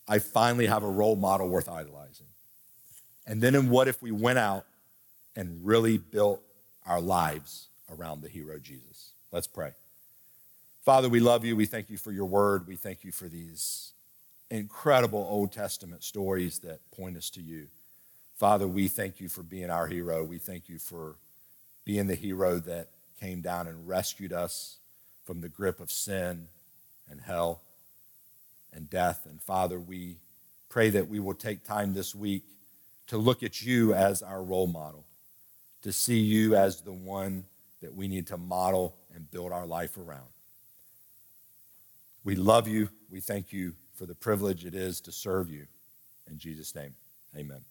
I 0.08 0.20
finally 0.20 0.68
have 0.68 0.84
a 0.84 0.90
role 0.90 1.16
model 1.16 1.48
worth 1.48 1.70
idolizing. 1.70 2.28
And 3.28 3.42
then, 3.42 3.56
in 3.56 3.70
what 3.70 3.88
if 3.88 4.02
we 4.02 4.12
went 4.12 4.40
out 4.40 4.66
and 5.36 5.66
really 5.66 5.98
built 5.98 6.42
our 6.86 7.00
lives 7.00 7.68
around 7.90 8.22
the 8.22 8.30
hero 8.30 8.58
Jesus. 8.60 9.12
Let's 9.32 9.48
pray. 9.48 9.72
Father, 10.84 11.10
we 11.10 11.20
love 11.20 11.46
you. 11.46 11.56
We 11.56 11.66
thank 11.66 11.90
you 11.90 11.98
for 11.98 12.12
your 12.12 12.26
word. 12.26 12.68
We 12.68 12.76
thank 12.76 13.04
you 13.04 13.12
for 13.12 13.28
these 13.28 13.94
incredible 14.50 15.26
Old 15.30 15.52
Testament 15.52 16.04
stories 16.04 16.60
that 16.60 16.80
point 16.92 17.18
us 17.18 17.30
to 17.32 17.42
you. 17.42 17.68
Father, 18.36 18.68
we 18.68 18.88
thank 18.88 19.20
you 19.20 19.30
for 19.30 19.44
being 19.44 19.70
our 19.70 19.88
hero. 19.88 20.24
We 20.24 20.40
thank 20.40 20.68
you 20.68 20.80
for 20.80 21.16
being 21.86 22.08
the 22.08 22.16
hero 22.16 22.58
that 22.60 22.90
came 23.20 23.42
down 23.42 23.68
and 23.68 23.88
rescued 23.88 24.34
us 24.34 24.78
from 25.26 25.42
the 25.42 25.50
grip 25.50 25.80
of 25.80 25.92
sin 25.92 26.48
and 27.10 27.22
hell 27.22 27.62
and 28.74 28.90
death. 28.90 29.26
And 29.30 29.42
Father, 29.42 29.80
we 29.80 30.18
pray 30.70 30.90
that 30.90 31.08
we 31.08 31.20
will 31.20 31.34
take 31.34 31.64
time 31.64 31.94
this 31.94 32.16
week 32.16 32.44
to 33.08 33.18
look 33.18 33.44
at 33.44 33.62
you 33.62 33.94
as 33.94 34.22
our 34.22 34.44
role 34.44 34.68
model, 34.68 35.06
to 35.82 35.92
see 35.92 36.20
you 36.20 36.56
as 36.56 36.82
the 36.82 36.94
one 36.94 37.46
that 37.82 37.94
we 37.94 38.08
need 38.08 38.28
to 38.28 38.38
model 38.38 38.96
and 39.14 39.30
build 39.32 39.52
our 39.52 39.66
life 39.66 39.98
around. 39.98 40.30
We 42.24 42.36
love 42.36 42.68
you. 42.68 42.90
We 43.10 43.20
thank 43.20 43.52
you 43.52 43.74
for 43.96 44.06
the 44.06 44.16
privilege 44.16 44.66
it 44.66 44.76
is 44.76 45.02
to 45.02 45.12
serve 45.12 45.50
you. 45.50 45.66
In 46.30 46.38
Jesus' 46.38 46.76
name, 46.76 46.94
amen. 47.36 47.71